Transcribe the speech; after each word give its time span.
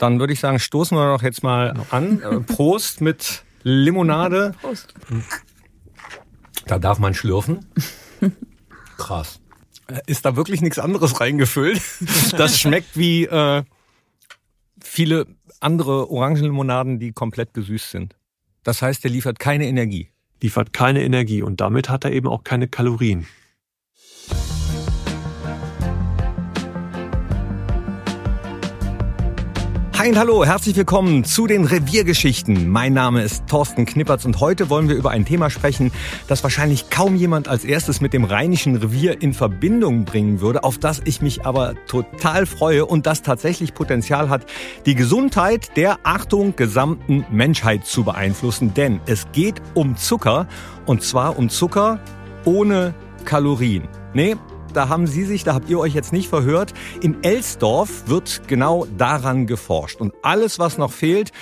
Dann 0.00 0.18
würde 0.18 0.32
ich 0.32 0.40
sagen, 0.40 0.58
stoßen 0.58 0.96
wir 0.96 1.12
doch 1.12 1.22
jetzt 1.22 1.42
mal 1.42 1.74
an. 1.90 2.22
Äh, 2.22 2.40
Prost 2.40 3.02
mit 3.02 3.44
Limonade. 3.64 4.54
Prost. 4.62 4.94
Da 6.64 6.78
darf 6.78 6.98
man 6.98 7.12
schlürfen. 7.12 7.66
Krass. 8.96 9.40
Äh, 9.88 10.00
ist 10.06 10.24
da 10.24 10.36
wirklich 10.36 10.62
nichts 10.62 10.78
anderes 10.78 11.20
reingefüllt? 11.20 11.82
Das 12.38 12.58
schmeckt 12.58 12.96
wie 12.96 13.26
äh, 13.26 13.62
viele 14.82 15.26
andere 15.60 16.10
Orangenlimonaden, 16.10 16.98
die 16.98 17.12
komplett 17.12 17.52
gesüßt 17.52 17.90
sind. 17.90 18.16
Das 18.62 18.80
heißt, 18.80 19.04
der 19.04 19.10
liefert 19.10 19.38
keine 19.38 19.66
Energie. 19.66 20.08
Liefert 20.40 20.72
keine 20.72 21.04
Energie 21.04 21.42
und 21.42 21.60
damit 21.60 21.90
hat 21.90 22.06
er 22.06 22.12
eben 22.12 22.26
auch 22.26 22.42
keine 22.42 22.68
Kalorien. 22.68 23.26
Hi 30.00 30.08
und 30.08 30.18
hallo, 30.18 30.46
herzlich 30.46 30.76
willkommen 30.76 31.24
zu 31.24 31.46
den 31.46 31.66
Reviergeschichten. 31.66 32.70
Mein 32.70 32.94
Name 32.94 33.22
ist 33.22 33.46
Thorsten 33.48 33.84
Knippertz 33.84 34.24
und 34.24 34.40
heute 34.40 34.70
wollen 34.70 34.88
wir 34.88 34.96
über 34.96 35.10
ein 35.10 35.26
Thema 35.26 35.50
sprechen, 35.50 35.92
das 36.26 36.42
wahrscheinlich 36.42 36.88
kaum 36.88 37.16
jemand 37.16 37.48
als 37.48 37.66
erstes 37.66 38.00
mit 38.00 38.14
dem 38.14 38.24
Rheinischen 38.24 38.76
Revier 38.76 39.20
in 39.20 39.34
Verbindung 39.34 40.06
bringen 40.06 40.40
würde, 40.40 40.64
auf 40.64 40.78
das 40.78 41.02
ich 41.04 41.20
mich 41.20 41.44
aber 41.44 41.74
total 41.86 42.46
freue 42.46 42.86
und 42.86 43.04
das 43.04 43.20
tatsächlich 43.20 43.74
Potenzial 43.74 44.30
hat, 44.30 44.46
die 44.86 44.94
Gesundheit 44.94 45.76
der, 45.76 45.98
Achtung, 46.02 46.56
gesamten 46.56 47.26
Menschheit 47.30 47.84
zu 47.84 48.02
beeinflussen. 48.02 48.72
Denn 48.72 49.00
es 49.04 49.26
geht 49.32 49.60
um 49.74 49.98
Zucker 49.98 50.48
und 50.86 51.02
zwar 51.02 51.38
um 51.38 51.50
Zucker 51.50 52.00
ohne 52.46 52.94
Kalorien. 53.26 53.86
Nee, 54.14 54.36
da 54.72 54.88
haben 54.88 55.06
Sie 55.06 55.24
sich, 55.24 55.44
da 55.44 55.54
habt 55.54 55.68
ihr 55.68 55.78
euch 55.78 55.94
jetzt 55.94 56.12
nicht 56.12 56.28
verhört. 56.28 56.72
In 57.02 57.22
Elsdorf 57.22 58.08
wird 58.08 58.42
genau 58.46 58.86
daran 58.96 59.46
geforscht. 59.46 60.00
Und 60.00 60.12
alles, 60.22 60.58
was 60.58 60.78
noch 60.78 60.92
fehlt, 60.92 61.32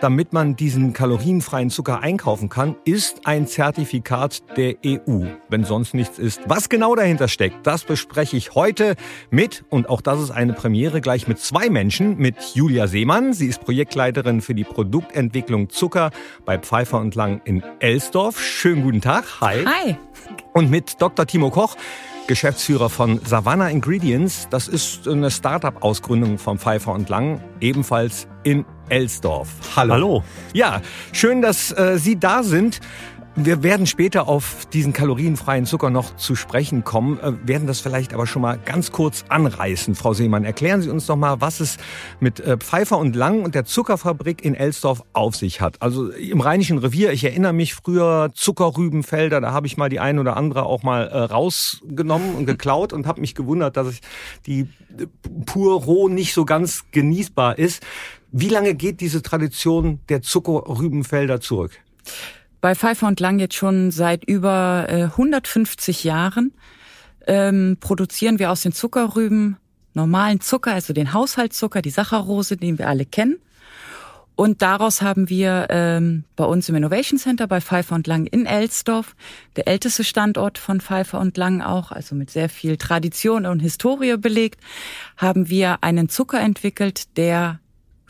damit 0.00 0.32
man 0.32 0.54
diesen 0.54 0.92
kalorienfreien 0.92 1.70
Zucker 1.70 2.00
einkaufen 2.00 2.48
kann, 2.48 2.76
ist 2.84 3.26
ein 3.26 3.46
Zertifikat 3.46 4.42
der 4.56 4.76
EU, 4.86 5.24
wenn 5.48 5.64
sonst 5.64 5.94
nichts 5.94 6.18
ist. 6.18 6.40
Was 6.46 6.68
genau 6.68 6.94
dahinter 6.94 7.26
steckt, 7.26 7.66
das 7.66 7.84
bespreche 7.84 8.36
ich 8.36 8.54
heute 8.54 8.94
mit, 9.30 9.64
und 9.70 9.88
auch 9.88 10.00
das 10.00 10.20
ist 10.20 10.30
eine 10.30 10.52
Premiere, 10.52 11.00
gleich 11.00 11.26
mit 11.26 11.38
zwei 11.40 11.68
Menschen, 11.68 12.16
mit 12.16 12.36
Julia 12.54 12.86
Seemann. 12.86 13.32
Sie 13.32 13.46
ist 13.48 13.64
Projektleiterin 13.64 14.40
für 14.40 14.54
die 14.54 14.64
Produktentwicklung 14.64 15.68
Zucker 15.68 16.10
bei 16.44 16.58
Pfeiffer 16.58 17.00
und 17.00 17.14
Lang 17.14 17.40
in 17.44 17.62
Elsdorf. 17.80 18.40
Schönen 18.40 18.82
guten 18.82 19.00
Tag. 19.00 19.40
Hi. 19.40 19.64
Hi. 19.64 19.96
Und 20.52 20.70
mit 20.70 21.00
Dr. 21.02 21.26
Timo 21.26 21.50
Koch. 21.50 21.76
Geschäftsführer 22.28 22.90
von 22.90 23.20
Savannah 23.24 23.70
Ingredients. 23.70 24.48
Das 24.50 24.68
ist 24.68 25.08
eine 25.08 25.30
Startup-Ausgründung 25.30 26.38
von 26.38 26.58
Pfeiffer 26.58 26.92
und 26.92 27.08
Lang, 27.08 27.40
ebenfalls 27.60 28.28
in 28.44 28.64
Elsdorf. 28.88 29.48
Hallo. 29.74 29.94
Hallo. 29.94 30.24
Ja, 30.52 30.82
schön, 31.12 31.42
dass 31.42 31.72
äh, 31.72 31.98
Sie 31.98 32.20
da 32.20 32.42
sind. 32.44 32.80
Wir 33.40 33.62
werden 33.62 33.86
später 33.86 34.26
auf 34.26 34.66
diesen 34.66 34.92
kalorienfreien 34.92 35.64
Zucker 35.64 35.90
noch 35.90 36.16
zu 36.16 36.34
sprechen 36.34 36.82
kommen, 36.82 37.20
äh, 37.20 37.34
werden 37.46 37.68
das 37.68 37.78
vielleicht 37.78 38.12
aber 38.12 38.26
schon 38.26 38.42
mal 38.42 38.58
ganz 38.58 38.90
kurz 38.90 39.24
anreißen. 39.28 39.94
Frau 39.94 40.12
Seemann, 40.12 40.44
erklären 40.44 40.82
Sie 40.82 40.90
uns 40.90 41.06
doch 41.06 41.14
mal, 41.14 41.40
was 41.40 41.60
es 41.60 41.76
mit 42.18 42.40
äh, 42.40 42.56
Pfeiffer 42.56 42.98
und 42.98 43.14
Lang 43.14 43.44
und 43.44 43.54
der 43.54 43.64
Zuckerfabrik 43.64 44.44
in 44.44 44.56
Elsdorf 44.56 45.04
auf 45.12 45.36
sich 45.36 45.60
hat. 45.60 45.80
Also 45.80 46.10
im 46.10 46.40
Rheinischen 46.40 46.78
Revier, 46.78 47.12
ich 47.12 47.22
erinnere 47.22 47.52
mich 47.52 47.74
früher 47.74 48.30
Zuckerrübenfelder, 48.34 49.40
da 49.40 49.52
habe 49.52 49.68
ich 49.68 49.76
mal 49.76 49.88
die 49.88 50.00
ein 50.00 50.18
oder 50.18 50.36
andere 50.36 50.64
auch 50.64 50.82
mal 50.82 51.06
äh, 51.06 51.18
rausgenommen 51.18 52.34
und 52.34 52.44
geklaut 52.44 52.92
und 52.92 53.06
habe 53.06 53.20
mich 53.20 53.36
gewundert, 53.36 53.76
dass 53.76 53.92
ich 53.92 54.00
die 54.46 54.66
pur 55.46 55.80
roh 55.80 56.08
nicht 56.08 56.34
so 56.34 56.44
ganz 56.44 56.86
genießbar 56.90 57.56
ist. 57.56 57.86
Wie 58.32 58.48
lange 58.48 58.74
geht 58.74 59.00
diese 59.00 59.22
Tradition 59.22 60.00
der 60.08 60.22
Zuckerrübenfelder 60.22 61.40
zurück? 61.40 61.78
Bei 62.60 62.74
Pfeiffer 62.74 63.06
und 63.06 63.20
Lang 63.20 63.38
jetzt 63.38 63.54
schon 63.54 63.90
seit 63.90 64.24
über 64.24 64.86
äh, 64.88 65.04
150 65.04 66.04
Jahren 66.04 66.52
ähm, 67.26 67.76
produzieren 67.80 68.38
wir 68.38 68.50
aus 68.50 68.62
den 68.62 68.72
Zuckerrüben 68.72 69.56
normalen 69.94 70.40
Zucker, 70.40 70.72
also 70.72 70.92
den 70.92 71.12
Haushaltszucker, 71.12 71.82
die 71.82 71.90
Saccharose, 71.90 72.56
den 72.56 72.78
wir 72.78 72.88
alle 72.88 73.04
kennen. 73.04 73.36
Und 74.34 74.62
daraus 74.62 75.02
haben 75.02 75.28
wir 75.28 75.66
ähm, 75.68 76.22
bei 76.36 76.44
uns 76.44 76.68
im 76.68 76.76
Innovation 76.76 77.18
Center 77.18 77.48
bei 77.48 77.60
Pfeiffer 77.60 77.96
und 77.96 78.06
Lang 78.06 78.24
in 78.26 78.46
Elsdorf, 78.46 79.16
der 79.56 79.66
älteste 79.66 80.04
Standort 80.04 80.58
von 80.58 80.80
Pfeiffer 80.80 81.18
und 81.18 81.36
Lang 81.36 81.60
auch, 81.60 81.90
also 81.90 82.14
mit 82.14 82.30
sehr 82.30 82.48
viel 82.48 82.76
Tradition 82.76 83.46
und 83.46 83.58
Historie 83.58 84.16
belegt, 84.16 84.60
haben 85.16 85.48
wir 85.48 85.82
einen 85.82 86.08
Zucker 86.08 86.40
entwickelt, 86.40 87.16
der 87.16 87.58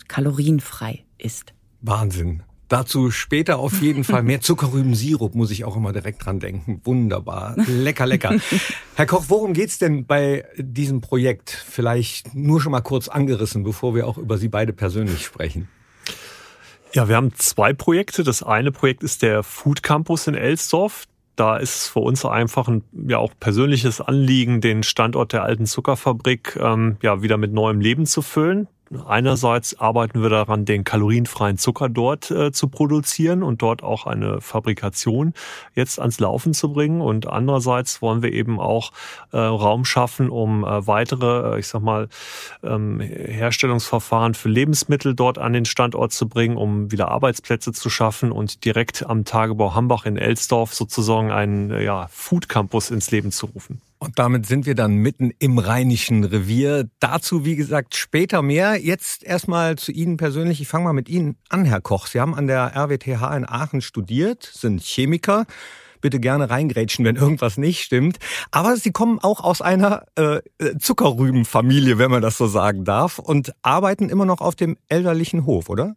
kalorienfrei 0.07 1.05
ist. 1.17 1.55
Wahnsinn. 1.81 2.43
Dazu 2.69 3.11
später 3.11 3.59
auf 3.59 3.81
jeden 3.81 4.05
Fall 4.05 4.23
mehr 4.23 4.43
Zuckerrübensirup, 4.43 5.35
muss 5.35 5.51
ich 5.51 5.65
auch 5.65 5.77
immer 5.77 5.93
direkt 5.95 6.25
dran 6.25 6.39
denken. 6.39 6.83
Wunderbar. 6.85 7.55
Lecker, 7.67 8.05
lecker. 8.05 8.37
Herr 8.95 9.07
Koch, 9.07 9.25
worum 9.29 9.55
geht's 9.55 9.79
denn 9.79 10.05
bei 10.05 10.45
diesem 10.59 11.01
Projekt? 11.01 11.51
Vielleicht 11.51 12.35
nur 12.35 12.61
schon 12.61 12.73
mal 12.73 12.83
kurz 12.83 13.09
angerissen, 13.09 13.65
bevor 13.65 13.95
wir 13.95 14.07
auch 14.07 14.19
über 14.19 14.37
Sie 14.37 14.49
beide 14.49 14.75
persönlich 14.75 15.25
sprechen. 15.25 15.69
Ja, 16.93 17.09
wir 17.09 17.17
haben 17.17 17.33
zwei 17.35 17.73
Projekte. 17.73 18.23
Das 18.23 18.43
eine 18.43 18.71
Projekt 18.71 19.03
ist 19.03 19.23
der 19.23 19.43
Food 19.43 19.83
Campus 19.83 20.27
in 20.27 20.35
Elsdorf. 20.35 21.05
Da 21.37 21.57
ist 21.57 21.77
es 21.77 21.89
für 21.89 22.01
uns 22.01 22.25
einfach 22.25 22.69
ein 22.69 22.83
ja 23.07 23.19
auch 23.19 23.33
persönliches 23.39 24.01
Anliegen, 24.01 24.61
den 24.61 24.83
Standort 24.83 25.33
der 25.33 25.45
alten 25.45 25.67
Zuckerfabrik 25.67 26.59
ähm, 26.61 26.97
ja 27.01 27.23
wieder 27.23 27.37
mit 27.37 27.53
neuem 27.53 27.81
Leben 27.81 28.07
zu 28.07 28.23
füllen. 28.23 28.67
Einerseits 29.07 29.79
arbeiten 29.79 30.23
wir 30.23 30.31
daran, 30.31 30.65
den 30.65 30.83
kalorienfreien 30.85 31.59
Zucker 31.59 31.89
dort 31.89 32.31
äh, 32.31 32.53
zu 32.53 32.69
produzieren 32.69 33.43
und 33.43 33.61
dort 33.61 33.83
auch 33.83 34.07
eine 34.07 34.41
Fabrikation 34.41 35.35
jetzt 35.75 35.99
ans 35.99 36.21
Laufen 36.21 36.55
zu 36.55 36.73
bringen. 36.73 37.01
Und 37.01 37.27
andererseits 37.27 38.01
wollen 38.01 38.23
wir 38.23 38.33
eben 38.33 38.59
auch 38.59 38.93
äh, 39.33 39.37
Raum 39.37 39.85
schaffen, 39.85 40.31
um 40.31 40.65
äh, 40.65 40.87
weitere, 40.87 41.57
äh, 41.57 41.59
ich 41.59 41.67
sag 41.67 41.83
mal, 41.83 42.09
ähm, 42.63 43.01
Herstellungsverfahren 43.01 44.35
für 44.35 44.49
Lebensmittel 44.49 45.15
dort 45.15 45.39
an 45.39 45.53
den 45.53 45.67
Standort 45.67 46.13
zu 46.13 46.29
bringen, 46.29 46.57
um 46.57 46.91
wieder 46.91 47.09
Arbeitsplätze 47.09 47.73
zu 47.73 47.91
schaffen 47.91 48.33
und 48.33 48.65
direkt 48.65 49.05
am 49.07 49.25
Tagebau 49.25 49.75
Hambach 49.75 50.07
in 50.07 50.17
Elsdorf 50.17 50.75
sozusagen 50.75 51.31
einen 51.31 51.79
ja, 51.83 52.09
Food 52.11 52.49
Campus 52.49 52.91
ins 52.91 53.11
Leben 53.11 53.33
zu 53.33 53.47
rufen. 53.47 53.83
Und 53.99 54.19
damit 54.19 54.47
sind 54.47 54.65
wir 54.65 54.77
dann 54.77 54.95
mitten 54.95 55.33
im 55.41 55.59
Rheinischen 55.59 56.23
Revier. 56.23 56.89
Dazu, 57.01 57.45
wie 57.45 57.57
gesagt, 57.57 57.97
später 57.97 58.43
mehr. 58.43 58.81
Jetzt 58.81 59.25
erstmal 59.25 59.77
zu 59.77 59.91
Ihnen 59.91 60.17
persönlich. 60.17 60.61
Ich 60.61 60.69
fange 60.69 60.85
mal 60.85 60.93
mit 60.93 61.09
Ihnen 61.09 61.37
an, 61.49 61.65
Herr 61.65 61.81
Koch. 61.81 62.07
Sie 62.07 62.21
haben 62.21 62.35
an 62.35 62.47
der 62.47 62.77
RWTH 62.77 63.37
in 63.37 63.49
Aachen 63.49 63.81
studiert, 63.81 64.49
sind 64.53 64.83
Chemiker. 64.83 65.47
Bitte 66.01 66.21
gerne 66.21 66.49
reingrätschen, 66.49 67.05
wenn 67.05 67.17
irgendwas 67.17 67.59
nicht 67.59 67.83
stimmt. 67.83 68.19
Aber 68.53 68.77
Sie 68.77 68.93
kommen 68.93 69.19
auch 69.19 69.43
aus 69.43 69.61
einer 69.61 70.05
äh, 70.15 70.41
Zuckerrübenfamilie, 70.79 71.99
wenn 71.99 72.13
man 72.13 72.23
das 72.23 72.39
so 72.39 72.47
sagen 72.47 72.85
darf, 72.85 73.19
und 73.19 73.53
arbeiten 73.63 74.09
immer 74.09 74.25
noch 74.25 74.41
auf 74.41 74.55
dem 74.55 74.77
elterlichen 74.89 75.45
Hof, 75.45 75.69
oder? 75.69 75.97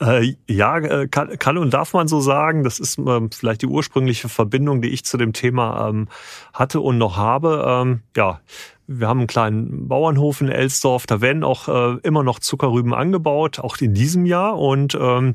Äh, 0.00 0.34
ja, 0.46 0.78
äh, 0.78 1.08
kann, 1.08 1.38
kann, 1.38 1.56
und 1.56 1.72
darf 1.72 1.94
man 1.94 2.06
so 2.06 2.20
sagen. 2.20 2.64
Das 2.64 2.78
ist 2.78 2.98
ähm, 2.98 3.30
vielleicht 3.30 3.62
die 3.62 3.66
ursprüngliche 3.66 4.28
Verbindung, 4.28 4.82
die 4.82 4.90
ich 4.90 5.04
zu 5.04 5.16
dem 5.16 5.32
Thema 5.32 5.88
ähm, 5.88 6.08
hatte 6.52 6.80
und 6.80 6.98
noch 6.98 7.16
habe. 7.16 7.64
Ähm, 7.66 8.00
ja, 8.14 8.40
wir 8.86 9.08
haben 9.08 9.20
einen 9.20 9.26
kleinen 9.26 9.88
Bauernhof 9.88 10.40
in 10.40 10.48
Elsdorf. 10.48 11.06
Da 11.06 11.20
werden 11.20 11.44
auch 11.44 11.68
äh, 11.68 11.98
immer 12.02 12.22
noch 12.22 12.40
Zuckerrüben 12.40 12.92
angebaut, 12.92 13.58
auch 13.58 13.78
in 13.78 13.94
diesem 13.94 14.26
Jahr. 14.26 14.58
Und 14.58 14.96
ähm, 15.00 15.34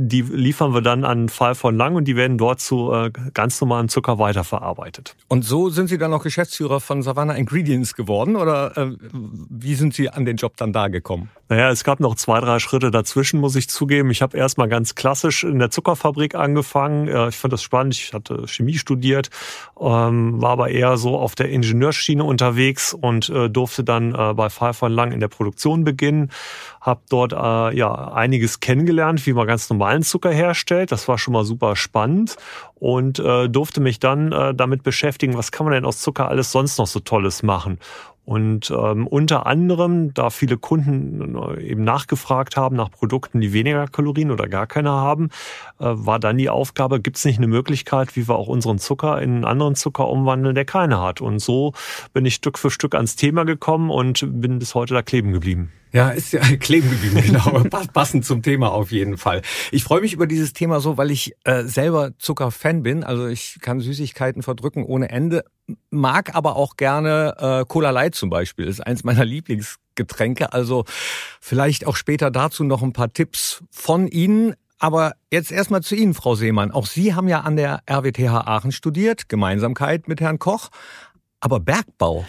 die 0.00 0.22
liefern 0.22 0.74
wir 0.74 0.80
dann 0.80 1.04
an 1.04 1.28
Fall 1.28 1.56
von 1.56 1.76
Lang 1.76 1.96
und 1.96 2.04
die 2.06 2.14
werden 2.14 2.38
dort 2.38 2.60
zu 2.60 2.92
äh, 2.92 3.10
ganz 3.34 3.60
normalen 3.60 3.88
Zucker 3.88 4.18
weiterverarbeitet. 4.18 5.16
Und 5.26 5.44
so 5.44 5.70
sind 5.70 5.88
Sie 5.88 5.98
dann 5.98 6.12
auch 6.12 6.22
Geschäftsführer 6.22 6.78
von 6.78 7.02
Savannah 7.02 7.34
Ingredients 7.34 7.94
geworden 7.94 8.36
oder 8.36 8.76
äh, 8.76 8.96
wie 9.12 9.74
sind 9.74 9.94
Sie 9.94 10.08
an 10.08 10.24
den 10.24 10.36
Job 10.36 10.56
dann 10.56 10.72
da 10.72 10.86
gekommen? 10.86 11.30
Naja, 11.50 11.70
es 11.70 11.82
gab 11.82 11.98
noch 11.98 12.14
zwei, 12.14 12.40
drei 12.40 12.58
Schritte 12.58 12.90
dazwischen, 12.90 13.40
muss 13.40 13.56
ich 13.56 13.70
zugeben. 13.70 14.10
Ich 14.10 14.20
habe 14.20 14.36
erstmal 14.36 14.68
ganz 14.68 14.94
klassisch 14.94 15.44
in 15.44 15.58
der 15.58 15.70
Zuckerfabrik 15.70 16.34
angefangen. 16.34 17.08
Ich 17.28 17.36
fand 17.36 17.52
das 17.52 17.62
spannend. 17.62 17.94
Ich 17.94 18.12
hatte 18.12 18.46
Chemie 18.46 18.76
studiert, 18.76 19.30
ähm, 19.80 20.42
war 20.42 20.50
aber 20.50 20.68
eher 20.68 20.98
so 20.98 21.16
auf 21.16 21.34
der 21.34 21.48
Ingenieurschiene 21.48 22.22
unterwegs 22.22 22.92
und 22.92 23.30
äh, 23.30 23.48
durfte 23.48 23.82
dann 23.82 24.14
äh, 24.14 24.34
bei 24.34 24.50
Pfeiffer 24.50 24.90
Lang 24.90 25.12
in 25.12 25.20
der 25.20 25.28
Produktion 25.28 25.84
beginnen. 25.84 26.30
Hab 26.82 27.06
dort 27.08 27.32
äh, 27.32 27.76
ja 27.76 28.12
einiges 28.12 28.60
kennengelernt, 28.60 29.26
wie 29.26 29.32
man 29.32 29.46
ganz 29.46 29.70
normalen 29.70 30.02
Zucker 30.02 30.30
herstellt. 30.30 30.92
Das 30.92 31.08
war 31.08 31.16
schon 31.16 31.32
mal 31.32 31.44
super 31.44 31.76
spannend 31.76 32.36
und 32.74 33.20
äh, 33.20 33.48
durfte 33.48 33.80
mich 33.80 33.98
dann 33.98 34.30
damit 34.54 34.82
beschäftigen, 34.82 35.34
was 35.34 35.50
kann 35.50 35.64
man 35.64 35.72
denn 35.74 35.84
aus 35.84 36.00
Zucker 36.00 36.28
alles 36.28 36.52
sonst 36.52 36.78
noch 36.78 36.86
so 36.86 37.00
Tolles 37.00 37.42
machen. 37.42 37.78
Und 38.28 38.70
ähm, 38.70 39.06
unter 39.06 39.46
anderem, 39.46 40.12
da 40.12 40.28
viele 40.28 40.58
Kunden 40.58 41.34
äh, 41.34 41.62
eben 41.62 41.82
nachgefragt 41.82 42.58
haben 42.58 42.76
nach 42.76 42.90
Produkten, 42.90 43.40
die 43.40 43.54
weniger 43.54 43.86
Kalorien 43.86 44.30
oder 44.30 44.48
gar 44.48 44.66
keine 44.66 44.90
haben, 44.90 45.30
äh, 45.78 45.86
war 45.86 46.18
dann 46.18 46.36
die 46.36 46.50
Aufgabe, 46.50 47.00
gibt 47.00 47.16
es 47.16 47.24
nicht 47.24 47.38
eine 47.38 47.46
Möglichkeit, 47.46 48.16
wie 48.16 48.28
wir 48.28 48.36
auch 48.36 48.48
unseren 48.48 48.78
Zucker 48.78 49.22
in 49.22 49.36
einen 49.36 49.44
anderen 49.46 49.76
Zucker 49.76 50.08
umwandeln, 50.08 50.54
der 50.54 50.66
keine 50.66 51.00
hat. 51.00 51.22
Und 51.22 51.38
so 51.38 51.72
bin 52.12 52.26
ich 52.26 52.34
Stück 52.34 52.58
für 52.58 52.70
Stück 52.70 52.94
ans 52.94 53.16
Thema 53.16 53.44
gekommen 53.44 53.88
und 53.88 54.22
bin 54.42 54.58
bis 54.58 54.74
heute 54.74 54.92
da 54.92 55.00
kleben 55.00 55.32
geblieben. 55.32 55.72
Ja, 55.92 56.10
ist 56.10 56.32
ja 56.32 56.40
kleben 56.60 56.90
geblieben, 56.90 57.22
genau. 57.22 57.62
Passend 57.92 58.24
zum 58.24 58.42
Thema 58.42 58.72
auf 58.72 58.92
jeden 58.92 59.16
Fall. 59.16 59.42
Ich 59.70 59.84
freue 59.84 60.00
mich 60.00 60.12
über 60.12 60.26
dieses 60.26 60.52
Thema 60.52 60.80
so, 60.80 60.96
weil 60.96 61.10
ich 61.10 61.34
äh, 61.44 61.64
selber 61.64 62.10
Zuckerfan 62.18 62.82
bin. 62.82 63.04
Also 63.04 63.26
ich 63.26 63.58
kann 63.60 63.80
Süßigkeiten 63.80 64.42
verdrücken 64.42 64.84
ohne 64.84 65.08
Ende, 65.10 65.44
mag 65.90 66.34
aber 66.34 66.56
auch 66.56 66.76
gerne 66.76 67.34
äh, 67.38 67.64
Cola 67.66 67.90
Light 67.90 68.14
zum 68.14 68.30
Beispiel. 68.30 68.66
Das 68.66 68.74
ist 68.74 68.86
eins 68.86 69.04
meiner 69.04 69.24
Lieblingsgetränke. 69.24 70.52
Also 70.52 70.84
vielleicht 71.40 71.86
auch 71.86 71.96
später 71.96 72.30
dazu 72.30 72.64
noch 72.64 72.82
ein 72.82 72.92
paar 72.92 73.12
Tipps 73.12 73.62
von 73.70 74.08
Ihnen. 74.08 74.54
Aber 74.80 75.14
jetzt 75.32 75.50
erstmal 75.50 75.82
zu 75.82 75.96
Ihnen, 75.96 76.14
Frau 76.14 76.36
Seemann. 76.36 76.70
Auch 76.70 76.86
Sie 76.86 77.14
haben 77.14 77.26
ja 77.26 77.40
an 77.40 77.56
der 77.56 77.82
RWTH 77.90 78.46
Aachen 78.46 78.70
studiert, 78.70 79.28
Gemeinsamkeit 79.28 80.06
mit 80.06 80.20
Herrn 80.20 80.38
Koch, 80.38 80.68
aber 81.40 81.58
Bergbau. 81.58 82.24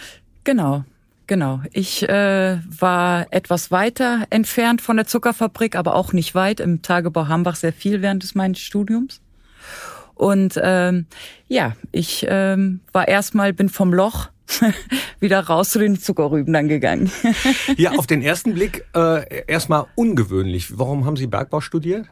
Genau. 0.46 0.84
Genau. 1.30 1.62
Ich 1.74 2.10
äh, 2.10 2.58
war 2.80 3.28
etwas 3.30 3.70
weiter 3.70 4.26
entfernt 4.32 4.82
von 4.82 4.98
der 4.98 5.06
Zuckerfabrik, 5.06 5.76
aber 5.76 5.94
auch 5.94 6.12
nicht 6.12 6.34
weit. 6.34 6.60
Im 6.60 6.82
Tagebau 6.82 7.28
Hambach 7.28 7.56
sehr 7.56 7.72
viel 7.72 8.02
während 8.02 8.24
des 8.24 8.34
meines 8.34 8.58
Studiums. 8.58 9.22
Und 10.16 10.60
ähm, 10.60 11.06
ja, 11.48 11.76
ich 11.92 12.26
ähm, 12.28 12.80
war 12.94 13.08
erstmal, 13.08 13.54
bin 13.54 13.70
vom 13.70 13.94
Loch 13.94 14.30
wieder 15.20 15.42
raus 15.42 15.70
zu 15.70 15.78
den 15.78 16.00
Zuckerrüben 16.00 16.52
dann 16.52 16.68
gegangen. 16.68 17.12
ja, 17.78 17.92
auf 17.92 18.08
den 18.08 18.24
ersten 18.24 18.56
Blick 18.56 18.86
äh, 18.96 19.44
erstmal 19.46 19.86
ungewöhnlich. 19.94 20.80
Warum 20.80 21.06
haben 21.06 21.16
Sie 21.16 21.28
Bergbau 21.28 21.62
studiert? 21.62 22.08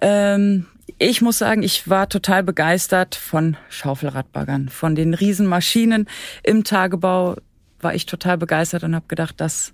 Ähm, 0.00 0.64
ich 0.96 1.20
muss 1.20 1.36
sagen, 1.36 1.62
ich 1.62 1.90
war 1.90 2.08
total 2.08 2.42
begeistert 2.42 3.16
von 3.16 3.58
Schaufelradbaggern, 3.68 4.70
von 4.70 4.94
den 4.94 5.12
Riesenmaschinen 5.12 6.08
im 6.42 6.64
Tagebau 6.64 7.36
war 7.82 7.94
ich 7.94 8.06
total 8.06 8.38
begeistert 8.38 8.84
und 8.84 8.94
habe 8.94 9.06
gedacht, 9.08 9.34
das, 9.38 9.72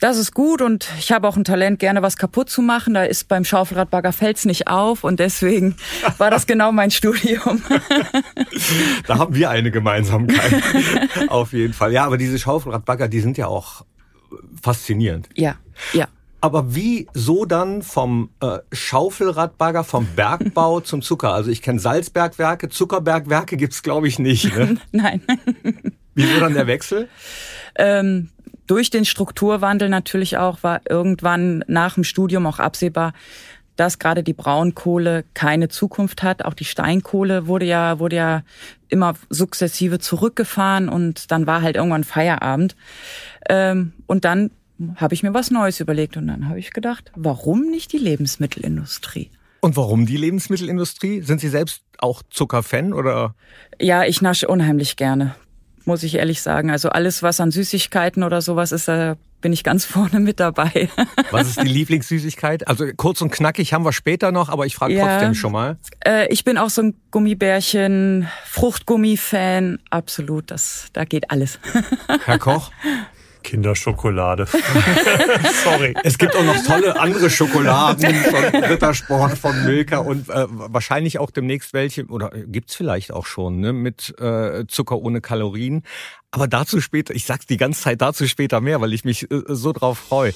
das 0.00 0.18
ist 0.18 0.34
gut 0.34 0.60
und 0.60 0.88
ich 0.98 1.12
habe 1.12 1.26
auch 1.28 1.36
ein 1.36 1.44
Talent, 1.44 1.78
gerne 1.78 2.02
was 2.02 2.16
kaputt 2.16 2.50
zu 2.50 2.62
machen. 2.62 2.94
Da 2.94 3.04
ist 3.04 3.28
beim 3.28 3.44
Schaufelradbagger 3.44 4.12
nicht 4.44 4.68
auf 4.68 5.04
und 5.04 5.20
deswegen 5.20 5.76
war 6.18 6.30
das 6.30 6.46
genau 6.46 6.72
mein 6.72 6.90
Studium. 6.90 7.62
da 9.06 9.18
haben 9.18 9.34
wir 9.34 9.50
eine 9.50 9.70
Gemeinsamkeit. 9.70 10.62
auf 11.28 11.52
jeden 11.52 11.72
Fall. 11.72 11.92
Ja, 11.92 12.04
aber 12.04 12.18
diese 12.18 12.38
Schaufelradbagger, 12.38 13.08
die 13.08 13.20
sind 13.20 13.38
ja 13.38 13.46
auch 13.46 13.84
faszinierend. 14.62 15.28
Ja, 15.34 15.56
ja. 15.92 16.06
Aber 16.40 16.74
wieso 16.74 17.46
dann 17.46 17.80
vom 17.80 18.28
äh, 18.40 18.58
Schaufelradbagger, 18.70 19.82
vom 19.82 20.06
Bergbau 20.14 20.80
zum 20.80 21.00
Zucker? 21.00 21.32
Also 21.32 21.50
ich 21.50 21.62
kenne 21.62 21.78
Salzbergwerke, 21.78 22.68
Zuckerbergwerke 22.68 23.56
gibt's 23.56 23.82
glaube 23.82 24.08
ich 24.08 24.18
nicht. 24.18 24.54
Ne? 24.54 24.76
Nein. 24.92 25.22
Wieso 26.14 26.40
dann 26.40 26.54
der 26.54 26.66
Wechsel? 26.66 27.08
Ähm, 27.76 28.30
durch 28.68 28.90
den 28.90 29.04
Strukturwandel 29.04 29.88
natürlich 29.88 30.38
auch 30.38 30.62
war 30.62 30.80
irgendwann 30.88 31.64
nach 31.66 31.94
dem 31.94 32.04
Studium 32.04 32.46
auch 32.46 32.60
absehbar, 32.60 33.12
dass 33.76 33.98
gerade 33.98 34.22
die 34.22 34.32
Braunkohle 34.32 35.24
keine 35.34 35.68
Zukunft 35.68 36.22
hat. 36.22 36.44
Auch 36.44 36.54
die 36.54 36.64
Steinkohle 36.64 37.46
wurde 37.46 37.66
ja, 37.66 37.98
wurde 37.98 38.16
ja 38.16 38.42
immer 38.88 39.14
sukzessive 39.28 39.98
zurückgefahren 39.98 40.88
und 40.88 41.30
dann 41.30 41.46
war 41.46 41.62
halt 41.62 41.76
irgendwann 41.76 42.04
Feierabend. 42.04 42.76
Ähm, 43.48 43.92
und 44.06 44.24
dann 44.24 44.50
habe 44.96 45.14
ich 45.14 45.22
mir 45.22 45.34
was 45.34 45.50
Neues 45.50 45.80
überlegt 45.80 46.16
und 46.16 46.28
dann 46.28 46.48
habe 46.48 46.58
ich 46.58 46.70
gedacht, 46.70 47.10
warum 47.14 47.62
nicht 47.62 47.92
die 47.92 47.98
Lebensmittelindustrie? 47.98 49.30
Und 49.60 49.76
warum 49.76 50.06
die 50.06 50.16
Lebensmittelindustrie? 50.16 51.22
Sind 51.22 51.40
Sie 51.40 51.48
selbst 51.48 51.82
auch 51.98 52.22
Zuckerfan 52.28 52.92
oder? 52.92 53.34
Ja, 53.80 54.04
ich 54.04 54.20
nasche 54.20 54.46
unheimlich 54.46 54.96
gerne 54.96 55.34
muss 55.86 56.02
ich 56.02 56.16
ehrlich 56.16 56.42
sagen. 56.42 56.70
Also 56.70 56.88
alles, 56.88 57.22
was 57.22 57.40
an 57.40 57.50
Süßigkeiten 57.50 58.22
oder 58.22 58.40
sowas 58.40 58.72
ist, 58.72 58.88
da 58.88 59.16
bin 59.40 59.52
ich 59.52 59.62
ganz 59.62 59.84
vorne 59.84 60.20
mit 60.20 60.40
dabei. 60.40 60.88
Was 61.30 61.48
ist 61.48 61.62
die 61.62 61.68
Lieblingssüßigkeit? 61.68 62.66
Also 62.66 62.86
kurz 62.96 63.20
und 63.20 63.30
knackig 63.30 63.72
haben 63.72 63.84
wir 63.84 63.92
später 63.92 64.32
noch, 64.32 64.48
aber 64.48 64.66
ich 64.66 64.74
frage 64.74 64.94
ja, 64.94 65.06
trotzdem 65.06 65.34
schon 65.34 65.52
mal. 65.52 65.76
Äh, 66.04 66.26
ich 66.32 66.44
bin 66.44 66.58
auch 66.58 66.70
so 66.70 66.82
ein 66.82 66.94
Gummibärchen, 67.10 68.28
Fruchtgummi-Fan. 68.46 69.78
Absolut, 69.90 70.50
das, 70.50 70.86
da 70.92 71.04
geht 71.04 71.30
alles. 71.30 71.58
Herr 72.24 72.38
Koch? 72.38 72.70
Kinderschokolade. 73.44 74.46
Sorry. 75.64 75.94
Es 76.02 76.18
gibt 76.18 76.34
auch 76.34 76.42
noch 76.42 76.60
tolle 76.64 76.98
andere 76.98 77.30
Schokoladen 77.30 78.12
von 78.14 78.62
Rittersport, 78.62 79.38
von 79.38 79.64
Milka 79.64 79.98
und 79.98 80.28
äh, 80.28 80.46
wahrscheinlich 80.48 81.20
auch 81.20 81.30
demnächst 81.30 81.72
welche, 81.72 82.06
oder 82.06 82.30
gibt's 82.46 82.74
vielleicht 82.74 83.12
auch 83.12 83.26
schon, 83.26 83.60
ne, 83.60 83.72
mit 83.72 84.18
äh, 84.18 84.66
Zucker 84.66 84.98
ohne 84.98 85.20
Kalorien. 85.20 85.84
Aber 86.32 86.48
dazu 86.48 86.80
später, 86.80 87.14
ich 87.14 87.26
sag's 87.26 87.46
die 87.46 87.58
ganze 87.58 87.82
Zeit 87.82 88.00
dazu 88.00 88.26
später 88.26 88.60
mehr, 88.60 88.80
weil 88.80 88.92
ich 88.92 89.04
mich 89.04 89.30
äh, 89.30 89.42
so 89.46 89.72
drauf 89.72 89.98
freue. 89.98 90.32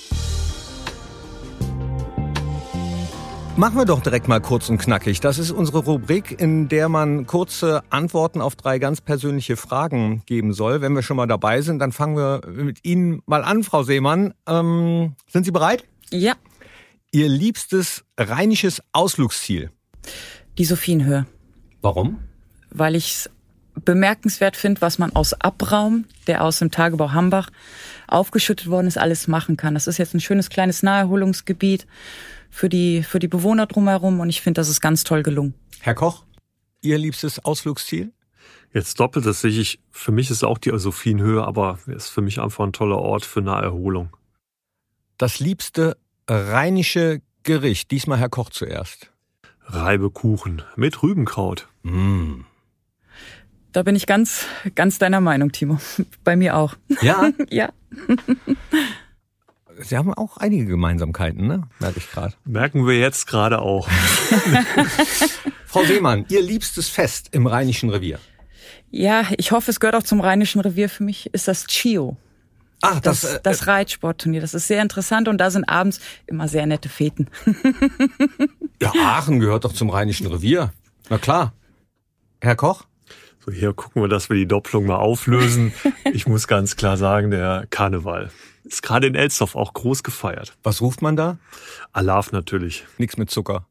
Machen 3.59 3.77
wir 3.77 3.87
doch 3.87 4.01
direkt 4.01 4.29
mal 4.29 4.41
kurz 4.41 4.71
und 4.71 4.79
knackig. 4.79 5.19
Das 5.19 5.37
ist 5.37 5.51
unsere 5.51 5.79
Rubrik, 5.79 6.41
in 6.41 6.69
der 6.69 6.89
man 6.89 7.27
kurze 7.27 7.83
Antworten 7.91 8.41
auf 8.41 8.55
drei 8.55 8.79
ganz 8.79 9.01
persönliche 9.01 9.57
Fragen 9.57 10.23
geben 10.27 10.53
soll. 10.53 10.81
Wenn 10.81 10.93
wir 10.93 11.03
schon 11.03 11.17
mal 11.17 11.27
dabei 11.27 11.61
sind, 11.61 11.81
dann 11.81 11.91
fangen 11.91 12.17
wir 12.17 12.41
mit 12.49 12.85
Ihnen 12.85 13.21
mal 13.27 13.43
an, 13.43 13.65
Frau 13.65 13.83
Seemann. 13.83 14.33
Ähm, 14.47 15.17
sind 15.27 15.43
Sie 15.43 15.51
bereit? 15.51 15.83
Ja. 16.13 16.35
Ihr 17.11 17.29
liebstes 17.29 18.05
rheinisches 18.17 18.81
Ausflugsziel? 18.93 19.73
Die 20.57 20.65
Sophienhöhe. 20.65 21.27
Warum? 21.83 22.21
Weil 22.71 22.95
ich 22.95 23.11
es 23.11 23.31
bemerkenswert 23.85 24.57
finde, 24.57 24.83
was 24.83 25.01
man 25.01 25.17
aus 25.17 25.33
Abraum, 25.33 26.05
der 26.29 26.45
aus 26.45 26.61
dem 26.61 26.71
Tagebau 26.71 27.11
Hambach 27.11 27.51
aufgeschüttet 28.07 28.71
worden 28.71 28.87
ist, 28.87 28.99
alles 28.99 29.27
machen 29.27 29.57
kann. 29.57 29.75
Das 29.75 29.89
ist 29.89 29.99
jetzt 29.99 30.15
ein 30.15 30.21
schönes 30.21 30.49
kleines 30.49 30.85
Naherholungsgebiet 30.85 31.89
für 32.51 32.69
die, 32.69 33.03
für 33.03 33.19
die 33.19 33.29
Bewohner 33.29 33.67
drumherum 33.67 34.21
und 34.21 34.29
ich 34.29 34.41
finde, 34.41 34.61
das 34.61 34.69
ist 34.69 34.81
ganz 34.81 35.05
toll 35.05 35.23
gelungen. 35.23 35.55
Herr 35.81 35.95
Koch, 35.95 36.25
Ihr 36.81 36.99
liebstes 36.99 37.45
Ausflugsziel? 37.45 38.13
Jetzt 38.73 39.01
doppelt 39.01 39.27
das 39.27 39.41
sehe 39.41 39.51
ich. 39.51 39.81
Für 39.91 40.13
mich 40.13 40.31
ist 40.31 40.45
auch 40.45 40.59
die 40.59 40.77
Sophienhöhe, 40.79 41.45
aber 41.45 41.79
ist 41.87 42.09
für 42.09 42.21
mich 42.21 42.41
einfach 42.41 42.65
ein 42.65 42.73
toller 42.73 42.99
Ort 42.99 43.25
für 43.25 43.41
eine 43.41 43.53
Erholung. 43.53 44.17
Das 45.17 45.41
liebste 45.41 45.97
rheinische 46.29 47.23
Gericht, 47.43 47.91
diesmal 47.91 48.19
Herr 48.19 48.29
Koch 48.29 48.51
zuerst. 48.51 49.11
Reibekuchen 49.63 50.63
mit 50.77 51.03
Rübenkraut. 51.03 51.69
Mm. 51.83 52.43
Da 53.73 53.83
bin 53.83 53.97
ich 53.97 54.07
ganz, 54.07 54.47
ganz 54.75 54.99
deiner 54.99 55.21
Meinung, 55.21 55.53
Timo. 55.53 55.79
Bei 56.25 56.37
mir 56.37 56.57
auch. 56.57 56.75
Ja? 57.03 57.31
ja. 57.51 57.71
Sie 59.81 59.97
haben 59.97 60.13
auch 60.15 60.37
einige 60.39 60.67
Gemeinsamkeiten, 60.67 61.47
ne? 61.47 61.63
Merke 61.79 61.99
ich 61.99 62.11
gerade. 62.11 62.35
Merken 62.45 62.87
wir 62.87 62.99
jetzt 62.99 63.27
gerade 63.27 63.61
auch. 63.61 63.89
Frau 65.67 65.85
Seemann, 65.85 66.25
Ihr 66.31 66.43
liebstes 66.43 66.89
Fest 66.89 67.29
im 67.33 67.47
Rheinischen 67.47 67.91
Revier? 67.91 68.19
Ja, 68.91 69.25
ich 69.37 69.53
hoffe, 69.53 69.71
es 69.71 69.81
gehört 69.81 69.95
auch 69.95 70.03
zum 70.03 70.21
Rheinischen 70.21 70.61
Revier. 70.61 70.89
Für 70.89 71.05
mich 71.05 71.33
ist 71.33 71.47
das 71.47 71.67
Chio. 71.67 72.17
Ach, 72.81 73.01
das, 73.01 73.23
das, 73.23 73.35
äh, 73.35 73.41
das 73.43 73.67
Reitsportturnier. 73.67 74.41
Das 74.41 74.55
ist 74.55 74.67
sehr 74.67 74.83
interessant 74.83 75.29
und 75.29 75.39
da 75.39 75.51
sind 75.51 75.69
abends 75.69 76.01
immer 76.27 76.49
sehr 76.49 76.67
nette 76.67 76.89
Feten. 76.89 77.29
ja, 78.81 78.93
Aachen 78.95 79.41
gehört 79.41 79.65
doch 79.65 79.73
zum 79.73 79.91
Rheinischen 79.91 80.27
Revier. 80.27 80.73
Na 81.09 81.19
klar. 81.19 81.53
Herr 82.41 82.57
Koch? 82.57 82.85
So, 83.45 83.53
hier 83.53 83.73
gucken 83.73 84.03
wir, 84.03 84.09
dass 84.09 84.31
wir 84.31 84.37
die 84.37 84.47
Doppelung 84.47 84.87
mal 84.87 84.97
auflösen. 84.97 85.73
Ich 86.15 86.27
muss 86.27 86.49
ganz 86.49 86.77
klar 86.77 86.97
sagen, 86.97 87.31
der 87.31 87.67
Karneval. 87.69 88.31
Ist 88.69 88.83
gerade 88.83 89.07
in 89.07 89.15
Elsdorf 89.15 89.57
auch 89.57 89.73
groß 89.73 90.03
gefeiert. 90.03 90.57
Was 90.63 90.83
ruft 90.83 91.01
man 91.01 91.17
da? 91.17 91.39
Alarv 91.93 92.33
natürlich. 92.33 92.85
Nichts 92.99 93.17
mit 93.17 93.31
Zucker. 93.31 93.67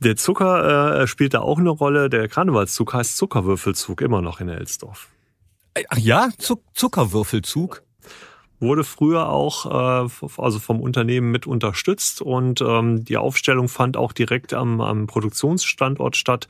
Der 0.00 0.16
Zucker 0.16 1.02
äh, 1.02 1.06
spielt 1.06 1.34
da 1.34 1.40
auch 1.40 1.58
eine 1.58 1.70
Rolle. 1.70 2.08
Der 2.08 2.28
Karnevalszug 2.28 2.94
heißt 2.94 3.16
Zuckerwürfelzug 3.16 4.00
immer 4.00 4.22
noch 4.22 4.40
in 4.40 4.48
Elsdorf. 4.48 5.08
Ach 5.88 5.98
ja, 5.98 6.30
Zuck 6.38 6.62
Zuckerwürfelzug? 6.74 7.82
Wurde 8.58 8.84
früher 8.84 9.28
auch 9.28 10.06
äh, 10.06 10.08
also 10.38 10.58
vom 10.58 10.80
Unternehmen 10.80 11.30
mit 11.30 11.46
unterstützt 11.46 12.22
und 12.22 12.62
ähm, 12.62 13.04
die 13.04 13.16
Aufstellung 13.16 13.68
fand 13.68 13.96
auch 13.96 14.12
direkt 14.12 14.52
am, 14.54 14.80
am 14.80 15.06
Produktionsstandort 15.06 16.16
statt 16.16 16.48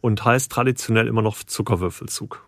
und 0.00 0.24
heißt 0.24 0.52
traditionell 0.52 1.06
immer 1.06 1.22
noch 1.22 1.42
Zuckerwürfelzug. 1.44 2.46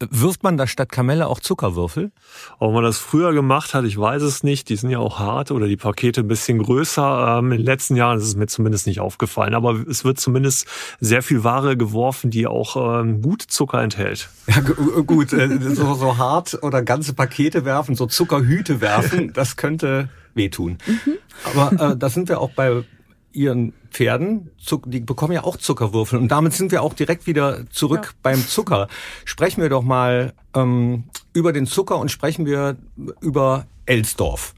Wirft 0.00 0.44
man 0.44 0.56
da 0.56 0.66
statt 0.68 0.92
Kamelle 0.92 1.26
auch 1.26 1.40
Zuckerwürfel? 1.40 2.12
Ob 2.60 2.72
man 2.72 2.84
das 2.84 2.98
früher 2.98 3.32
gemacht 3.32 3.74
hat, 3.74 3.84
ich 3.84 3.98
weiß 3.98 4.22
es 4.22 4.44
nicht. 4.44 4.68
Die 4.68 4.76
sind 4.76 4.90
ja 4.90 5.00
auch 5.00 5.18
hart 5.18 5.50
oder 5.50 5.66
die 5.66 5.76
Pakete 5.76 6.20
ein 6.20 6.28
bisschen 6.28 6.58
größer. 6.58 7.38
Ähm, 7.38 7.50
in 7.50 7.58
den 7.58 7.66
letzten 7.66 7.96
Jahren 7.96 8.18
ist 8.18 8.24
es 8.24 8.36
mir 8.36 8.46
zumindest 8.46 8.86
nicht 8.86 9.00
aufgefallen. 9.00 9.54
Aber 9.54 9.74
es 9.88 10.04
wird 10.04 10.20
zumindest 10.20 10.68
sehr 11.00 11.22
viel 11.22 11.42
Ware 11.42 11.76
geworfen, 11.76 12.30
die 12.30 12.46
auch 12.46 13.00
ähm, 13.00 13.22
gut 13.22 13.42
Zucker 13.42 13.82
enthält. 13.82 14.28
Ja, 14.46 14.60
gut, 14.60 15.32
äh, 15.32 15.58
so, 15.74 15.94
so 15.94 16.16
hart 16.16 16.62
oder 16.62 16.82
ganze 16.82 17.14
Pakete 17.14 17.64
werfen, 17.64 17.96
so 17.96 18.06
Zuckerhüte 18.06 18.80
werfen, 18.80 19.32
das 19.32 19.56
könnte 19.56 20.08
wehtun. 20.34 20.78
Mhm. 20.86 21.14
Aber 21.44 21.92
äh, 21.92 21.96
da 21.96 22.08
sind 22.08 22.28
wir 22.28 22.40
auch 22.40 22.50
bei 22.50 22.84
ihren 23.32 23.72
Pferden, 23.90 24.50
die 24.86 25.00
bekommen 25.00 25.32
ja 25.32 25.44
auch 25.44 25.56
Zuckerwürfel. 25.56 26.18
Und 26.18 26.28
damit 26.28 26.52
sind 26.52 26.72
wir 26.72 26.82
auch 26.82 26.94
direkt 26.94 27.26
wieder 27.26 27.68
zurück 27.70 28.04
ja. 28.04 28.18
beim 28.22 28.46
Zucker. 28.46 28.88
Sprechen 29.24 29.62
wir 29.62 29.68
doch 29.68 29.82
mal 29.82 30.34
ähm, 30.54 31.04
über 31.32 31.52
den 31.52 31.66
Zucker 31.66 31.98
und 31.98 32.10
sprechen 32.10 32.46
wir 32.46 32.76
über 33.20 33.66
Elsdorf. 33.86 34.54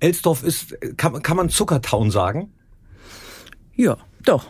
Elsdorf 0.00 0.42
ist, 0.42 0.76
kann, 0.96 1.22
kann 1.22 1.36
man 1.36 1.48
Zuckertown 1.48 2.10
sagen? 2.10 2.52
Ja, 3.74 3.96
doch. 4.24 4.46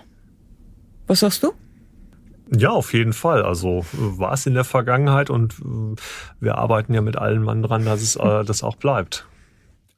Was 1.06 1.20
sagst 1.20 1.42
du? 1.42 1.52
Ja, 2.54 2.70
auf 2.70 2.92
jeden 2.92 3.12
Fall. 3.12 3.42
Also 3.42 3.84
war 3.92 4.32
es 4.32 4.46
in 4.46 4.54
der 4.54 4.64
Vergangenheit 4.64 5.30
und 5.30 5.54
äh, 5.60 6.00
wir 6.40 6.58
arbeiten 6.58 6.92
ja 6.92 7.00
mit 7.00 7.16
allen 7.16 7.42
Mann 7.42 7.62
dran, 7.62 7.84
dass 7.84 8.02
es 8.02 8.16
äh, 8.16 8.44
das 8.46 8.62
auch 8.62 8.76
bleibt. 8.76 9.26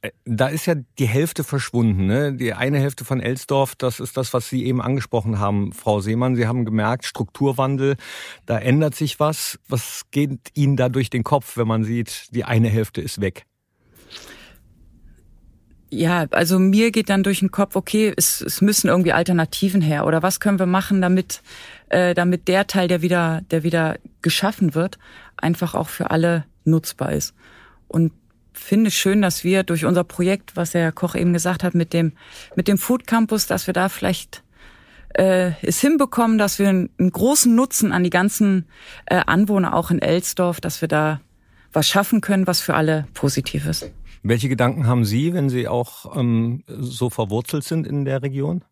Äh, 0.04 0.10
da 0.24 0.48
ist 0.48 0.66
ja 0.66 0.74
die 0.98 1.06
Hälfte 1.06 1.44
verschwunden. 1.44 2.06
Ne? 2.06 2.34
Die 2.34 2.52
eine 2.52 2.78
Hälfte 2.78 3.04
von 3.04 3.20
Elsdorf, 3.20 3.74
das 3.74 4.00
ist 4.00 4.16
das, 4.16 4.34
was 4.34 4.48
Sie 4.48 4.64
eben 4.64 4.82
angesprochen 4.82 5.38
haben, 5.38 5.72
Frau 5.72 6.00
Seemann. 6.00 6.36
Sie 6.36 6.46
haben 6.46 6.64
gemerkt, 6.64 7.06
Strukturwandel, 7.06 7.96
da 8.46 8.58
ändert 8.58 8.94
sich 8.94 9.18
was. 9.18 9.58
Was 9.68 10.02
geht 10.10 10.38
Ihnen 10.54 10.76
da 10.76 10.88
durch 10.88 11.10
den 11.10 11.24
Kopf, 11.24 11.56
wenn 11.56 11.66
man 11.66 11.84
sieht, 11.84 12.28
die 12.34 12.44
eine 12.44 12.68
Hälfte 12.68 13.00
ist 13.00 13.20
weg? 13.20 13.46
Ja, 15.90 16.26
also 16.32 16.58
mir 16.58 16.90
geht 16.90 17.08
dann 17.08 17.22
durch 17.22 17.38
den 17.38 17.52
Kopf, 17.52 17.76
okay, 17.76 18.12
es, 18.16 18.40
es 18.40 18.60
müssen 18.60 18.88
irgendwie 18.88 19.12
Alternativen 19.12 19.80
her 19.80 20.06
oder 20.06 20.24
was 20.24 20.40
können 20.40 20.58
wir 20.58 20.66
machen, 20.66 21.00
damit 21.00 21.40
äh, 21.88 22.14
damit 22.14 22.48
der 22.48 22.66
Teil, 22.66 22.88
der 22.88 23.00
wieder 23.00 23.42
der 23.52 23.62
wieder 23.62 23.98
geschaffen 24.20 24.74
wird, 24.74 24.98
einfach 25.36 25.74
auch 25.74 25.88
für 25.88 26.10
alle 26.10 26.46
nutzbar 26.64 27.12
ist. 27.12 27.32
Und 27.86 28.10
finde 28.54 28.90
schön, 28.90 29.22
dass 29.22 29.44
wir 29.44 29.62
durch 29.62 29.84
unser 29.84 30.04
Projekt, 30.04 30.56
was 30.56 30.74
Herr 30.74 30.92
Koch 30.92 31.14
eben 31.14 31.32
gesagt 31.32 31.62
hat, 31.62 31.74
mit 31.74 31.92
dem 31.92 32.12
mit 32.56 32.68
dem 32.68 32.78
Food 32.78 33.06
Campus, 33.06 33.46
dass 33.46 33.66
wir 33.66 33.74
da 33.74 33.88
vielleicht 33.88 34.42
äh, 35.14 35.52
es 35.62 35.80
hinbekommen, 35.80 36.38
dass 36.38 36.58
wir 36.58 36.68
einen, 36.68 36.90
einen 36.98 37.10
großen 37.10 37.54
Nutzen 37.54 37.92
an 37.92 38.04
die 38.04 38.10
ganzen 38.10 38.66
äh, 39.06 39.20
Anwohner 39.26 39.74
auch 39.74 39.90
in 39.90 40.00
Elsdorf, 40.00 40.60
dass 40.60 40.80
wir 40.80 40.88
da 40.88 41.20
was 41.72 41.88
schaffen 41.88 42.20
können, 42.20 42.46
was 42.46 42.60
für 42.60 42.74
alle 42.74 43.06
positiv 43.14 43.66
ist. 43.66 43.90
Welche 44.22 44.48
Gedanken 44.48 44.86
haben 44.86 45.04
Sie, 45.04 45.34
wenn 45.34 45.50
Sie 45.50 45.68
auch 45.68 46.16
ähm, 46.16 46.62
so 46.66 47.10
verwurzelt 47.10 47.64
sind 47.64 47.86
in 47.86 48.04
der 48.04 48.22
Region? 48.22 48.64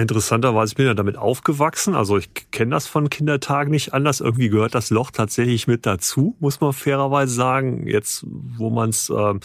Interessanterweise 0.00 0.74
bin 0.74 0.86
ich 0.86 0.90
ja 0.90 0.94
damit 0.94 1.18
aufgewachsen. 1.18 1.94
Also 1.94 2.16
ich 2.16 2.30
kenne 2.50 2.70
das 2.70 2.86
von 2.86 3.10
Kindertagen 3.10 3.70
nicht 3.70 3.92
anders. 3.92 4.20
Irgendwie 4.20 4.48
gehört 4.48 4.74
das 4.74 4.88
Loch 4.88 5.10
tatsächlich 5.10 5.66
mit 5.66 5.84
dazu, 5.84 6.34
muss 6.40 6.62
man 6.62 6.72
fairerweise 6.72 7.34
sagen. 7.34 7.86
Jetzt, 7.86 8.24
wo 8.26 8.70
man 8.70 8.88
es, 8.88 9.10
äh, 9.10 9.14
äh, 9.14 9.38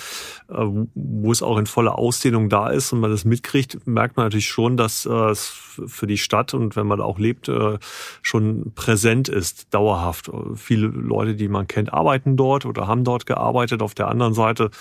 wo 0.47 1.31
es 1.33 1.43
auch 1.43 1.57
in 1.57 1.65
voller 1.65 1.99
Ausdehnung 1.99 2.47
da 2.47 2.69
ist 2.69 2.93
und 2.93 3.01
man 3.01 3.11
das 3.11 3.25
mitkriegt, 3.25 3.85
merkt 3.85 4.15
man 4.15 4.27
natürlich 4.27 4.47
schon, 4.47 4.77
dass 4.77 5.05
äh, 5.05 5.11
es 5.11 5.47
für 5.85 6.07
die 6.07 6.17
Stadt 6.17 6.53
und 6.53 6.77
wenn 6.77 6.87
man 6.87 7.01
auch 7.01 7.19
lebt, 7.19 7.49
äh, 7.49 7.77
schon 8.21 8.71
präsent 8.73 9.27
ist, 9.27 9.73
dauerhaft. 9.73 10.31
Viele 10.55 10.87
Leute, 10.87 11.35
die 11.35 11.49
man 11.49 11.67
kennt, 11.67 11.91
arbeiten 11.93 12.37
dort 12.37 12.65
oder 12.65 12.87
haben 12.87 13.03
dort 13.03 13.25
gearbeitet. 13.25 13.81
Auf 13.81 13.95
der 13.95 14.07
anderen 14.07 14.33
Seite 14.33 14.71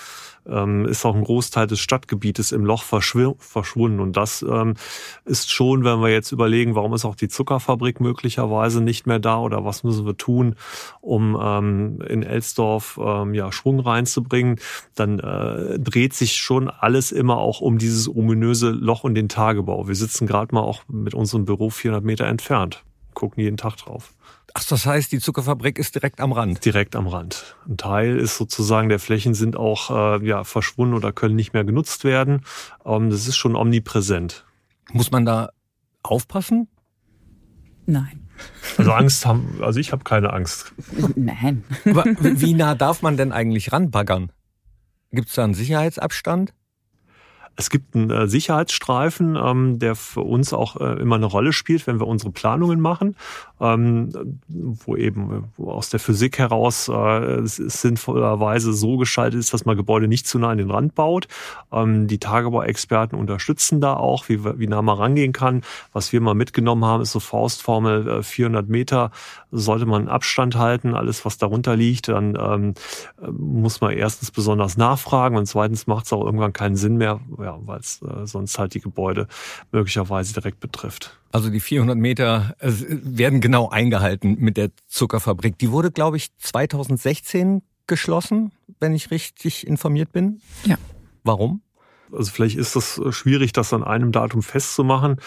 ähm, 0.49 0.85
ist 0.85 1.05
auch 1.05 1.15
ein 1.15 1.23
Großteil 1.23 1.67
des 1.67 1.79
Stadtgebietes 1.79 2.51
im 2.51 2.65
Loch 2.65 2.83
verschwunden. 2.83 3.99
Und 3.99 4.17
das 4.17 4.41
ähm, 4.41 4.75
ist 5.25 5.51
schon, 5.51 5.83
wenn 5.83 6.01
wir 6.01 6.09
jetzt 6.09 6.31
überlegen, 6.31 6.75
warum 6.75 6.93
ist 6.93 7.05
auch 7.05 7.15
die 7.15 7.27
Zuckerfabrik 7.27 7.99
möglicherweise 7.99 8.81
nicht 8.81 9.07
mehr 9.07 9.19
da 9.19 9.39
oder 9.39 9.65
was 9.65 9.83
müssen 9.83 10.05
wir 10.05 10.17
tun, 10.17 10.55
um 11.01 11.37
ähm, 11.41 12.01
in 12.07 12.23
Elsdorf 12.23 12.99
ähm, 13.01 13.33
ja, 13.33 13.51
Schwung 13.51 13.79
reinzubringen, 13.79 14.59
dann 14.95 15.19
äh, 15.19 15.79
dreht 15.79 16.13
sich 16.13 16.37
schon 16.37 16.69
alles 16.69 17.11
immer 17.11 17.37
auch 17.37 17.61
um 17.61 17.77
dieses 17.77 18.07
ominöse 18.07 18.69
Loch 18.69 19.03
und 19.03 19.15
den 19.15 19.29
Tagebau. 19.29 19.87
Wir 19.87 19.95
sitzen 19.95 20.27
gerade 20.27 20.53
mal 20.53 20.61
auch 20.61 20.83
mit 20.87 21.13
unserem 21.13 21.45
Büro 21.45 21.69
400 21.69 22.03
Meter 22.03 22.25
entfernt, 22.25 22.83
gucken 23.13 23.43
jeden 23.43 23.57
Tag 23.57 23.77
drauf. 23.77 24.13
Ach, 24.59 24.63
das 24.63 24.87
heißt, 24.87 25.11
die 25.11 25.19
Zuckerfabrik 25.19 25.77
ist 25.77 25.93
direkt 25.93 26.19
am 26.19 26.31
Rand? 26.31 26.65
Direkt 26.65 26.95
am 26.95 27.05
Rand. 27.05 27.55
Ein 27.67 27.77
Teil 27.77 28.17
ist 28.17 28.37
sozusagen, 28.37 28.89
der 28.89 28.97
Flächen 28.97 29.35
sind 29.35 29.55
auch 29.55 29.91
äh, 30.19 30.25
ja, 30.25 30.43
verschwunden 30.43 30.95
oder 30.95 31.13
können 31.13 31.35
nicht 31.35 31.53
mehr 31.53 31.63
genutzt 31.63 32.03
werden. 32.03 32.41
Ähm, 32.83 33.11
das 33.11 33.27
ist 33.27 33.37
schon 33.37 33.55
omnipräsent. 33.55 34.47
Muss 34.91 35.11
man 35.11 35.25
da 35.25 35.51
aufpassen? 36.01 36.69
Nein. 37.85 38.27
Also 38.79 38.93
Angst 38.93 39.27
haben, 39.27 39.59
also 39.61 39.79
ich 39.79 39.91
habe 39.91 40.03
keine 40.03 40.33
Angst. 40.33 40.73
Nein. 41.15 41.63
Aber 41.85 42.05
wie 42.05 42.55
nah 42.55 42.73
darf 42.73 43.03
man 43.03 43.15
denn 43.15 43.31
eigentlich 43.31 43.71
ranbaggern? 43.71 44.31
Gibt 45.11 45.29
es 45.29 45.35
da 45.35 45.43
einen 45.43 45.53
Sicherheitsabstand? 45.53 46.55
Es 47.57 47.71
gibt 47.71 47.95
einen 47.95 48.11
äh, 48.11 48.27
Sicherheitsstreifen, 48.27 49.35
ähm, 49.35 49.79
der 49.79 49.95
für 49.95 50.21
uns 50.21 50.53
auch 50.53 50.79
äh, 50.79 51.01
immer 51.01 51.15
eine 51.15 51.25
Rolle 51.25 51.53
spielt, 51.53 51.87
wenn 51.87 51.99
wir 51.99 52.05
unsere 52.05 52.31
Planungen 52.31 52.79
machen, 52.79 53.15
ähm, 53.59 54.39
wo 54.47 54.95
eben 54.95 55.45
wo 55.57 55.71
aus 55.71 55.89
der 55.89 55.99
Physik 55.99 56.37
heraus 56.37 56.87
äh, 56.87 57.41
sinnvollerweise 57.43 58.73
so 58.73 58.97
geschaltet 58.97 59.39
ist, 59.39 59.53
dass 59.55 59.65
man 59.65 59.75
Gebäude 59.75 60.07
nicht 60.07 60.27
zu 60.27 60.37
nah 60.37 60.49
an 60.49 60.59
den 60.59 60.69
Rand 60.69 60.93
baut. 60.93 61.27
Ähm, 61.71 62.07
die 62.07 62.19
Tagebauexperten 62.19 63.17
unterstützen 63.17 63.81
da 63.81 63.95
auch, 63.95 64.29
wie, 64.29 64.43
wie 64.59 64.67
nah 64.67 64.83
man 64.83 64.97
rangehen 64.97 65.33
kann. 65.33 65.63
Was 65.93 66.13
wir 66.13 66.21
mal 66.21 66.35
mitgenommen 66.35 66.85
haben, 66.85 67.01
ist 67.01 67.11
so 67.11 67.19
Faustformel 67.19 68.21
400 68.21 68.69
Meter 68.69 69.11
sollte 69.51 69.87
man 69.87 70.07
Abstand 70.07 70.55
halten. 70.55 70.93
Alles, 70.93 71.25
was 71.25 71.37
darunter 71.37 71.75
liegt, 71.75 72.09
dann 72.09 72.37
ähm, 72.39 72.73
muss 73.31 73.81
man 73.81 73.93
erstens 73.93 74.31
besonders 74.31 74.77
nachfragen 74.77 75.37
und 75.37 75.47
zweitens 75.47 75.87
macht 75.87 76.05
es 76.05 76.13
auch 76.13 76.23
irgendwann 76.23 76.53
keinen 76.53 76.75
Sinn 76.75 76.97
mehr, 76.97 77.19
ja, 77.47 77.57
weil 77.61 77.79
es 77.79 78.01
äh, 78.01 78.27
sonst 78.27 78.59
halt 78.59 78.73
die 78.73 78.81
Gebäude 78.81 79.27
möglicherweise 79.71 80.33
direkt 80.33 80.59
betrifft. 80.59 81.17
Also 81.31 81.49
die 81.49 81.61
400 81.61 81.97
Meter 81.97 82.55
äh, 82.59 82.71
werden 82.89 83.39
genau 83.39 83.69
eingehalten 83.69 84.35
mit 84.39 84.57
der 84.57 84.71
Zuckerfabrik. 84.87 85.57
Die 85.57 85.71
wurde, 85.71 85.91
glaube 85.91 86.17
ich, 86.17 86.35
2016 86.37 87.61
geschlossen, 87.87 88.51
wenn 88.81 88.93
ich 88.93 89.11
richtig 89.11 89.65
informiert 89.65 90.11
bin. 90.11 90.41
Ja. 90.65 90.75
Warum? 91.23 91.61
Also 92.11 92.31
vielleicht 92.31 92.57
ist 92.57 92.75
das 92.75 93.01
schwierig, 93.11 93.53
das 93.53 93.73
an 93.73 93.83
einem 93.83 94.11
Datum 94.11 94.41
festzumachen. 94.41 95.17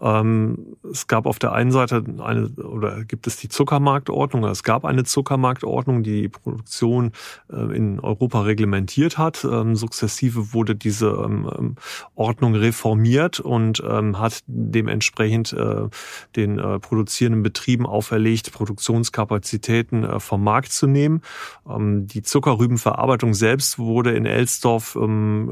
Ähm, 0.00 0.76
es 0.90 1.06
gab 1.06 1.26
auf 1.26 1.38
der 1.38 1.52
einen 1.52 1.72
Seite 1.72 2.04
eine, 2.18 2.48
oder 2.48 3.04
gibt 3.04 3.26
es 3.26 3.36
die 3.36 3.48
Zuckermarktordnung, 3.48 4.44
es 4.44 4.62
gab 4.62 4.84
eine 4.84 5.04
Zuckermarktordnung, 5.04 6.02
die 6.02 6.22
die 6.22 6.28
Produktion 6.28 7.12
äh, 7.52 7.76
in 7.76 8.00
Europa 8.00 8.42
reglementiert 8.42 9.18
hat. 9.18 9.44
Ähm, 9.44 9.76
sukzessive 9.76 10.52
wurde 10.52 10.74
diese 10.74 11.08
ähm, 11.08 11.76
Ordnung 12.14 12.54
reformiert 12.54 13.40
und 13.40 13.80
hat 13.80 14.40
dementsprechend 14.46 15.52
äh, 15.52 15.88
den 16.36 16.58
äh, 16.58 16.78
produzierenden 16.78 17.42
Betrieben 17.42 17.86
auferlegt, 17.86 18.52
Produktionskapazitäten 18.52 20.20
vom 20.20 20.44
Markt 20.44 20.72
zu 20.72 20.86
nehmen. 20.86 21.22
Die 21.66 22.22
Zuckerrübenverarbeitung 22.22 23.34
selbst 23.34 23.78
wurde 23.78 24.12
in 24.12 24.26
Elsdorf 24.26 24.96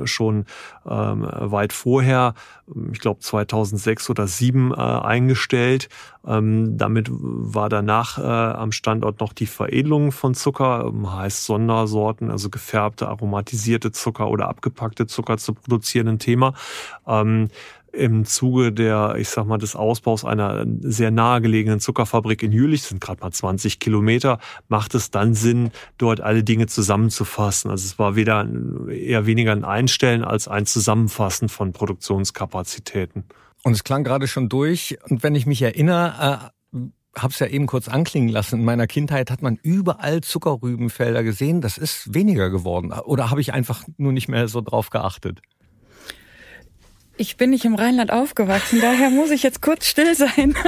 schon 0.05 0.45
weit 0.85 1.73
vorher, 1.73 2.35
ich 2.93 3.01
glaube 3.01 3.21
2006 3.21 4.11
oder 4.11 4.27
2007 4.39 4.73
äh, 4.73 4.75
eingestellt. 4.77 5.89
Ähm, 6.27 6.77
damit 6.77 7.09
war 7.11 7.69
danach 7.69 8.19
äh, 8.19 8.23
am 8.23 8.73
Standort 8.73 9.21
noch 9.21 9.33
die 9.33 9.47
Veredelung 9.47 10.13
von 10.13 10.35
Zucker, 10.35 10.87
ähm, 10.89 11.13
heißt 11.13 11.45
Sondersorten, 11.45 12.31
also 12.31 12.51
gefärbte, 12.51 13.09
aromatisierte 13.09 13.93
Zucker 13.93 14.29
oder 14.29 14.49
abgepackte 14.49 15.07
Zucker 15.07 15.39
zu 15.39 15.55
produzieren, 15.55 16.09
ein 16.09 16.19
Thema. 16.19 16.55
Ähm, 17.07 17.49
im 17.91 18.27
Zuge 18.27 18.71
der, 18.71 19.15
ich 19.17 19.31
sag 19.31 19.47
mal, 19.47 19.57
des 19.57 19.75
Ausbaus 19.75 20.25
einer 20.25 20.67
sehr 20.83 21.11
nahegelegenen 21.11 21.81
Zuckerfabrik 21.81 22.43
in 22.43 22.53
Jülich, 22.53 22.83
sind 22.83 23.01
gerade 23.01 23.23
mal 23.23 23.33
20 23.33 23.81
Kilometer, 23.81 24.39
macht 24.69 24.95
es 24.95 25.11
dann 25.11 25.33
Sinn, 25.35 25.71
dort 25.97 26.21
alle 26.21 26.45
Dinge 26.45 26.67
zusammenzufassen. 26.67 27.71
Also 27.71 27.87
es 27.87 27.99
war 27.99 28.15
weder 28.15 28.47
eher 28.91 29.25
weniger 29.25 29.53
ein 29.53 29.65
Einstellen 29.65 30.23
als 30.23 30.49
ein 30.49 30.67
Zusammenfassen 30.67 31.49
von 31.49 31.73
Produktionskapazitäten. 31.73 33.25
Und 33.65 33.73
es 33.73 33.85
klang 33.85 34.05
gerade 34.05 34.29
schon 34.29 34.49
durch. 34.49 34.99
Und 35.09 35.23
wenn 35.23 35.35
ich 35.35 35.47
mich 35.47 35.63
erinnere, 35.63 36.53
äh, 36.75 36.81
habe 37.21 37.33
es 37.33 37.39
ja 37.39 37.47
eben 37.47 37.67
kurz 37.67 37.89
anklingen 37.89 38.29
lassen. 38.29 38.61
In 38.61 38.65
meiner 38.65 38.87
Kindheit 38.87 39.31
hat 39.31 39.43
man 39.43 39.59
überall 39.63 40.21
Zuckerrübenfelder 40.21 41.23
gesehen. 41.23 41.61
Das 41.61 41.79
ist 41.79 42.15
weniger 42.15 42.51
geworden. 42.51 42.93
Oder 42.93 43.31
habe 43.31 43.41
ich 43.41 43.53
einfach 43.53 43.85
nur 43.97 44.13
nicht 44.13 44.29
mehr 44.29 44.49
so 44.49 44.61
drauf 44.61 44.91
geachtet? 44.91 45.41
Ich 47.17 47.37
bin 47.37 47.51
nicht 47.51 47.65
im 47.65 47.75
Rheinland 47.75 48.13
aufgewachsen, 48.13 48.81
daher 48.81 49.11
muss 49.11 49.33
ich 49.33 49.43
jetzt 49.43 49.61
kurz 49.61 49.87
still 49.87 50.15
sein. 50.15 50.55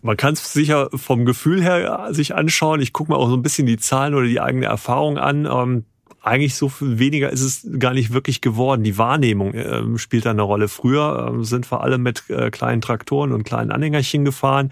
Man 0.00 0.16
kann 0.16 0.32
es 0.32 0.52
sicher 0.52 0.88
vom 0.94 1.26
Gefühl 1.26 1.62
her 1.62 2.08
sich 2.10 2.34
anschauen. 2.34 2.80
Ich 2.80 2.94
gucke 2.94 3.12
mir 3.12 3.18
auch 3.18 3.28
so 3.28 3.36
ein 3.36 3.42
bisschen 3.42 3.66
die 3.66 3.76
Zahlen 3.76 4.14
oder 4.14 4.26
die 4.26 4.40
eigene 4.40 4.64
Erfahrung 4.64 5.18
an. 5.18 5.84
Eigentlich 6.24 6.54
so 6.54 6.70
viel 6.70 6.98
weniger 6.98 7.28
ist 7.28 7.42
es 7.42 7.66
gar 7.78 7.92
nicht 7.92 8.14
wirklich 8.14 8.40
geworden. 8.40 8.82
Die 8.82 8.96
Wahrnehmung 8.96 9.52
äh, 9.52 9.98
spielt 9.98 10.24
da 10.24 10.30
eine 10.30 10.40
Rolle. 10.40 10.68
Früher 10.68 11.36
äh, 11.38 11.44
sind 11.44 11.70
wir 11.70 11.82
alle 11.82 11.98
mit 11.98 12.30
äh, 12.30 12.50
kleinen 12.50 12.80
Traktoren 12.80 13.30
und 13.30 13.44
kleinen 13.44 13.70
Anhängerchen 13.70 14.24
gefahren. 14.24 14.70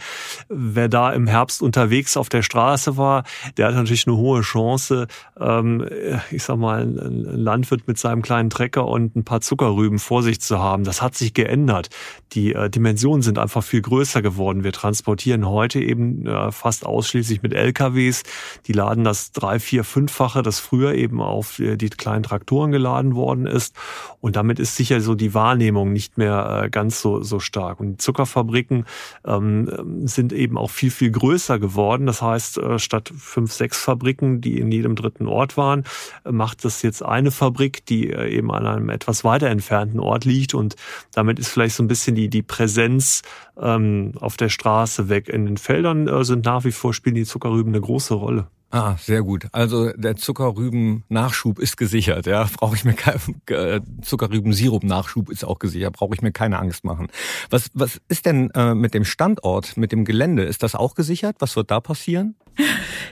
Wer 0.48 0.88
da 0.88 1.12
im 1.12 1.26
Herbst 1.26 1.60
unterwegs 1.60 2.16
auf 2.16 2.30
der 2.30 2.40
Straße 2.40 2.96
war, 2.96 3.24
der 3.58 3.66
hat 3.68 3.74
natürlich 3.74 4.06
eine 4.06 4.16
hohe 4.16 4.40
Chance, 4.40 5.08
ähm, 5.38 5.86
ich 6.30 6.42
sag 6.42 6.56
mal, 6.56 6.84
ein 6.84 7.22
Landwirt 7.22 7.86
mit 7.86 7.98
seinem 7.98 8.22
kleinen 8.22 8.48
Trecker 8.48 8.88
und 8.88 9.14
ein 9.14 9.24
paar 9.24 9.42
Zuckerrüben 9.42 9.98
vor 9.98 10.22
sich 10.22 10.40
zu 10.40 10.58
haben. 10.58 10.84
Das 10.84 11.02
hat 11.02 11.16
sich 11.16 11.34
geändert. 11.34 11.90
Die 12.32 12.54
äh, 12.54 12.70
Dimensionen 12.70 13.20
sind 13.20 13.38
einfach 13.38 13.62
viel 13.62 13.82
größer 13.82 14.22
geworden. 14.22 14.64
Wir 14.64 14.72
transportieren 14.72 15.46
heute 15.46 15.80
eben 15.80 16.26
äh, 16.26 16.50
fast 16.50 16.86
ausschließlich 16.86 17.42
mit 17.42 17.52
LKWs. 17.52 18.22
Die 18.66 18.72
laden 18.72 19.04
das 19.04 19.32
drei, 19.32 19.58
vier, 19.58 19.84
fünffache, 19.84 20.42
das 20.42 20.58
früher 20.58 20.94
eben 20.94 21.20
auch 21.20 21.41
auf 21.42 21.56
die 21.56 21.90
kleinen 21.90 22.22
Traktoren 22.22 22.70
geladen 22.70 23.16
worden 23.16 23.46
ist. 23.46 23.74
Und 24.20 24.36
damit 24.36 24.60
ist 24.60 24.76
sicher 24.76 25.00
so 25.00 25.16
die 25.16 25.34
Wahrnehmung 25.34 25.92
nicht 25.92 26.18
mehr 26.18 26.62
äh, 26.64 26.70
ganz 26.70 27.00
so, 27.00 27.22
so 27.22 27.40
stark. 27.40 27.80
Und 27.80 27.90
die 27.90 27.96
Zuckerfabriken 27.96 28.86
ähm, 29.26 30.06
sind 30.06 30.32
eben 30.32 30.56
auch 30.56 30.70
viel, 30.70 30.92
viel 30.92 31.10
größer 31.10 31.58
geworden. 31.58 32.06
Das 32.06 32.22
heißt, 32.22 32.58
äh, 32.58 32.78
statt 32.78 33.12
fünf, 33.16 33.52
sechs 33.52 33.82
Fabriken, 33.82 34.40
die 34.40 34.58
in 34.58 34.70
jedem 34.70 34.94
dritten 34.94 35.26
Ort 35.26 35.56
waren, 35.56 35.82
äh, 36.24 36.30
macht 36.30 36.64
das 36.64 36.82
jetzt 36.82 37.04
eine 37.04 37.32
Fabrik, 37.32 37.84
die 37.86 38.10
äh, 38.10 38.28
eben 38.28 38.52
an 38.52 38.66
einem 38.66 38.88
etwas 38.88 39.24
weiter 39.24 39.48
entfernten 39.48 39.98
Ort 39.98 40.24
liegt. 40.24 40.54
Und 40.54 40.76
damit 41.12 41.40
ist 41.40 41.48
vielleicht 41.48 41.74
so 41.74 41.82
ein 41.82 41.88
bisschen 41.88 42.14
die, 42.14 42.28
die 42.28 42.42
Präsenz 42.42 43.22
ähm, 43.60 44.12
auf 44.20 44.36
der 44.36 44.48
Straße 44.48 45.08
weg. 45.08 45.28
In 45.28 45.46
den 45.46 45.56
Feldern 45.56 46.06
äh, 46.06 46.24
sind 46.24 46.44
nach 46.44 46.64
wie 46.64 46.72
vor 46.72 46.94
spielen 46.94 47.16
die 47.16 47.24
Zuckerrüben 47.24 47.72
eine 47.72 47.80
große 47.80 48.14
Rolle. 48.14 48.46
Ah, 48.72 48.96
sehr 48.96 49.22
gut. 49.22 49.48
Also 49.52 49.90
der 49.92 50.16
Zuckerrüben-Nachschub 50.16 51.58
ist 51.58 51.76
gesichert. 51.76 52.24
Ja, 52.24 52.48
brauche 52.56 52.74
ich 52.74 52.86
mir 52.86 52.94
kein 52.94 53.18
äh, 53.48 53.82
Zuckerrüben-Sirup-Nachschub 54.00 55.30
ist 55.30 55.44
auch 55.44 55.58
gesichert. 55.58 55.92
Brauche 55.92 56.14
ich 56.14 56.22
mir 56.22 56.32
keine 56.32 56.58
Angst 56.58 56.82
machen. 56.82 57.08
Was 57.50 57.70
was 57.74 58.00
ist 58.08 58.24
denn 58.24 58.48
äh, 58.54 58.74
mit 58.74 58.94
dem 58.94 59.04
Standort, 59.04 59.76
mit 59.76 59.92
dem 59.92 60.06
Gelände? 60.06 60.44
Ist 60.44 60.62
das 60.62 60.74
auch 60.74 60.94
gesichert? 60.94 61.36
Was 61.40 61.54
wird 61.54 61.70
da 61.70 61.80
passieren? 61.80 62.34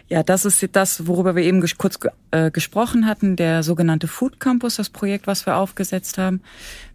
Ja, 0.09 0.23
das 0.23 0.47
ist 0.47 0.67
das, 0.73 1.07
worüber 1.07 1.37
wir 1.37 1.43
eben 1.43 1.62
kurz 1.76 1.99
äh, 2.31 2.50
gesprochen 2.50 3.07
hatten, 3.07 3.37
der 3.37 3.62
sogenannte 3.62 4.09
Food 4.09 4.40
Campus, 4.40 4.76
das 4.76 4.88
Projekt, 4.88 5.26
was 5.26 5.45
wir 5.45 5.57
aufgesetzt 5.57 6.17
haben. 6.17 6.40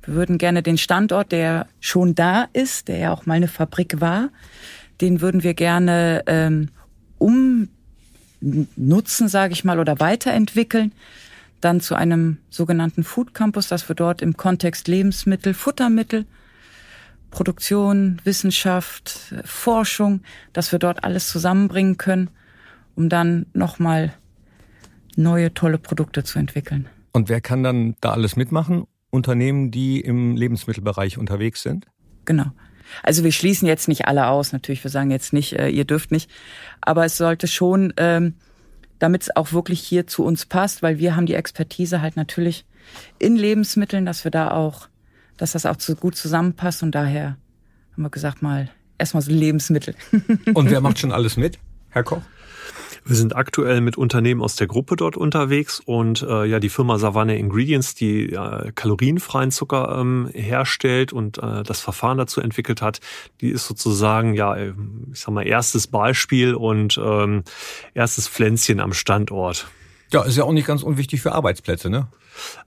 Wir 0.04 0.16
würden 0.16 0.40
gerne 0.40 0.64
den 0.64 0.80
Standort, 0.80 1.32
der 1.32 1.68
schon 1.80 2.16
da 2.16 2.48
ist, 2.52 2.88
der 2.88 2.98
ja 2.98 3.14
auch 3.14 3.28
mal 3.28 3.36
eine 3.36 3.48
Fabrik 3.48 4.02
war, 4.02 4.30
den 5.02 5.22
würden 5.22 5.44
wir 5.44 5.54
gerne 5.54 6.24
ähm, 6.26 6.70
um 7.20 7.70
nutzen, 8.76 9.28
sage 9.28 9.54
ich 9.54 9.64
mal, 9.64 9.80
oder 9.80 10.00
weiterentwickeln. 10.00 10.92
Dann 11.62 11.82
zu 11.82 11.96
einem 11.96 12.38
sogenannten 12.50 13.04
Food 13.04 13.34
Campus, 13.34 13.68
dass 13.68 13.90
wir 13.90 13.96
dort 13.96 14.22
im 14.22 14.38
Kontext 14.38 14.88
Lebensmittel, 14.88 15.54
Futtermittel, 15.54 16.26
Produktion, 17.32 18.22
Wissenschaft, 18.24 19.34
Forschung, 19.44 20.22
dass 20.54 20.72
wir 20.72 20.80
dort 20.80 21.04
alles 21.04 21.28
zusammenbringen 21.28 21.98
können, 21.98 22.30
um 22.96 23.10
dann 23.10 23.48
nochmal 23.54 24.14
neue 25.16 25.54
tolle 25.54 25.78
Produkte 25.78 26.24
zu 26.24 26.40
entwickeln. 26.40 26.88
Und 27.14 27.30
wer 27.30 27.42
kann 27.42 27.64
dann 27.64 27.96
da 28.02 28.12
alles 28.12 28.36
mitmachen? 28.36 28.86
Unternehmen, 29.10 29.72
die 29.72 30.02
im 30.02 30.36
Lebensmittelbereich 30.36 31.18
unterwegs 31.18 31.62
sind? 31.62 31.88
Genau. 32.26 32.52
Also 33.04 33.24
wir 33.24 33.32
schließen 33.32 33.68
jetzt 33.68 33.88
nicht 33.88 34.08
alle 34.08 34.28
aus, 34.28 34.54
natürlich, 34.54 34.84
wir 34.84 34.92
sagen 34.92 35.12
jetzt 35.12 35.34
nicht, 35.34 35.54
äh, 35.54 35.70
ihr 35.70 35.86
dürft 35.86 36.12
nicht, 36.12 36.30
aber 36.82 37.06
es 37.06 37.18
sollte 37.18 37.48
schon, 37.48 37.94
ähm, 37.98 38.36
damit 39.00 39.24
es 39.24 39.36
auch 39.36 39.52
wirklich 39.52 39.82
hier 39.82 40.08
zu 40.08 40.24
uns 40.24 40.46
passt, 40.46 40.82
weil 40.82 41.00
wir 41.00 41.16
haben 41.16 41.26
die 41.26 41.36
Expertise 41.36 42.02
halt 42.02 42.16
natürlich 42.16 42.66
in 43.20 43.36
Lebensmitteln, 43.36 44.06
dass 44.06 44.24
wir 44.24 44.32
da 44.32 44.52
auch, 44.52 44.88
dass 45.38 45.52
das 45.52 45.66
auch 45.66 45.78
zu, 45.78 45.96
gut 45.96 46.16
zusammenpasst 46.16 46.84
und 46.84 46.94
daher 46.94 47.38
haben 47.94 48.04
wir 48.04 48.10
gesagt 48.10 48.42
mal 48.42 48.70
erstmal 48.98 49.22
so 49.22 49.32
Lebensmittel. 49.32 49.96
Und 50.54 50.70
wer 50.70 50.82
macht 50.82 51.00
schon 51.00 51.12
alles 51.12 51.38
mit, 51.38 51.60
Herr 51.90 52.04
Koch? 52.04 52.22
Wir 53.08 53.16
sind 53.16 53.36
aktuell 53.36 53.82
mit 53.82 53.98
Unternehmen 53.98 54.42
aus 54.42 54.56
der 54.56 54.66
Gruppe 54.66 54.96
dort 54.96 55.16
unterwegs 55.16 55.80
und 55.80 56.24
äh, 56.24 56.46
ja 56.46 56.60
die 56.60 56.70
Firma 56.70 56.98
Savanne 56.98 57.38
Ingredients, 57.38 57.94
die 57.94 58.34
äh, 58.34 58.72
kalorienfreien 58.74 59.52
Zucker 59.52 60.00
ähm, 60.00 60.28
herstellt 60.34 61.14
und 61.14 61.38
äh, 61.38 61.62
das 61.62 61.82
Verfahren 61.82 62.18
dazu 62.18 62.42
entwickelt 62.42 62.82
hat, 62.82 63.02
die 63.42 63.50
ist 63.50 63.68
sozusagen 63.68 64.34
ja 64.34 64.58
ich 64.58 64.74
sag 65.20 65.34
mal 65.36 65.46
erstes 65.46 65.86
Beispiel 65.86 66.56
und 66.56 66.98
ähm, 66.98 67.44
erstes 67.94 68.28
Pflänzchen 68.28 68.80
am 68.80 68.94
Standort. 68.94 69.68
Ja, 70.12 70.24
ist 70.24 70.38
ja 70.38 70.44
auch 70.44 70.52
nicht 70.52 70.66
ganz 70.66 70.82
unwichtig 70.82 71.22
für 71.22 71.34
Arbeitsplätze, 71.34 71.92
ne? 71.92 72.08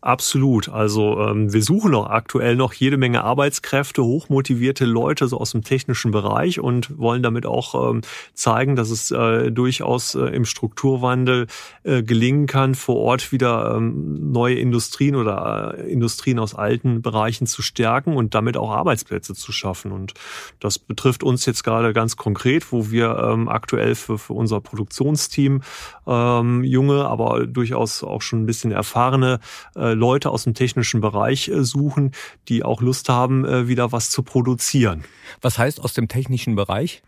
Absolut. 0.01 0.69
Also 0.69 1.19
ähm, 1.21 1.53
wir 1.53 1.63
suchen 1.63 1.95
auch 1.95 2.09
aktuell 2.09 2.57
noch 2.57 2.73
jede 2.73 2.97
Menge 2.97 3.25
Arbeitskräfte, 3.25 4.03
hochmotivierte 4.03 4.85
Leute 4.85 5.29
so 5.29 5.39
aus 5.39 5.53
dem 5.53 5.63
technischen 5.63 6.11
Bereich 6.11 6.61
und 6.61 6.99
wollen 6.99 7.23
damit 7.23 7.47
auch 7.47 7.91
ähm, 7.91 8.03
zeigen, 8.35 8.77
dass 8.77 8.91
es 8.91 9.11
äh, 9.11 9.51
durchaus 9.51 10.15
äh, 10.15 10.21
im 10.27 10.45
Strukturwandel 10.45 11.47
äh, 11.83 12.03
gelingen 12.03 12.47
kann, 12.47 12.75
vor 12.75 12.97
Ort 12.97 13.33
wieder 13.33 13.75
ähm, 13.77 14.33
neue 14.33 14.55
Industrien 14.55 15.17
oder 15.17 15.75
äh, 15.79 15.93
Industrien 15.93 16.39
aus 16.39 16.55
alten 16.55 17.03
Bereichen 17.03 17.47
zu 17.47 17.63
stärken 17.63 18.17
und 18.17 18.35
damit 18.35 18.57
auch 18.57 18.71
Arbeitsplätze 18.71 19.35
zu 19.35 19.53
schaffen. 19.53 19.93
Und 19.93 20.15
das 20.61 20.79
betrifft 20.79 21.23
uns 21.23 21.47
jetzt 21.47 21.65
gerade 21.65 21.93
ganz 21.93 22.17
konkret, 22.17 22.73
wo 22.73 22.91
wir 22.91 23.19
ähm, 23.19 23.49
aktuell 23.49 23.95
für, 23.95 24.19
für 24.19 24.33
unser 24.33 24.61
Produktionsteam 24.61 25.63
ähm, 26.07 26.65
junge, 26.65 27.07
aber 27.07 27.47
durchaus 27.47 28.03
auch 28.03 28.23
schon 28.23 28.43
ein 28.43 28.47
bisschen 28.47 28.73
erfahrene 28.73 29.41
äh, 29.77 29.93
Leute 29.93 30.31
aus 30.31 30.45
dem 30.45 30.55
technischen 30.55 31.01
Bereich 31.01 31.49
äh, 31.49 31.65
suchen, 31.65 32.13
die 32.49 32.65
auch 32.65 32.81
Lust 32.81 33.09
haben, 33.09 33.45
äh, 33.45 33.69
wieder 33.69 33.93
was 33.93 34.11
zu 34.11 34.23
produzieren. 34.23 35.05
Was 35.41 35.59
heißt 35.59 35.83
aus 35.83 35.93
dem 35.93 36.09
technischen 36.09 36.55
Bereich? 36.55 37.03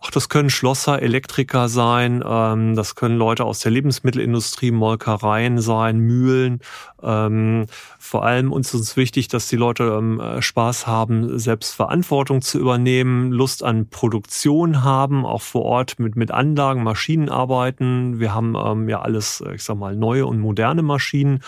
Ach, 0.00 0.10
das 0.10 0.28
können 0.28 0.50
Schlosser, 0.50 1.02
Elektriker 1.02 1.68
sein, 1.68 2.22
ähm, 2.26 2.74
das 2.74 2.94
können 2.94 3.16
Leute 3.16 3.44
aus 3.44 3.60
der 3.60 3.72
Lebensmittelindustrie, 3.72 4.70
Molkereien 4.70 5.60
sein, 5.60 5.98
Mühlen. 5.98 6.60
Ähm, 7.02 7.66
vor 7.98 8.24
allem 8.24 8.52
uns 8.52 8.72
ist 8.74 8.96
wichtig, 8.96 9.28
dass 9.28 9.48
die 9.48 9.56
Leute 9.56 9.84
ähm, 9.98 10.20
Spaß 10.40 10.86
haben, 10.86 11.38
selbst 11.38 11.74
Verantwortung 11.74 12.42
zu 12.42 12.58
übernehmen, 12.58 13.32
Lust 13.32 13.62
an 13.62 13.88
Produktion 13.88 14.82
haben, 14.82 15.24
auch 15.26 15.42
vor 15.42 15.62
Ort 15.62 15.98
mit, 15.98 16.16
mit 16.16 16.30
Anlagen, 16.30 16.82
Maschinen 16.82 17.28
arbeiten. 17.28 18.20
Wir 18.20 18.34
haben 18.34 18.54
ähm, 18.56 18.88
ja 18.88 19.00
alles, 19.00 19.42
ich 19.54 19.62
sag 19.62 19.76
mal, 19.76 19.96
neue 19.96 20.26
und 20.26 20.40
moderne 20.40 20.82
Maschinen 20.82 21.42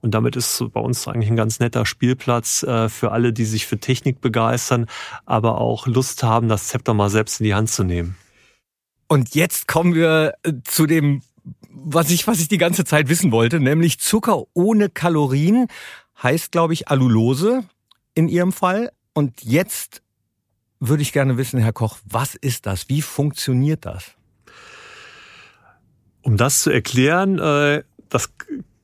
und 0.00 0.12
damit 0.12 0.36
ist 0.36 0.62
bei 0.72 0.80
uns 0.80 1.06
eigentlich 1.08 1.30
ein 1.30 1.36
ganz 1.36 1.60
netter 1.60 1.86
Spielplatz 1.86 2.62
äh, 2.62 2.88
für 2.88 3.12
alle, 3.12 3.32
die 3.32 3.44
sich 3.44 3.66
für 3.66 3.78
Technik 3.78 4.20
begeistern, 4.20 4.86
aber 5.26 5.60
auch 5.60 5.86
Lust 5.86 6.22
haben, 6.22 6.48
das 6.48 6.68
Zepter 6.68 6.94
mal 6.94 7.10
selbst 7.10 7.40
in 7.40 7.44
die 7.44 7.54
Hand 7.54 7.70
zu 7.70 7.84
nehmen. 7.84 8.16
Und 9.08 9.34
jetzt 9.34 9.66
kommen 9.66 9.94
wir 9.94 10.34
äh, 10.42 10.52
zu 10.64 10.86
dem, 10.86 11.22
was 11.70 12.10
ich, 12.10 12.26
was 12.26 12.40
ich 12.40 12.48
die 12.48 12.58
ganze 12.58 12.84
Zeit 12.84 13.08
wissen 13.08 13.32
wollte, 13.32 13.60
nämlich 13.60 13.98
Zucker 14.00 14.44
ohne 14.52 14.88
Kalorien 14.90 15.68
heißt, 16.22 16.52
glaube 16.52 16.74
ich, 16.74 16.88
Allulose 16.88 17.64
in 18.14 18.28
Ihrem 18.28 18.52
Fall. 18.52 18.92
Und 19.12 19.42
jetzt 19.42 20.02
würde 20.80 21.02
ich 21.02 21.12
gerne 21.12 21.36
wissen, 21.36 21.58
Herr 21.58 21.72
Koch, 21.72 21.98
was 22.04 22.34
ist 22.34 22.66
das? 22.66 22.88
Wie 22.88 23.02
funktioniert 23.02 23.86
das? 23.86 24.12
Um 26.22 26.36
das 26.36 26.60
zu 26.60 26.70
erklären, 26.70 27.38
äh, 27.38 27.82
das 28.08 28.32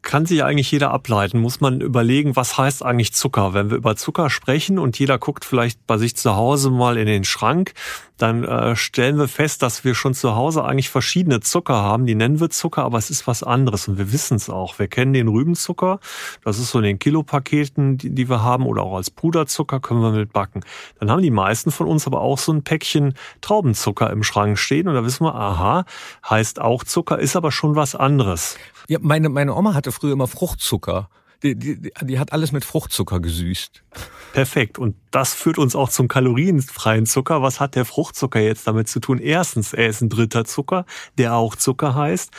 kann 0.04 0.26
sich 0.26 0.44
eigentlich 0.44 0.70
jeder 0.70 0.92
ableiten, 0.92 1.40
muss 1.40 1.60
man 1.60 1.80
überlegen, 1.80 2.36
was 2.36 2.56
heißt 2.56 2.84
eigentlich 2.84 3.12
Zucker. 3.14 3.54
Wenn 3.54 3.70
wir 3.70 3.76
über 3.76 3.96
Zucker 3.96 4.30
sprechen 4.30 4.78
und 4.78 4.98
jeder 4.98 5.18
guckt 5.18 5.44
vielleicht 5.44 5.86
bei 5.86 5.98
sich 5.98 6.14
zu 6.16 6.36
Hause 6.36 6.70
mal 6.70 6.96
in 6.96 7.06
den 7.06 7.24
Schrank, 7.24 7.72
dann 8.16 8.44
äh, 8.44 8.76
stellen 8.76 9.18
wir 9.18 9.28
fest, 9.28 9.62
dass 9.62 9.84
wir 9.84 9.94
schon 9.94 10.14
zu 10.14 10.36
Hause 10.36 10.64
eigentlich 10.64 10.88
verschiedene 10.88 11.40
Zucker 11.40 11.74
haben. 11.74 12.06
Die 12.06 12.14
nennen 12.14 12.40
wir 12.40 12.50
Zucker, 12.50 12.84
aber 12.84 12.98
es 12.98 13.10
ist 13.10 13.26
was 13.26 13.42
anderes 13.42 13.88
und 13.88 13.98
wir 13.98 14.12
wissen 14.12 14.36
es 14.36 14.48
auch. 14.48 14.78
Wir 14.78 14.88
kennen 14.88 15.12
den 15.12 15.28
Rübenzucker, 15.28 15.98
das 16.44 16.58
ist 16.58 16.70
so 16.70 16.78
in 16.78 16.84
den 16.84 16.98
Kilopaketen, 16.98 17.98
die, 17.98 18.10
die 18.10 18.28
wir 18.28 18.42
haben, 18.42 18.66
oder 18.66 18.82
auch 18.82 18.96
als 18.96 19.10
Puderzucker 19.10 19.80
können 19.80 20.00
wir 20.00 20.12
mit 20.12 20.32
backen. 20.32 20.60
Dann 21.00 21.10
haben 21.10 21.22
die 21.22 21.30
meisten 21.30 21.70
von 21.70 21.86
uns 21.88 22.06
aber 22.06 22.20
auch 22.20 22.38
so 22.38 22.52
ein 22.52 22.62
Päckchen 22.62 23.14
Traubenzucker 23.40 24.10
im 24.10 24.22
Schrank 24.22 24.58
stehen 24.58 24.88
und 24.88 24.94
da 24.94 25.04
wissen 25.04 25.24
wir, 25.24 25.34
aha, 25.34 25.84
heißt 26.28 26.60
auch 26.60 26.84
Zucker, 26.84 27.18
ist 27.18 27.36
aber 27.36 27.50
schon 27.50 27.74
was 27.74 27.94
anderes. 27.94 28.56
Ja, 28.88 28.98
meine, 29.00 29.28
meine 29.28 29.54
Oma 29.54 29.74
hatte 29.74 29.92
früher 29.92 30.12
immer 30.12 30.28
Fruchtzucker. 30.28 31.08
Die, 31.44 31.54
die, 31.54 31.92
die 32.02 32.18
hat 32.18 32.32
alles 32.32 32.52
mit 32.52 32.64
Fruchtzucker 32.64 33.20
gesüßt. 33.20 33.84
Perfekt. 34.32 34.78
Und 34.78 34.96
das 35.10 35.34
führt 35.34 35.58
uns 35.58 35.76
auch 35.76 35.90
zum 35.90 36.08
kalorienfreien 36.08 37.06
Zucker. 37.06 37.42
Was 37.42 37.60
hat 37.60 37.74
der 37.74 37.84
Fruchtzucker 37.84 38.40
jetzt 38.40 38.66
damit 38.66 38.88
zu 38.88 38.98
tun? 38.98 39.18
Erstens, 39.18 39.74
er 39.74 39.88
ist 39.88 40.00
ein 40.00 40.08
dritter 40.08 40.46
Zucker, 40.46 40.86
der 41.18 41.34
auch 41.34 41.54
Zucker 41.54 41.94
heißt 41.94 42.30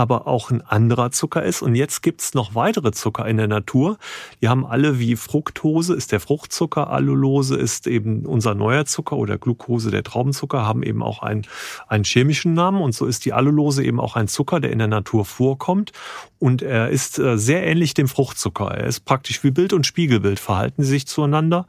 aber 0.00 0.26
auch 0.26 0.50
ein 0.50 0.62
anderer 0.62 1.12
Zucker 1.12 1.42
ist. 1.44 1.62
Und 1.62 1.74
jetzt 1.74 2.02
gibt's 2.02 2.34
noch 2.34 2.54
weitere 2.54 2.92
Zucker 2.92 3.26
in 3.26 3.36
der 3.36 3.46
Natur. 3.46 3.98
Die 4.40 4.48
haben 4.48 4.66
alle 4.66 4.98
wie 4.98 5.16
Fructose 5.16 5.94
ist 5.94 6.12
der 6.12 6.20
Fruchtzucker, 6.20 6.90
Allulose 6.90 7.56
ist 7.56 7.86
eben 7.86 8.26
unser 8.26 8.54
neuer 8.54 8.86
Zucker 8.86 9.16
oder 9.16 9.38
Glucose 9.38 9.90
der 9.90 10.02
Traubenzucker, 10.02 10.66
haben 10.66 10.82
eben 10.82 11.02
auch 11.02 11.22
einen, 11.22 11.46
einen 11.86 12.04
chemischen 12.04 12.54
Namen. 12.54 12.80
Und 12.82 12.94
so 12.94 13.06
ist 13.06 13.24
die 13.24 13.32
Allulose 13.32 13.84
eben 13.84 14.00
auch 14.00 14.16
ein 14.16 14.26
Zucker, 14.26 14.60
der 14.60 14.72
in 14.72 14.78
der 14.78 14.88
Natur 14.88 15.24
vorkommt. 15.24 15.92
Und 16.38 16.62
er 16.62 16.88
ist 16.88 17.18
äh, 17.18 17.38
sehr 17.38 17.66
ähnlich 17.66 17.94
dem 17.94 18.08
Fruchtzucker. 18.08 18.70
Er 18.70 18.86
ist 18.86 19.04
praktisch 19.04 19.44
wie 19.44 19.50
Bild 19.50 19.72
und 19.72 19.86
Spiegelbild, 19.86 20.40
verhalten 20.40 20.82
sie 20.82 20.90
sich 20.90 21.06
zueinander. 21.06 21.66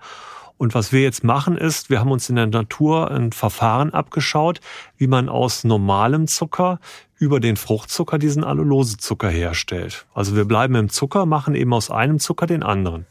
Und 0.61 0.75
was 0.75 0.91
wir 0.91 1.01
jetzt 1.01 1.23
machen 1.23 1.57
ist, 1.57 1.89
wir 1.89 1.99
haben 1.99 2.11
uns 2.11 2.29
in 2.29 2.35
der 2.35 2.45
Natur 2.45 3.09
ein 3.09 3.31
Verfahren 3.31 3.95
abgeschaut, 3.95 4.61
wie 4.95 5.07
man 5.07 5.27
aus 5.27 5.63
normalem 5.63 6.27
Zucker 6.27 6.79
über 7.21 7.39
den 7.39 7.55
Fruchtzucker 7.55 8.17
diesen 8.17 8.43
Allulosezucker 8.43 9.29
herstellt. 9.29 10.07
Also 10.15 10.35
wir 10.35 10.45
bleiben 10.45 10.73
im 10.73 10.89
Zucker, 10.89 11.27
machen 11.27 11.53
eben 11.53 11.71
aus 11.71 11.91
einem 11.91 12.19
Zucker 12.19 12.47
den 12.47 12.63
anderen. 12.63 13.05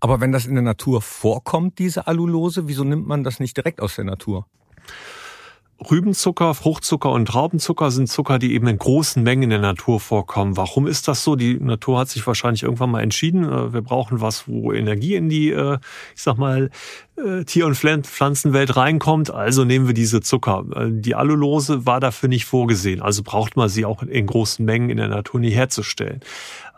Aber 0.00 0.22
wenn 0.22 0.32
das 0.32 0.46
in 0.46 0.54
der 0.54 0.62
Natur 0.62 1.02
vorkommt, 1.02 1.78
diese 1.78 2.06
Allulose, 2.06 2.68
wieso 2.68 2.84
nimmt 2.84 3.06
man 3.06 3.22
das 3.22 3.40
nicht 3.40 3.54
direkt 3.54 3.82
aus 3.82 3.96
der 3.96 4.06
Natur? 4.06 4.46
Rübenzucker, 5.90 6.54
Fruchtzucker 6.54 7.10
und 7.10 7.26
Traubenzucker 7.26 7.90
sind 7.90 8.08
Zucker, 8.08 8.38
die 8.38 8.54
eben 8.54 8.66
in 8.68 8.78
großen 8.78 9.22
Mengen 9.22 9.44
in 9.44 9.50
der 9.50 9.58
Natur 9.58 10.00
vorkommen. 10.00 10.56
Warum 10.56 10.86
ist 10.86 11.08
das 11.08 11.22
so? 11.22 11.36
Die 11.36 11.58
Natur 11.58 11.98
hat 11.98 12.08
sich 12.08 12.26
wahrscheinlich 12.26 12.62
irgendwann 12.62 12.90
mal 12.90 13.02
entschieden, 13.02 13.44
äh, 13.44 13.72
wir 13.72 13.82
brauchen 13.82 14.20
was, 14.22 14.48
wo 14.48 14.72
Energie 14.72 15.16
in 15.16 15.28
die, 15.28 15.50
äh, 15.50 15.78
ich 16.14 16.22
sag 16.22 16.38
mal, 16.38 16.70
Tier- 17.46 17.66
und 17.66 17.76
Pflanzenwelt 17.76 18.76
reinkommt. 18.76 19.30
Also 19.30 19.64
nehmen 19.64 19.86
wir 19.86 19.94
diese 19.94 20.20
Zucker. 20.20 20.64
Die 20.90 21.14
Allulose 21.14 21.86
war 21.86 22.00
dafür 22.00 22.28
nicht 22.28 22.44
vorgesehen. 22.44 23.00
Also 23.00 23.22
braucht 23.22 23.56
man 23.56 23.68
sie 23.68 23.84
auch 23.84 24.02
in 24.02 24.26
großen 24.26 24.64
Mengen 24.64 24.90
in 24.90 24.96
der 24.96 25.08
Natur 25.08 25.38
nie 25.38 25.50
herzustellen. 25.50 26.20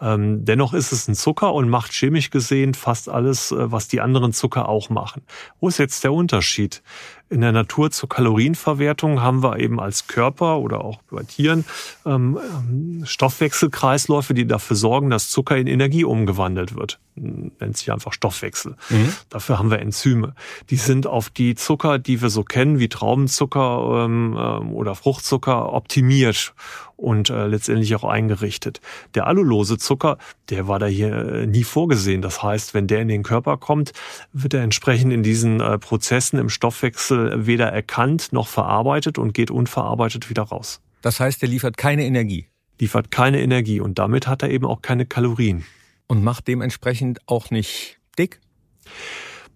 Ähm, 0.01 0.45
dennoch 0.45 0.75
ist 0.75 0.93
es 0.93 1.09
ein 1.09 1.15
Zucker 1.15 1.55
und 1.55 1.71
macht 1.71 1.93
chemisch 1.93 2.31
gesehen 2.31 2.75
fast 2.75 3.09
alles, 3.09 3.55
was 3.57 3.89
die 3.89 4.01
anderen 4.01 4.33
Zucker 4.33 4.69
auch 4.69 4.91
machen. 4.91 5.23
Wo 5.59 5.69
ist 5.69 5.79
jetzt 5.79 6.05
der 6.05 6.13
Unterschied? 6.13 6.83
In 7.29 7.41
der 7.41 7.51
Natur 7.51 7.91
zur 7.91 8.09
Kalorienverwertung 8.09 9.21
haben 9.21 9.43
wir 9.43 9.59
eben 9.59 9.81
als 9.81 10.07
Körper 10.07 10.59
oder 10.59 10.85
auch 10.85 11.01
bei 11.11 11.25
Tieren 11.25 11.65
ähm, 12.05 12.39
ähm, 12.39 13.03
Stoffwechselkreisläufe, 13.05 14.33
die 14.33 14.47
dafür 14.47 14.77
sorgen, 14.77 15.11
dass 15.11 15.31
Zucker 15.31 15.57
in 15.57 15.67
Energie 15.67 16.05
umgewandelt 16.05 16.77
wird. 16.77 17.01
Nennt 17.17 17.77
sich 17.77 17.91
einfach 17.91 18.13
Stoffwechsel. 18.13 18.77
Mhm. 18.91 19.13
Dafür 19.29 19.59
haben 19.59 19.71
wir 19.71 19.81
Enzyme. 19.81 20.26
Die 20.71 20.77
sind 20.77 21.07
auf 21.07 21.31
die 21.31 21.55
Zucker, 21.55 21.99
die 21.99 22.21
wir 22.23 22.31
so 22.31 22.43
kennen, 22.43 22.79
wie 22.79 22.89
Traubenzucker 22.89 24.05
ähm, 24.05 24.37
ähm 24.39 24.73
oder 24.73 24.95
Fruchtzucker, 24.95 25.73
optimiert 25.73 26.55
und 26.97 27.31
äh, 27.31 27.47
letztendlich 27.47 27.95
auch 27.95 28.05
eingerichtet. 28.05 28.81
Der 29.15 29.27
allulose 29.27 29.79
Zucker, 29.79 30.19
der 30.49 30.67
war 30.67 30.79
da 30.79 30.87
hier 30.87 31.15
äh, 31.15 31.47
nie 31.47 31.65
vorgesehen. 31.65 32.23
Das 32.23 32.43
heißt, 32.43 32.75
wenn 32.75 32.87
der 32.87 33.01
in 33.01 33.09
den 33.09 33.23
Körper 33.23 33.57
kommt, 33.57 33.93
wird 34.33 34.55
er 34.55 34.63
entsprechend 34.63 35.13
in 35.13 35.23
diesen 35.23 35.61
äh, 35.61 35.79
Prozessen 35.79 36.39
im 36.39 36.49
Stoffwechsel 36.49 37.47
weder 37.47 37.67
erkannt 37.67 38.33
noch 38.33 38.49
verarbeitet 38.49 39.19
und 39.19 39.35
geht 39.35 39.51
unverarbeitet 39.51 40.31
wieder 40.31 40.43
raus. 40.43 40.81
Das 41.03 41.21
heißt, 41.21 41.43
er 41.43 41.49
liefert 41.49 41.77
keine 41.77 42.05
Energie. 42.05 42.49
Liefert 42.81 43.11
keine 43.11 43.41
Energie 43.41 43.81
und 43.81 43.99
damit 43.99 44.27
hat 44.27 44.43
er 44.43 44.51
eben 44.51 44.67
auch 44.67 44.83
keine 44.83 45.07
Kalorien. 45.07 45.65
Und 46.09 46.23
macht 46.23 46.49
dementsprechend 46.49 47.21
auch 47.27 47.51
nicht 47.51 47.99
dick? 48.19 48.41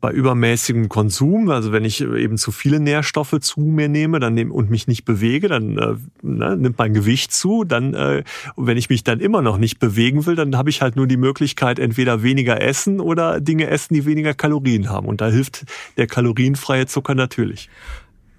Bei 0.00 0.10
übermäßigem 0.10 0.88
Konsum, 0.88 1.50
also 1.50 1.72
wenn 1.72 1.84
ich 1.84 2.00
eben 2.00 2.38
zu 2.38 2.52
viele 2.52 2.80
Nährstoffe 2.80 3.38
zu 3.40 3.60
mir 3.60 3.88
nehme 3.88 4.18
dann 4.18 4.34
nehm, 4.34 4.50
und 4.50 4.70
mich 4.70 4.86
nicht 4.86 5.04
bewege, 5.04 5.48
dann 5.48 5.76
äh, 5.76 5.94
ne, 6.22 6.56
nimmt 6.56 6.78
mein 6.78 6.94
Gewicht 6.94 7.32
zu. 7.32 7.64
Dann, 7.64 7.94
äh, 7.94 8.24
wenn 8.56 8.78
ich 8.78 8.88
mich 8.88 9.04
dann 9.04 9.20
immer 9.20 9.42
noch 9.42 9.58
nicht 9.58 9.78
bewegen 9.78 10.24
will, 10.24 10.36
dann 10.36 10.56
habe 10.56 10.70
ich 10.70 10.80
halt 10.80 10.96
nur 10.96 11.06
die 11.06 11.18
Möglichkeit, 11.18 11.78
entweder 11.78 12.22
weniger 12.22 12.60
essen 12.62 13.00
oder 13.00 13.40
Dinge 13.40 13.66
essen, 13.66 13.94
die 13.94 14.06
weniger 14.06 14.32
Kalorien 14.32 14.88
haben. 14.88 15.06
Und 15.06 15.20
da 15.20 15.28
hilft 15.28 15.64
der 15.98 16.06
kalorienfreie 16.06 16.86
Zucker 16.86 17.14
natürlich. 17.14 17.68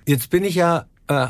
Jetzt 0.08 0.32
bin 0.32 0.44
ich 0.44 0.56
ja 0.56 0.86
äh, 1.08 1.28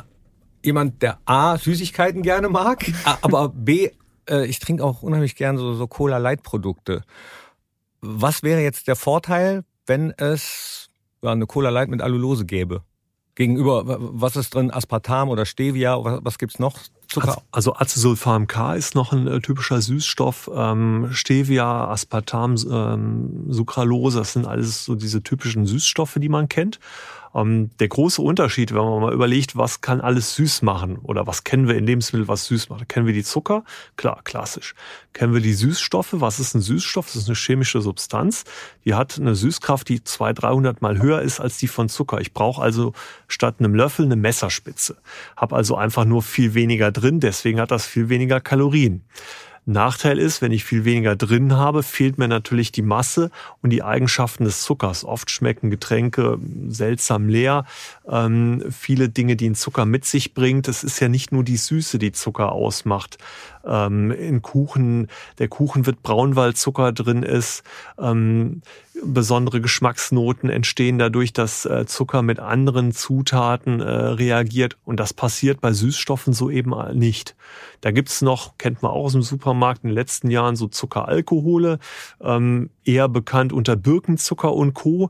jemand, 0.64 1.02
der 1.02 1.20
A, 1.26 1.58
Süßigkeiten 1.58 2.22
gerne 2.22 2.48
mag, 2.48 2.86
aber 3.22 3.50
B, 3.50 3.90
äh, 4.30 4.46
ich 4.46 4.60
trinke 4.60 4.84
auch 4.84 5.04
unheimlich 5.04 5.36
gern 5.36 5.58
so, 5.58 5.74
so 5.74 5.88
Cola-Light-Produkte. 5.88 7.04
Was 8.00 8.44
wäre 8.44 8.62
jetzt 8.62 8.88
der 8.88 8.96
Vorteil 8.96 9.64
wenn 9.86 10.12
es 10.12 10.90
ja, 11.22 11.32
eine 11.32 11.46
Cola 11.46 11.70
Light 11.70 11.90
mit 11.90 12.02
Allulose 12.02 12.46
gäbe? 12.46 12.84
Gegenüber, 13.36 13.84
was 13.86 14.36
ist 14.36 14.54
drin? 14.54 14.72
Aspartam 14.72 15.30
oder 15.30 15.46
Stevia? 15.46 16.04
Was, 16.04 16.20
was 16.24 16.38
gibt's 16.38 16.60
noch? 16.60 16.78
Zucker? 17.08 17.42
Also 17.52 17.74
Acesulfam 17.76 18.48
K 18.48 18.76
ist 18.76 18.94
noch 18.94 19.14
ein 19.14 19.28
äh, 19.28 19.40
typischer 19.40 19.82
Süßstoff. 19.82 20.50
Ähm, 20.54 21.10
Stevia, 21.12 21.88
Aspartam, 21.88 22.56
ähm, 22.70 23.46
Sucralose, 23.48 24.20
das 24.20 24.34
sind 24.34 24.48
alles 24.48 24.86
so 24.86 24.96
diese 24.96 25.24
typischen 25.24 25.66
Süßstoffe, 25.66 26.18
die 26.18 26.30
man 26.30 26.50
kennt. 26.50 26.80
Ähm, 27.34 27.72
der 27.80 27.88
große 27.88 28.22
Unterschied, 28.22 28.74
wenn 28.74 28.84
man 28.84 29.02
mal 29.02 29.14
überlegt, 29.14 29.56
was 29.56 29.82
kann 29.82 30.02
alles 30.02 30.36
süß 30.36 30.62
machen 30.62 30.98
oder 30.98 31.28
was 31.28 31.44
kennen 31.44 31.68
wir 31.68 31.76
in 31.76 31.86
Lebensmitteln, 31.86 32.28
was 32.28 32.46
süß 32.46 32.70
macht. 32.70 32.90
Kennen 32.90 33.06
wir 33.06 33.14
die 33.14 33.24
Zucker? 33.24 33.64
Klar, 33.96 34.22
klassisch. 34.24 34.76
Kennen 35.14 35.34
wir 35.34 35.42
die 35.42 35.54
Süßstoffe? 35.54 36.14
Was 36.14 36.40
ist 36.40 36.56
ein 36.56 36.62
Süßstoff? 36.62 37.08
Das 37.08 37.16
ist 37.16 37.28
eine 37.28 37.36
chemische 37.36 37.82
Substanz. 37.82 38.44
Die 38.86 38.94
hat 38.94 39.18
eine 39.20 39.36
Süßkraft, 39.36 39.88
die 39.90 40.04
200, 40.04 40.44
300 40.44 40.82
mal 40.82 41.02
höher 41.02 41.22
ist 41.22 41.40
als 41.40 41.58
die 41.58 41.68
von 41.68 41.90
Zucker. 41.90 42.22
Ich 42.22 42.34
brauche 42.34 42.62
also 42.62 42.94
statt 43.28 43.56
einem 43.60 43.76
Löffel 43.76 44.06
eine 44.06 44.16
Messerspitze. 44.16 44.98
Hab 45.36 45.54
also 45.54 45.76
einfach 45.76 46.06
nur 46.06 46.24
viel 46.24 46.54
weniger 46.54 46.92
drin, 46.92 47.20
deswegen 47.20 47.60
hat 47.60 47.72
das 47.72 47.86
viel 47.86 48.10
weniger 48.10 48.42
Kalorien. 48.42 49.04
Nachteil 49.66 50.18
ist, 50.18 50.42
wenn 50.42 50.52
ich 50.52 50.64
viel 50.64 50.86
weniger 50.86 51.16
drin 51.16 51.56
habe, 51.56 51.84
fehlt 51.84 52.18
mir 52.18 52.28
natürlich 52.28 52.72
die 52.72 52.82
Masse 52.82 53.30
und 53.62 53.70
die 53.70 53.84
Eigenschaften 53.84 54.44
des 54.44 54.64
Zuckers. 54.64 55.06
Oft 55.06 55.30
schmecken 55.30 55.70
Getränke 55.70 56.40
seltsam 56.68 57.30
leer. 57.30 57.66
Ähm, 58.08 58.64
viele 58.72 59.10
Dinge, 59.10 59.36
die 59.36 59.50
ein 59.50 59.56
Zucker 59.56 59.86
mit 59.86 60.06
sich 60.06 60.34
bringt. 60.34 60.68
Es 60.68 60.84
ist 60.84 61.00
ja 61.00 61.10
nicht 61.10 61.32
nur 61.32 61.44
die 61.44 61.58
Süße, 61.58 62.00
die 62.00 62.12
Zucker 62.12 62.52
ausmacht. 62.52 63.20
Ähm, 63.66 64.12
in 64.12 64.42
Kuchen, 64.42 65.08
der 65.38 65.48
Kuchen 65.48 65.86
wird 65.86 66.04
braun, 66.04 66.36
weil 66.36 66.54
Zucker 66.54 66.92
drin 66.92 67.24
ist. 67.24 67.64
Ähm, 68.00 68.62
besondere 69.04 69.62
Geschmacksnoten 69.62 70.50
entstehen 70.50 71.00
dadurch, 71.00 71.34
dass 71.34 71.66
äh, 71.66 71.86
Zucker 71.86 72.22
mit 72.22 72.40
anderen 72.40 72.92
Zutaten 72.92 73.80
äh, 73.80 73.90
reagiert. 73.90 74.78
Und 74.86 75.00
das 75.00 75.14
passiert 75.14 75.62
bei 75.62 75.74
Süßstoffen 75.74 76.34
so 76.34 76.50
eben 76.50 76.74
nicht. 76.94 77.36
Da 77.82 77.92
gibt's 77.92 78.22
noch, 78.22 78.58
kennt 78.58 78.82
man 78.82 78.92
auch 78.92 79.06
aus 79.06 79.14
dem 79.14 79.24
Supermarkt 79.24 79.84
in 79.84 79.90
den 79.90 79.96
letzten 79.96 80.30
Jahren, 80.30 80.56
so 80.56 80.68
Zuckeralkohole, 80.68 81.80
ähm, 82.22 82.70
eher 82.84 83.10
bekannt 83.10 83.54
unter 83.54 83.76
Birkenzucker 83.76 84.54
und 84.54 84.74
Co 84.74 85.10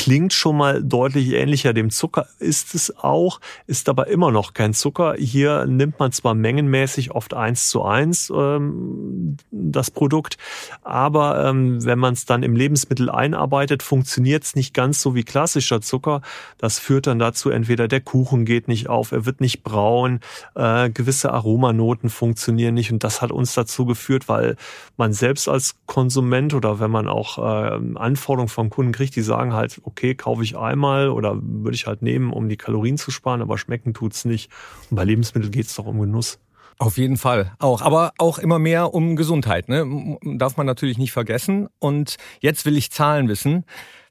klingt 0.00 0.32
schon 0.32 0.56
mal 0.56 0.82
deutlich 0.82 1.34
ähnlicher 1.34 1.74
dem 1.74 1.90
Zucker, 1.90 2.26
ist 2.38 2.74
es 2.74 2.96
auch, 2.96 3.38
ist 3.66 3.86
aber 3.86 4.06
immer 4.06 4.30
noch 4.30 4.54
kein 4.54 4.72
Zucker. 4.72 5.14
Hier 5.18 5.66
nimmt 5.66 5.98
man 5.98 6.10
zwar 6.10 6.32
mengenmäßig 6.32 7.10
oft 7.10 7.34
eins 7.34 7.68
zu 7.68 7.84
eins 7.84 8.32
ähm, 8.34 9.36
das 9.50 9.90
Produkt, 9.90 10.38
aber 10.80 11.44
ähm, 11.44 11.84
wenn 11.84 11.98
man 11.98 12.14
es 12.14 12.24
dann 12.24 12.42
im 12.42 12.56
Lebensmittel 12.56 13.10
einarbeitet, 13.10 13.82
funktioniert 13.82 14.42
es 14.42 14.56
nicht 14.56 14.72
ganz 14.72 15.02
so 15.02 15.14
wie 15.14 15.22
klassischer 15.22 15.82
Zucker. 15.82 16.22
Das 16.56 16.78
führt 16.78 17.06
dann 17.06 17.18
dazu, 17.18 17.50
entweder 17.50 17.86
der 17.86 18.00
Kuchen 18.00 18.46
geht 18.46 18.68
nicht 18.68 18.88
auf, 18.88 19.12
er 19.12 19.26
wird 19.26 19.42
nicht 19.42 19.62
braun, 19.62 20.20
äh, 20.54 20.88
gewisse 20.88 21.30
Aromanoten 21.30 22.08
funktionieren 22.08 22.72
nicht 22.72 22.90
und 22.90 23.04
das 23.04 23.20
hat 23.20 23.32
uns 23.32 23.52
dazu 23.52 23.84
geführt, 23.84 24.30
weil 24.30 24.56
man 24.96 25.12
selbst 25.12 25.46
als 25.46 25.74
Konsument 25.84 26.54
oder 26.54 26.80
wenn 26.80 26.90
man 26.90 27.06
auch 27.06 27.36
äh, 27.36 27.78
Anforderungen 27.96 28.48
vom 28.48 28.70
Kunden 28.70 28.92
kriegt, 28.92 29.14
die 29.14 29.20
sagen 29.20 29.52
halt, 29.52 29.78
okay, 29.90 30.14
kaufe 30.14 30.42
ich 30.42 30.56
einmal 30.56 31.10
oder 31.10 31.38
würde 31.40 31.74
ich 31.74 31.86
halt 31.86 32.02
nehmen, 32.02 32.32
um 32.32 32.48
die 32.48 32.56
Kalorien 32.56 32.98
zu 32.98 33.10
sparen, 33.10 33.42
aber 33.42 33.58
schmecken 33.58 33.94
tut's 33.94 34.24
nicht. 34.24 34.50
Und 34.90 34.96
bei 34.96 35.04
Lebensmitteln 35.04 35.52
geht's 35.52 35.74
doch 35.74 35.86
um 35.86 36.00
Genuss. 36.00 36.38
Auf 36.78 36.96
jeden 36.96 37.18
Fall 37.18 37.52
auch, 37.58 37.82
aber 37.82 38.12
auch 38.16 38.38
immer 38.38 38.58
mehr 38.58 38.94
um 38.94 39.14
Gesundheit, 39.14 39.68
ne? 39.68 40.16
Darf 40.22 40.56
man 40.56 40.64
natürlich 40.64 40.96
nicht 40.96 41.12
vergessen. 41.12 41.68
Und 41.78 42.16
jetzt 42.40 42.64
will 42.64 42.76
ich 42.76 42.90
Zahlen 42.90 43.28
wissen. 43.28 43.64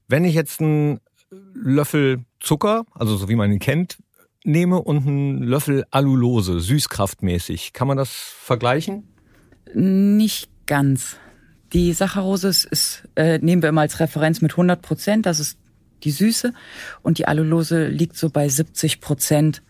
Wenn 0.08 0.24
ich 0.24 0.36
jetzt 0.36 0.62
einen 0.62 1.00
Löffel 1.56 2.26
Zucker, 2.40 2.86
also 2.94 3.18
so 3.18 3.28
wie 3.28 3.36
man 3.36 3.52
ihn 3.52 3.60
kennt, 3.60 3.98
nehme 4.44 4.82
und 4.82 5.08
einen 5.08 5.44
Löffel 5.44 5.84
Allulose, 5.92 6.60
süßkraftmäßig, 6.60 7.74
kann 7.74 7.88
man 7.88 7.98
das 7.98 8.12
vergleichen? 8.12 9.08
Nicht 9.74 10.50
ganz. 10.66 11.18
Die 11.74 11.94
Saccharose 11.94 12.48
ist, 12.48 12.66
ist 12.66 13.08
äh, 13.16 13.38
nehmen 13.40 13.62
wir 13.62 13.70
immer 13.70 13.82
als 13.82 14.00
Referenz 14.00 14.42
mit 14.42 14.52
100 14.54 14.82
Prozent. 14.82 15.26
Das 15.26 15.40
ist 15.40 15.59
die 16.04 16.12
Süße. 16.12 16.54
Und 17.02 17.18
die 17.18 17.28
Allulose 17.28 17.88
liegt 17.88 18.18
so 18.18 18.30
bei 18.30 18.48
70 18.48 19.02
Prozent 19.02 19.62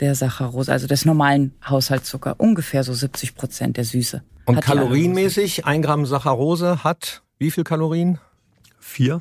der 0.00 0.14
Saccharose, 0.14 0.70
also 0.70 0.86
des 0.86 1.04
normalen 1.04 1.52
Haushaltszucker. 1.68 2.36
Ungefähr 2.38 2.84
so 2.84 2.92
70 2.92 3.34
Prozent 3.34 3.76
der 3.76 3.84
Süße. 3.84 4.22
Und 4.44 4.60
kalorienmäßig, 4.60 5.66
ein 5.66 5.82
Gramm 5.82 6.06
Saccharose 6.06 6.84
hat 6.84 7.22
wie 7.38 7.52
viel 7.52 7.64
Kalorien? 7.64 8.18
Vier. 8.80 9.20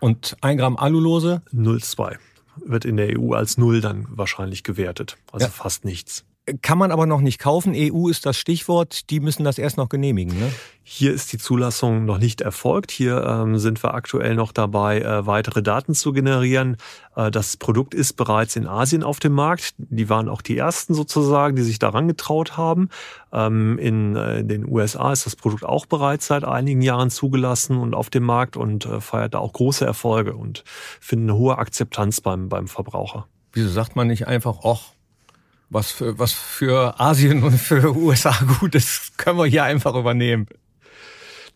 Und 0.00 0.36
ein 0.40 0.56
Gramm 0.56 0.76
Allulose? 0.76 1.42
0,2. 1.52 2.16
Wird 2.56 2.84
in 2.84 2.96
der 2.96 3.18
EU 3.18 3.32
als 3.34 3.58
Null 3.58 3.80
dann 3.80 4.06
wahrscheinlich 4.10 4.64
gewertet. 4.64 5.16
Also 5.30 5.46
ja. 5.46 5.52
fast 5.52 5.84
nichts. 5.84 6.24
Kann 6.60 6.76
man 6.76 6.92
aber 6.92 7.06
noch 7.06 7.22
nicht 7.22 7.38
kaufen. 7.38 7.72
EU 7.74 8.08
ist 8.08 8.26
das 8.26 8.36
Stichwort. 8.36 9.08
Die 9.08 9.20
müssen 9.20 9.44
das 9.44 9.56
erst 9.56 9.78
noch 9.78 9.88
genehmigen. 9.88 10.38
Ne? 10.38 10.52
Hier 10.82 11.14
ist 11.14 11.32
die 11.32 11.38
Zulassung 11.38 12.04
noch 12.04 12.18
nicht 12.18 12.42
erfolgt. 12.42 12.90
Hier 12.90 13.24
ähm, 13.24 13.56
sind 13.56 13.82
wir 13.82 13.94
aktuell 13.94 14.34
noch 14.34 14.52
dabei, 14.52 15.00
äh, 15.00 15.26
weitere 15.26 15.62
Daten 15.62 15.94
zu 15.94 16.12
generieren. 16.12 16.76
Äh, 17.16 17.30
das 17.30 17.56
Produkt 17.56 17.94
ist 17.94 18.14
bereits 18.14 18.56
in 18.56 18.66
Asien 18.66 19.02
auf 19.02 19.20
dem 19.20 19.32
Markt. 19.32 19.74
Die 19.78 20.10
waren 20.10 20.28
auch 20.28 20.42
die 20.42 20.58
ersten 20.58 20.92
sozusagen, 20.92 21.56
die 21.56 21.62
sich 21.62 21.78
daran 21.78 22.08
getraut 22.08 22.58
haben. 22.58 22.90
Ähm, 23.32 23.78
in, 23.78 24.14
äh, 24.14 24.40
in 24.40 24.48
den 24.48 24.68
USA 24.68 25.12
ist 25.12 25.24
das 25.24 25.36
Produkt 25.36 25.64
auch 25.64 25.86
bereits 25.86 26.26
seit 26.26 26.44
einigen 26.44 26.82
Jahren 26.82 27.08
zugelassen 27.08 27.78
und 27.78 27.94
auf 27.94 28.10
dem 28.10 28.24
Markt 28.24 28.58
und 28.58 28.84
äh, 28.84 29.00
feiert 29.00 29.32
da 29.32 29.38
auch 29.38 29.54
große 29.54 29.86
Erfolge 29.86 30.34
und 30.34 30.62
findet 31.00 31.30
eine 31.30 31.38
hohe 31.38 31.56
Akzeptanz 31.56 32.20
beim, 32.20 32.50
beim 32.50 32.68
Verbraucher. 32.68 33.28
Wieso 33.54 33.70
sagt 33.70 33.96
man 33.96 34.08
nicht 34.08 34.26
einfach, 34.26 34.58
ach, 34.64 34.93
was 35.74 35.90
für, 35.90 36.18
was 36.18 36.32
für 36.32 36.98
Asien 37.00 37.42
und 37.42 37.58
für 37.58 37.94
USA 37.94 38.32
gut 38.60 38.74
ist, 38.74 39.18
können 39.18 39.38
wir 39.38 39.46
hier 39.46 39.64
einfach 39.64 39.94
übernehmen. 39.94 40.46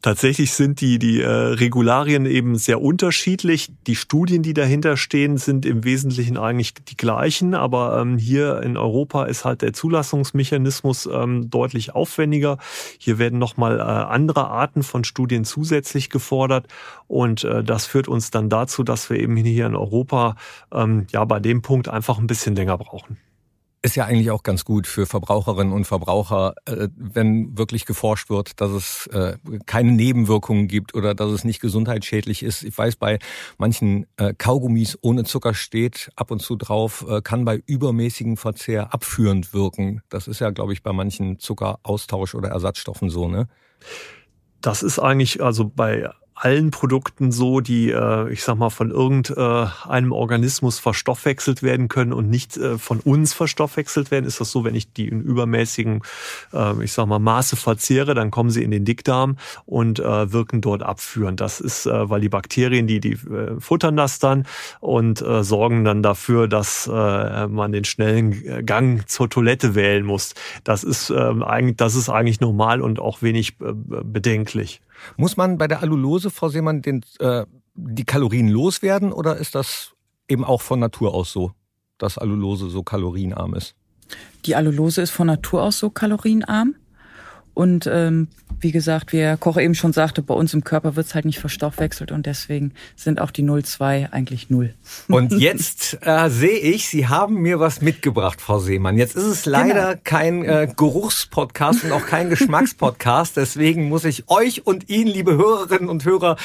Tatsächlich 0.00 0.52
sind 0.52 0.80
die, 0.80 1.00
die 1.00 1.20
äh, 1.20 1.28
Regularien 1.28 2.24
eben 2.24 2.54
sehr 2.54 2.80
unterschiedlich. 2.80 3.72
Die 3.88 3.96
Studien, 3.96 4.44
die 4.44 4.54
dahinter 4.54 4.96
stehen, 4.96 5.38
sind 5.38 5.66
im 5.66 5.82
Wesentlichen 5.82 6.36
eigentlich 6.36 6.74
die 6.74 6.96
gleichen, 6.96 7.52
aber 7.54 8.00
ähm, 8.00 8.16
hier 8.16 8.62
in 8.62 8.76
Europa 8.76 9.24
ist 9.24 9.44
halt 9.44 9.62
der 9.62 9.72
Zulassungsmechanismus 9.72 11.06
ähm, 11.12 11.50
deutlich 11.50 11.96
aufwendiger. 11.96 12.58
Hier 12.98 13.18
werden 13.18 13.40
nochmal 13.40 13.80
äh, 13.80 13.82
andere 13.82 14.46
Arten 14.46 14.84
von 14.84 15.02
Studien 15.02 15.44
zusätzlich 15.44 16.10
gefordert 16.10 16.68
und 17.08 17.42
äh, 17.42 17.64
das 17.64 17.86
führt 17.86 18.06
uns 18.06 18.30
dann 18.30 18.48
dazu, 18.48 18.84
dass 18.84 19.10
wir 19.10 19.18
eben 19.18 19.34
hier 19.34 19.66
in 19.66 19.74
Europa 19.74 20.36
ähm, 20.72 21.08
ja 21.10 21.24
bei 21.24 21.40
dem 21.40 21.60
Punkt 21.60 21.88
einfach 21.88 22.18
ein 22.18 22.28
bisschen 22.28 22.54
länger 22.54 22.78
brauchen 22.78 23.16
ist 23.82 23.96
ja 23.96 24.04
eigentlich 24.04 24.30
auch 24.30 24.42
ganz 24.42 24.64
gut 24.64 24.86
für 24.86 25.06
Verbraucherinnen 25.06 25.72
und 25.72 25.86
Verbraucher, 25.86 26.54
äh, 26.66 26.88
wenn 26.96 27.56
wirklich 27.56 27.86
geforscht 27.86 28.28
wird, 28.28 28.60
dass 28.60 28.70
es 28.70 29.06
äh, 29.08 29.36
keine 29.66 29.92
Nebenwirkungen 29.92 30.66
gibt 30.66 30.94
oder 30.94 31.14
dass 31.14 31.30
es 31.30 31.44
nicht 31.44 31.60
gesundheitsschädlich 31.60 32.42
ist. 32.42 32.64
Ich 32.64 32.76
weiß, 32.76 32.96
bei 32.96 33.18
manchen 33.56 34.06
äh, 34.16 34.34
Kaugummis 34.36 34.98
ohne 35.00 35.24
Zucker 35.24 35.54
steht 35.54 36.10
ab 36.16 36.30
und 36.30 36.40
zu 36.42 36.56
drauf, 36.56 37.04
kann 37.22 37.44
bei 37.44 37.62
übermäßigem 37.66 38.36
Verzehr 38.36 38.92
abführend 38.92 39.52
wirken. 39.52 40.02
Das 40.08 40.28
ist 40.28 40.40
ja, 40.40 40.50
glaube 40.50 40.72
ich, 40.72 40.82
bei 40.82 40.92
manchen 40.92 41.38
Zuckeraustausch- 41.38 42.34
oder 42.34 42.48
Ersatzstoffen 42.48 43.10
so, 43.10 43.28
ne? 43.28 43.48
Das 44.60 44.82
ist 44.82 44.98
eigentlich 44.98 45.42
also 45.42 45.68
bei 45.68 46.10
allen 46.40 46.70
Produkten 46.70 47.32
so, 47.32 47.60
die, 47.60 47.90
äh, 47.90 48.30
ich 48.32 48.42
sag 48.42 48.56
mal, 48.56 48.70
von 48.70 48.90
irgendeinem 48.90 50.12
äh, 50.12 50.14
Organismus 50.14 50.78
verstoffwechselt 50.78 51.62
werden 51.62 51.88
können 51.88 52.12
und 52.12 52.30
nicht 52.30 52.56
äh, 52.56 52.78
von 52.78 53.00
uns 53.00 53.34
verstoffwechselt 53.34 54.10
werden. 54.10 54.24
Ist 54.24 54.40
das 54.40 54.52
so, 54.52 54.64
wenn 54.64 54.74
ich 54.74 54.92
die 54.92 55.08
in 55.08 55.22
übermäßigen, 55.22 56.02
äh, 56.52 56.84
ich 56.84 56.92
sag 56.92 57.06
mal, 57.06 57.18
Maße 57.18 57.56
verzehre, 57.56 58.14
dann 58.14 58.30
kommen 58.30 58.50
sie 58.50 58.62
in 58.62 58.70
den 58.70 58.84
Dickdarm 58.84 59.36
und 59.66 59.98
äh, 59.98 60.32
wirken 60.32 60.60
dort 60.60 60.82
abführend. 60.82 61.40
Das 61.40 61.60
ist, 61.60 61.86
äh, 61.86 62.08
weil 62.08 62.20
die 62.20 62.28
Bakterien, 62.28 62.86
die, 62.86 63.00
die 63.00 63.12
äh, 63.12 63.60
futtern 63.60 63.96
das 63.96 64.18
dann 64.18 64.46
und 64.80 65.20
äh, 65.20 65.42
sorgen 65.42 65.84
dann 65.84 66.02
dafür, 66.02 66.46
dass 66.46 66.86
äh, 66.86 67.46
man 67.48 67.72
den 67.72 67.84
schnellen 67.84 68.64
Gang 68.64 69.08
zur 69.08 69.28
Toilette 69.28 69.74
wählen 69.74 70.04
muss. 70.04 70.34
Das 70.64 70.84
ist, 70.84 71.10
äh, 71.10 71.14
eigentlich, 71.14 71.76
das 71.76 71.94
ist 71.94 72.08
eigentlich 72.08 72.40
normal 72.40 72.80
und 72.80 73.00
auch 73.00 73.22
wenig 73.22 73.56
äh, 73.60 73.72
bedenklich. 73.72 74.80
Muss 75.16 75.36
man 75.36 75.58
bei 75.58 75.68
der 75.68 75.82
Allulose, 75.82 76.30
Frau 76.30 76.48
Seemann, 76.48 76.82
den, 76.82 77.04
äh, 77.20 77.44
die 77.74 78.04
Kalorien 78.04 78.48
loswerden 78.48 79.12
oder 79.12 79.36
ist 79.36 79.54
das 79.54 79.92
eben 80.28 80.44
auch 80.44 80.62
von 80.62 80.80
Natur 80.80 81.14
aus 81.14 81.32
so, 81.32 81.52
dass 81.98 82.18
Allulose 82.18 82.68
so 82.68 82.82
kalorienarm 82.82 83.54
ist? 83.54 83.74
Die 84.44 84.54
Allulose 84.54 85.02
ist 85.02 85.10
von 85.10 85.26
Natur 85.26 85.62
aus 85.62 85.78
so 85.78 85.90
kalorienarm. 85.90 86.74
Und 87.58 87.90
ähm, 87.92 88.28
wie 88.60 88.70
gesagt, 88.70 89.12
wie 89.12 89.18
Herr 89.18 89.36
Koch 89.36 89.56
eben 89.56 89.74
schon 89.74 89.92
sagte, 89.92 90.22
bei 90.22 90.32
uns 90.32 90.54
im 90.54 90.62
Körper 90.62 90.94
wird 90.94 91.06
es 91.06 91.16
halt 91.16 91.24
nicht 91.24 91.40
verstoffwechselt 91.40 92.12
und 92.12 92.24
deswegen 92.24 92.70
sind 92.94 93.20
auch 93.20 93.32
die 93.32 93.42
0,2 93.42 94.12
eigentlich 94.12 94.48
null. 94.48 94.74
Und 95.08 95.32
jetzt 95.40 95.98
äh, 96.02 96.30
sehe 96.30 96.56
ich, 96.56 96.88
Sie 96.88 97.08
haben 97.08 97.34
mir 97.42 97.58
was 97.58 97.82
mitgebracht, 97.82 98.40
Frau 98.40 98.60
Seemann. 98.60 98.96
Jetzt 98.96 99.16
ist 99.16 99.24
es 99.24 99.44
leider 99.44 99.94
genau. 99.94 100.00
kein 100.04 100.44
äh, 100.44 100.68
Geruchspodcast 100.76 101.82
und 101.82 101.90
auch 101.90 102.06
kein 102.06 102.30
Geschmackspodcast. 102.30 103.36
Deswegen 103.36 103.88
muss 103.88 104.04
ich 104.04 104.28
euch 104.28 104.64
und 104.64 104.88
Ihnen, 104.88 105.08
liebe 105.08 105.36
Hörerinnen 105.36 105.88
und 105.88 106.04
Hörer, 106.04 106.36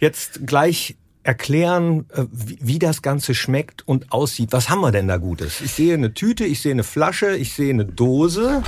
jetzt 0.00 0.46
gleich 0.46 0.96
erklären, 1.22 2.06
äh, 2.14 2.24
wie 2.32 2.78
das 2.78 3.02
Ganze 3.02 3.34
schmeckt 3.34 3.86
und 3.86 4.10
aussieht. 4.10 4.52
Was 4.52 4.70
haben 4.70 4.80
wir 4.80 4.90
denn 4.90 5.06
da 5.06 5.18
Gutes? 5.18 5.60
Ich 5.60 5.72
sehe 5.72 5.92
eine 5.92 6.14
Tüte, 6.14 6.46
ich 6.46 6.62
sehe 6.62 6.72
eine 6.72 6.82
Flasche, 6.82 7.36
ich 7.36 7.52
sehe 7.52 7.74
eine 7.74 7.84
Dose 7.84 8.62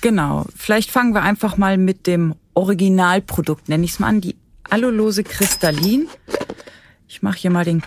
Genau. 0.00 0.46
Vielleicht 0.54 0.90
fangen 0.90 1.14
wir 1.14 1.22
einfach 1.22 1.56
mal 1.56 1.78
mit 1.78 2.06
dem 2.06 2.34
Originalprodukt, 2.54 3.68
nenne 3.68 3.84
ich 3.84 3.92
es 3.92 3.98
mal 3.98 4.08
an, 4.08 4.20
die 4.20 4.36
Alulose 4.68 5.24
Kristallin. 5.24 6.08
Ich 7.08 7.22
mache 7.22 7.38
hier 7.38 7.50
mal 7.50 7.64
den, 7.64 7.82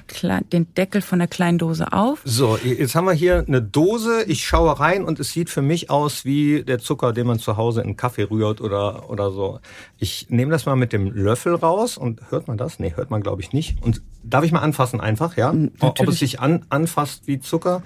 den 0.54 0.74
Deckel 0.76 1.02
von 1.02 1.20
der 1.20 1.28
kleinen 1.28 1.58
Dose 1.58 1.92
auf. 1.92 2.22
So, 2.24 2.58
jetzt 2.58 2.96
haben 2.96 3.06
wir 3.06 3.14
hier 3.14 3.44
eine 3.46 3.62
Dose. 3.62 4.24
Ich 4.28 4.48
schaue 4.48 4.80
rein 4.80 5.04
und 5.04 5.20
es 5.20 5.34
sieht 5.34 5.50
für 5.50 5.62
mich 5.62 5.90
aus 5.90 6.24
wie 6.24 6.64
der 6.64 6.80
Zucker, 6.80 7.12
den 7.12 7.28
man 7.28 7.38
zu 7.38 7.58
Hause 7.58 7.82
in 7.82 7.98
Kaffee 7.98 8.24
rührt 8.24 8.62
oder, 8.62 9.10
oder 9.10 9.30
so. 9.32 9.60
Ich 9.98 10.28
nehme 10.30 10.52
das 10.52 10.66
mal 10.66 10.78
mit 10.78 10.94
dem 10.94 11.12
Löffel 11.12 11.54
raus 11.54 11.98
und 11.98 12.32
hört 12.32 12.48
man 12.48 12.58
das? 12.58 12.80
Nee, 12.80 12.94
hört 12.96 13.10
man 13.10 13.22
glaube 13.22 13.42
ich 13.42 13.52
nicht. 13.52 13.84
Und 13.84 14.02
darf 14.24 14.46
ich 14.46 14.54
mal 14.54 14.62
anfassen 14.62 15.02
einfach, 15.02 15.36
ja? 15.36 15.52
Natürlich. 15.52 16.00
Ob 16.00 16.08
es 16.08 16.20
sich 16.20 16.40
an, 16.40 16.66
anfasst 16.70 17.28
wie 17.28 17.42
Zucker. 17.42 17.84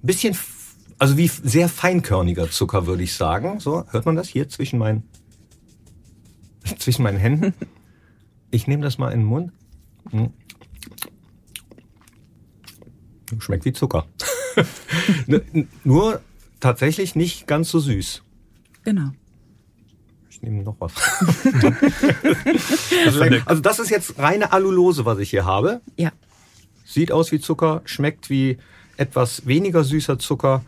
Bisschen 0.00 0.34
also 0.98 1.16
wie 1.16 1.28
sehr 1.28 1.68
feinkörniger 1.68 2.50
Zucker, 2.50 2.86
würde 2.86 3.02
ich 3.02 3.14
sagen. 3.14 3.60
So, 3.60 3.84
hört 3.90 4.06
man 4.06 4.16
das 4.16 4.28
hier 4.28 4.48
zwischen 4.48 4.78
meinen, 4.78 5.04
zwischen 6.78 7.02
meinen 7.02 7.18
Händen? 7.18 7.54
Ich 8.50 8.66
nehme 8.66 8.82
das 8.82 8.98
mal 8.98 9.10
in 9.10 9.20
den 9.20 9.26
Mund. 9.26 9.52
Hm. 10.10 10.32
Schmeckt 13.38 13.64
wie 13.64 13.72
Zucker. 13.72 14.06
Nur 15.84 16.20
tatsächlich 16.60 17.14
nicht 17.14 17.46
ganz 17.46 17.70
so 17.70 17.78
süß. 17.78 18.22
Genau. 18.84 19.10
Ich 20.30 20.42
nehme 20.42 20.62
noch 20.62 20.76
was. 20.78 20.92
also 23.46 23.60
das 23.60 23.80
ist 23.80 23.90
jetzt 23.90 24.18
reine 24.18 24.52
Alulose, 24.52 25.04
was 25.04 25.18
ich 25.18 25.30
hier 25.30 25.44
habe. 25.44 25.80
Ja. 25.96 26.12
Sieht 26.84 27.12
aus 27.12 27.32
wie 27.32 27.40
Zucker, 27.40 27.82
schmeckt 27.84 28.30
wie 28.30 28.56
etwas 28.96 29.46
weniger 29.46 29.84
süßer 29.84 30.18
Zucker. 30.18 30.64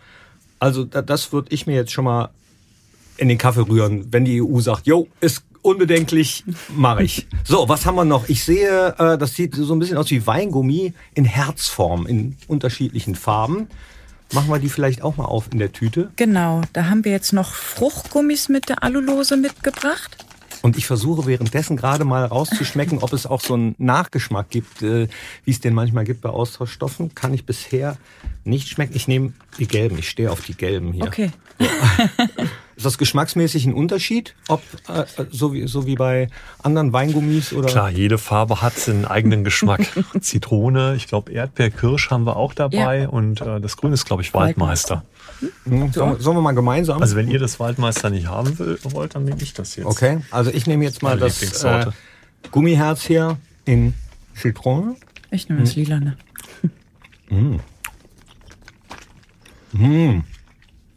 Also 0.60 0.84
das 0.84 1.32
würde 1.32 1.52
ich 1.52 1.66
mir 1.66 1.74
jetzt 1.74 1.90
schon 1.90 2.04
mal 2.04 2.28
in 3.16 3.28
den 3.28 3.38
Kaffee 3.38 3.66
rühren, 3.66 4.06
wenn 4.12 4.24
die 4.24 4.42
EU 4.42 4.60
sagt, 4.60 4.86
jo, 4.86 5.08
ist 5.20 5.42
unbedenklich, 5.62 6.44
mache 6.74 7.02
ich. 7.02 7.26
So, 7.44 7.68
was 7.68 7.84
haben 7.84 7.96
wir 7.96 8.04
noch? 8.04 8.28
Ich 8.28 8.44
sehe, 8.44 8.94
äh, 8.98 9.18
das 9.18 9.34
sieht 9.34 9.54
so 9.54 9.74
ein 9.74 9.78
bisschen 9.78 9.98
aus 9.98 10.10
wie 10.10 10.26
Weingummi 10.26 10.94
in 11.14 11.24
Herzform, 11.24 12.06
in 12.06 12.36
unterschiedlichen 12.46 13.14
Farben. 13.14 13.68
Machen 14.32 14.48
wir 14.48 14.58
die 14.58 14.68
vielleicht 14.68 15.02
auch 15.02 15.16
mal 15.16 15.24
auf 15.24 15.48
in 15.52 15.58
der 15.58 15.72
Tüte? 15.72 16.10
Genau, 16.16 16.62
da 16.72 16.86
haben 16.86 17.04
wir 17.04 17.12
jetzt 17.12 17.32
noch 17.32 17.52
Fruchtgummis 17.52 18.48
mit 18.48 18.68
der 18.68 18.84
Alulose 18.84 19.36
mitgebracht. 19.36 20.24
Und 20.62 20.76
ich 20.76 20.86
versuche 20.86 21.26
währenddessen 21.26 21.76
gerade 21.76 22.04
mal 22.04 22.24
rauszuschmecken, 22.24 22.98
ob 22.98 23.12
es 23.12 23.26
auch 23.26 23.40
so 23.40 23.54
einen 23.54 23.74
Nachgeschmack 23.78 24.50
gibt, 24.50 24.82
äh, 24.82 25.08
wie 25.44 25.50
es 25.50 25.60
den 25.60 25.74
manchmal 25.74 26.04
gibt 26.04 26.20
bei 26.20 26.28
Austauschstoffen. 26.28 27.14
Kann 27.14 27.32
ich 27.32 27.46
bisher 27.46 27.96
nicht 28.44 28.68
schmecken. 28.68 28.94
Ich 28.94 29.08
nehme 29.08 29.32
die 29.58 29.66
gelben. 29.66 29.98
Ich 29.98 30.10
stehe 30.10 30.30
auf 30.30 30.42
die 30.42 30.54
gelben 30.54 30.92
hier. 30.92 31.06
Okay. 31.06 31.30
Ist 32.80 32.86
das 32.86 32.96
geschmacksmäßig 32.96 33.66
ein 33.66 33.74
Unterschied? 33.74 34.34
Ob 34.48 34.62
äh, 34.88 35.04
so, 35.30 35.52
wie, 35.52 35.68
so 35.68 35.84
wie 35.84 35.96
bei 35.96 36.28
anderen 36.62 36.94
Weingummis 36.94 37.52
oder? 37.52 37.68
Klar, 37.68 37.90
jede 37.90 38.16
Farbe 38.16 38.62
hat 38.62 38.72
seinen 38.72 39.04
eigenen 39.04 39.44
Geschmack. 39.44 39.82
Zitrone, 40.22 40.94
ich 40.96 41.06
glaube 41.06 41.30
Erdbeer, 41.30 41.68
Kirsch 41.68 42.10
haben 42.10 42.24
wir 42.24 42.36
auch 42.36 42.54
dabei 42.54 43.00
ja. 43.00 43.08
und 43.10 43.42
äh, 43.42 43.60
das 43.60 43.76
Grün 43.76 43.92
ist 43.92 44.06
glaube 44.06 44.22
ich 44.22 44.32
Waldmeister. 44.32 45.04
Hm? 45.64 45.92
Sollen, 45.92 46.20
sollen 46.20 46.38
wir 46.38 46.40
mal 46.40 46.52
gemeinsam? 46.52 47.02
Also 47.02 47.16
wenn 47.16 47.28
ihr 47.28 47.38
das 47.38 47.60
Waldmeister 47.60 48.08
nicht 48.08 48.28
haben 48.28 48.58
wollt, 48.58 49.14
dann 49.14 49.24
nehme 49.24 49.42
ich 49.42 49.52
das 49.52 49.76
jetzt. 49.76 49.84
Okay, 49.84 50.22
also 50.30 50.50
ich 50.50 50.66
nehme 50.66 50.82
jetzt 50.82 51.02
mal 51.02 51.18
Meine 51.18 51.26
das 51.26 51.62
äh, 51.62 51.84
Gummiherz 52.50 53.02
hier 53.02 53.36
in 53.66 53.92
Zitrone. 54.34 54.96
Ich 55.30 55.50
nehme 55.50 55.60
das 55.60 55.74
hm. 55.74 55.82
Lilane. 55.82 56.16
Mm. 57.28 57.56
Mm. 59.74 60.24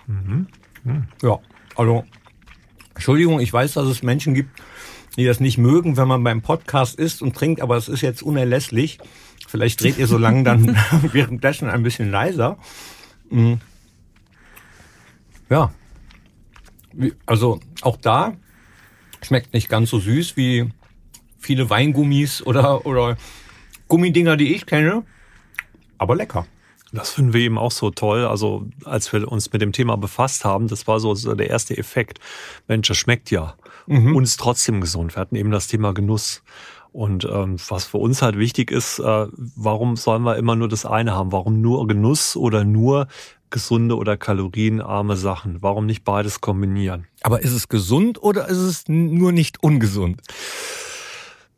Mhm. 0.07 0.47
Mhm. 0.85 1.07
Ja, 1.21 1.39
also 1.75 2.05
Entschuldigung, 2.93 3.39
ich 3.39 3.51
weiß, 3.51 3.73
dass 3.73 3.87
es 3.87 4.03
Menschen 4.03 4.33
gibt, 4.33 4.61
die 5.17 5.25
das 5.25 5.39
nicht 5.39 5.57
mögen, 5.57 5.97
wenn 5.97 6.07
man 6.07 6.23
beim 6.23 6.41
Podcast 6.41 6.95
isst 6.95 7.21
und 7.21 7.35
trinkt, 7.35 7.61
aber 7.61 7.77
es 7.77 7.87
ist 7.87 8.01
jetzt 8.01 8.23
unerlässlich. 8.23 8.99
Vielleicht 9.47 9.81
dreht 9.81 9.97
ihr 9.97 10.07
so 10.07 10.17
lange 10.17 10.43
dann 10.43 10.75
währenddessen 11.11 11.69
ein 11.69 11.83
bisschen 11.83 12.11
leiser. 12.11 12.57
Mhm. 13.29 13.59
Ja. 15.49 15.71
Also 17.25 17.59
auch 17.81 17.97
da 17.97 18.33
schmeckt 19.21 19.53
nicht 19.53 19.69
ganz 19.69 19.89
so 19.89 19.99
süß 19.99 20.37
wie 20.37 20.69
viele 21.39 21.69
Weingummis 21.69 22.41
oder, 22.41 22.85
oder 22.85 23.17
Gummidinger, 23.87 24.37
die 24.37 24.53
ich 24.53 24.65
kenne. 24.65 25.03
Aber 25.97 26.15
lecker. 26.15 26.45
Das 26.93 27.09
finden 27.09 27.33
wir 27.33 27.41
eben 27.41 27.57
auch 27.57 27.71
so 27.71 27.89
toll. 27.89 28.25
Also 28.25 28.67
als 28.85 29.11
wir 29.11 29.29
uns 29.29 29.51
mit 29.51 29.61
dem 29.61 29.71
Thema 29.71 29.97
befasst 29.97 30.45
haben, 30.45 30.67
das 30.67 30.87
war 30.87 30.99
so, 30.99 31.13
der 31.33 31.49
erste 31.49 31.75
Effekt. 31.75 32.19
Mensch, 32.67 32.87
das 32.87 32.97
schmeckt 32.97 33.31
ja. 33.31 33.55
Mhm. 33.87 34.15
Und 34.15 34.23
ist 34.23 34.39
trotzdem 34.39 34.79
gesund. 34.79 35.15
Wir 35.15 35.21
hatten 35.21 35.35
eben 35.35 35.51
das 35.51 35.67
Thema 35.67 35.93
Genuss. 35.93 36.43
Und 36.91 37.25
ähm, 37.25 37.57
was 37.67 37.85
für 37.85 37.97
uns 37.97 38.21
halt 38.21 38.37
wichtig 38.37 38.69
ist, 38.69 38.99
äh, 38.99 39.27
warum 39.35 39.95
sollen 39.95 40.21
wir 40.21 40.37
immer 40.37 40.55
nur 40.55 40.67
das 40.67 40.85
eine 40.85 41.13
haben? 41.13 41.31
Warum 41.31 41.59
nur 41.59 41.87
Genuss 41.87 42.35
oder 42.35 42.63
nur 42.63 43.07
gesunde 43.49 43.97
oder 43.97 44.15
kalorienarme 44.15 45.17
Sachen? 45.17 45.63
Warum 45.63 45.87
nicht 45.87 46.03
beides 46.03 46.41
kombinieren? 46.41 47.07
Aber 47.23 47.41
ist 47.41 47.53
es 47.53 47.67
gesund 47.67 48.21
oder 48.21 48.47
ist 48.47 48.57
es 48.57 48.83
nur 48.87 49.31
nicht 49.31 49.63
ungesund? 49.63 50.21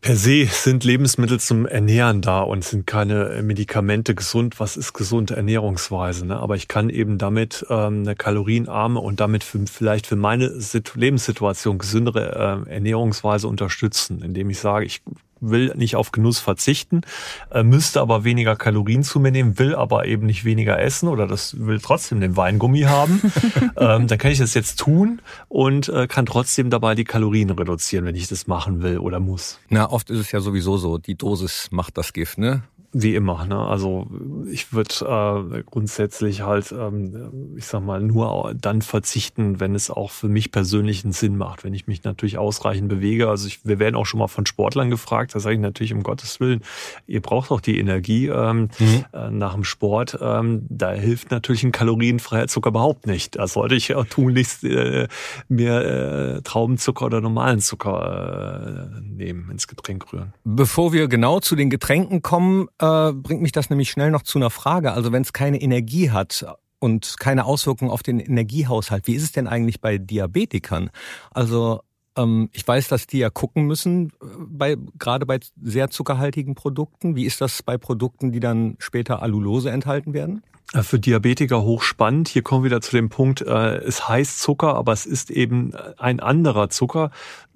Per 0.06 0.16
se 0.16 0.46
sind 0.46 0.84
Lebensmittel 0.84 1.40
zum 1.40 1.66
Ernähren 1.66 2.22
da 2.22 2.42
und 2.42 2.64
sind 2.64 2.86
keine 2.86 3.42
Medikamente 3.42 4.14
gesund. 4.14 4.60
Was 4.60 4.78
ist 4.78 4.94
gesunde 4.94 5.36
Ernährungsweise? 5.36 6.28
Ne? 6.28 6.38
Aber 6.38 6.56
ich 6.56 6.68
kann 6.68 6.92
eben 6.92 7.18
damit 7.18 7.66
ähm, 7.72 8.04
eine 8.04 8.16
kalorienarme 8.16 9.00
und 9.00 9.20
damit 9.20 9.44
für, 9.44 9.66
vielleicht 9.66 10.06
für 10.06 10.16
meine 10.16 10.54
Lebenssituation 10.94 11.80
gesündere 11.80 12.66
äh, 12.68 12.72
Ernährungsweise 12.72 13.48
unterstützen, 13.48 14.22
indem 14.22 14.52
ich 14.52 14.60
sage, 14.60 14.86
ich 14.86 15.02
will 15.40 15.74
nicht 15.76 15.96
auf 15.96 16.12
Genuss 16.12 16.40
verzichten, 16.40 17.02
äh, 17.52 17.64
müsste 17.64 18.02
aber 18.02 18.24
weniger 18.24 18.56
Kalorien 18.56 19.04
zu 19.04 19.20
mir 19.20 19.32
nehmen, 19.32 19.60
will 19.60 19.76
aber 19.76 20.06
eben 20.06 20.26
nicht 20.26 20.46
weniger 20.46 20.80
essen 20.80 21.08
oder 21.08 21.28
das 21.28 21.60
will 21.60 21.80
trotzdem 21.80 22.20
den 22.20 22.38
Weingummi 22.38 22.82
haben, 22.82 23.22
ähm, 23.78 24.08
dann 24.08 24.18
kann 24.18 24.32
ich 24.32 24.40
das 24.40 24.54
jetzt 24.54 24.80
tun 24.80 25.22
und 25.48 25.90
äh, 25.90 26.08
kann 26.08 26.26
trotzdem 26.26 26.70
dabei 26.70 26.96
die 26.96 27.04
Kalorien 27.04 27.50
reduzieren, 27.50 28.06
wenn 28.06 28.16
ich 28.16 28.28
das 28.28 28.48
machen 28.48 28.82
will 28.82 29.00
oder 29.00 29.20
muss. 29.20 29.60
Na, 29.70 29.90
oft 29.90 30.10
ist 30.10 30.20
es 30.20 30.32
ja 30.32 30.40
sowieso 30.40 30.78
so, 30.78 30.98
die 30.98 31.16
Dosis 31.16 31.70
macht 31.72 31.98
das 31.98 32.14
Gift, 32.14 32.38
ne? 32.38 32.64
Wie 32.98 33.14
immer, 33.14 33.46
ne? 33.46 33.60
Also 33.60 34.08
ich 34.50 34.72
würde 34.72 35.52
äh, 35.54 35.64
grundsätzlich 35.64 36.44
halt, 36.44 36.72
ähm, 36.72 37.54
ich 37.58 37.66
sag 37.66 37.84
mal, 37.84 38.02
nur 38.02 38.56
dann 38.58 38.82
verzichten, 38.82 39.60
wenn 39.60 39.76
es 39.76 39.90
auch 39.90 40.12
für 40.12 40.30
mich 40.30 40.50
persönlich 40.50 41.04
einen 41.04 41.12
Sinn 41.12 41.36
macht, 41.36 41.66
wenn 41.66 41.74
ich 41.74 41.88
mich 41.88 42.06
natürlich 42.06 42.38
ausreichend 42.38 42.88
bewege. 42.88 43.28
Also 43.28 43.48
ich, 43.48 43.66
wir 43.66 43.80
werden 43.80 43.96
auch 43.96 44.06
schon 44.06 44.20
mal 44.22 44.30
von 44.30 44.46
Sportlern 44.46 44.90
gefragt, 44.90 45.36
da 45.36 45.42
sage 45.42 45.56
ich 45.56 45.62
natürlich 45.62 45.92
um 45.92 46.04
Gottes 46.04 46.40
Willen, 46.40 46.62
ihr 47.06 47.22
braucht 47.22 47.52
auch 47.52 47.60
die 47.60 47.80
Energie 47.80 48.28
ähm, 48.28 48.70
mhm. 48.80 49.06
äh, 49.12 49.30
nach 49.30 49.56
dem 49.56 49.66
Sport. 49.66 50.18
Ähm, 50.22 50.66
da 50.70 50.94
hilft 50.94 51.32
natürlich 51.32 51.66
ein 51.66 51.74
kalorienfreier 51.74 52.48
Zucker 52.48 52.70
überhaupt 52.70 53.08
nicht. 53.08 53.36
Da 53.36 53.50
sollte 53.50 53.76
ich 53.76 53.94
auch 53.94 54.06
tunlichst 54.06 54.64
äh, 54.64 55.10
mir 55.50 56.38
äh, 56.38 56.42
Traubenzucker 56.44 57.08
oder 57.08 57.20
normalen 57.20 57.60
Zucker 57.60 58.90
äh, 58.96 59.02
nehmen, 59.02 59.52
ins 59.52 59.68
Getränk 59.68 60.14
rühren. 60.14 60.32
Bevor 60.46 60.94
wir 60.94 61.10
genau 61.10 61.42
zu 61.42 61.58
den 61.58 61.70
Getränken 61.70 62.22
kommen, 62.22 62.70
äh, 62.80 62.85
bringt 63.14 63.42
mich 63.42 63.52
das 63.52 63.70
nämlich 63.70 63.90
schnell 63.90 64.12
noch 64.12 64.24
zu 64.24 64.40
einer 64.40 64.50
Frage. 64.50 64.94
Also 64.94 65.12
wenn 65.12 65.22
es 65.22 65.34
keine 65.34 65.62
Energie 65.62 66.12
hat 66.12 66.46
und 66.80 67.16
keine 67.20 67.46
Auswirkungen 67.46 67.92
auf 67.92 68.04
den 68.04 68.20
Energiehaushalt, 68.20 69.08
wie 69.08 69.16
ist 69.16 69.24
es 69.24 69.32
denn 69.32 69.48
eigentlich 69.48 69.82
bei 69.82 69.98
Diabetikern? 69.98 70.90
Also 71.32 71.82
ähm, 72.18 72.50
ich 72.54 72.68
weiß, 72.68 72.88
dass 72.88 73.08
die 73.08 73.20
ja 73.20 73.30
gucken 73.30 73.66
müssen, 73.66 74.08
äh, 74.22 74.26
bei, 74.40 74.78
gerade 74.98 75.26
bei 75.26 75.40
sehr 75.62 75.90
zuckerhaltigen 75.90 76.56
Produkten. 76.56 77.16
Wie 77.16 77.26
ist 77.26 77.42
das 77.42 77.64
bei 77.64 77.78
Produkten, 77.78 78.32
die 78.32 78.40
dann 78.40 78.76
später 78.80 79.22
Allulose 79.22 79.70
enthalten 79.70 80.14
werden? 80.14 80.44
Äh, 80.74 80.84
für 80.84 81.00
Diabetiker 81.00 81.64
hochspannend. 81.64 82.28
Hier 82.28 82.42
kommen 82.42 82.64
wir 82.64 82.72
wieder 82.72 82.82
zu 82.82 82.96
dem 82.96 83.10
Punkt, 83.10 83.42
äh, 83.42 83.78
es 83.78 84.08
heißt 84.08 84.40
Zucker, 84.40 84.76
aber 84.76 84.94
es 84.94 85.06
ist 85.06 85.30
eben 85.30 85.74
ein 85.98 86.20
anderer 86.20 86.70
Zucker, 86.70 87.12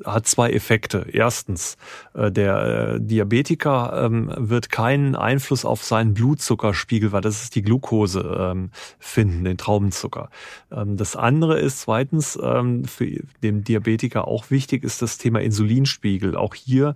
hat 0.05 0.27
zwei 0.27 0.51
Effekte. 0.51 1.07
Erstens, 1.11 1.77
äh, 2.13 2.31
der 2.31 2.99
Diabetiker 2.99 4.05
ähm, 4.05 4.31
wird 4.37 4.69
keinen 4.69 5.15
Einfluss 5.15 5.65
auf 5.65 5.83
seinen 5.83 6.13
Blutzuckerspiegel, 6.13 7.11
weil 7.11 7.21
das 7.21 7.41
ist 7.43 7.55
die 7.55 7.63
Glucose, 7.63 8.19
ähm, 8.39 8.69
finden, 8.99 9.43
den 9.43 9.57
Traubenzucker. 9.57 10.29
Ähm, 10.71 10.95
das 10.95 11.15
andere 11.15 11.59
ist 11.59 11.81
zweitens, 11.81 12.39
für 12.39 13.23
den 13.43 13.63
Diabetiker 13.63 14.27
auch 14.27 14.51
wichtig, 14.51 14.83
ist 14.83 15.01
das 15.01 15.17
Thema 15.17 15.41
Insulinspiegel. 15.41 16.35
Auch 16.35 16.53
hier 16.53 16.95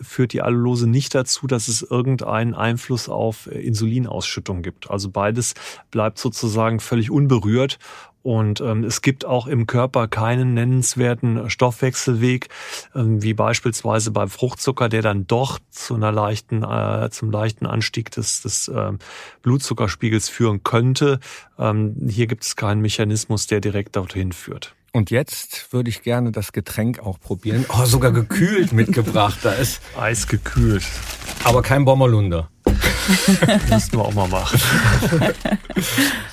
führt 0.00 0.32
die 0.32 0.42
Allulose 0.42 0.88
nicht 0.88 1.14
dazu, 1.14 1.46
dass 1.46 1.68
es 1.68 1.82
irgendeinen 1.82 2.54
Einfluss 2.54 3.08
auf 3.08 3.46
Insulinausschüttung 3.46 4.62
gibt. 4.62 4.90
Also 4.90 5.09
beides 5.10 5.54
bleibt 5.90 6.18
sozusagen 6.18 6.80
völlig 6.80 7.10
unberührt. 7.10 7.78
Und 8.22 8.60
ähm, 8.60 8.84
es 8.84 9.00
gibt 9.00 9.24
auch 9.24 9.46
im 9.46 9.66
Körper 9.66 10.06
keinen 10.06 10.52
nennenswerten 10.52 11.48
Stoffwechselweg, 11.48 12.48
ähm, 12.94 13.22
wie 13.22 13.32
beispielsweise 13.32 14.10
beim 14.10 14.28
Fruchtzucker, 14.28 14.90
der 14.90 15.00
dann 15.00 15.26
doch 15.26 15.58
zu 15.70 15.94
einer 15.94 16.12
leichten, 16.12 16.62
äh, 16.62 17.08
zum 17.10 17.30
leichten 17.30 17.64
Anstieg 17.64 18.10
des, 18.10 18.42
des 18.42 18.70
ähm, 18.74 18.98
Blutzuckerspiegels 19.42 20.28
führen 20.28 20.62
könnte. 20.62 21.18
Ähm, 21.58 21.96
hier 22.08 22.26
gibt 22.26 22.44
es 22.44 22.56
keinen 22.56 22.82
Mechanismus, 22.82 23.46
der 23.46 23.60
direkt 23.60 23.96
dorthin 23.96 24.32
führt. 24.32 24.74
Und 24.92 25.10
jetzt 25.10 25.72
würde 25.72 25.88
ich 25.88 26.02
gerne 26.02 26.32
das 26.32 26.52
Getränk 26.52 26.98
auch 26.98 27.20
probieren. 27.20 27.64
Oh, 27.68 27.84
sogar 27.84 28.10
gekühlt 28.10 28.72
mitgebracht. 28.72 29.38
Da 29.44 29.52
ist 29.52 29.80
Eisgekühlt. 29.96 30.82
Aber 31.44 31.62
kein 31.62 31.84
Bommerlunder. 31.84 32.50
Müssten 33.70 33.96
wir 33.98 34.04
auch 34.04 34.14
mal 34.14 34.28
machen. 34.28 34.60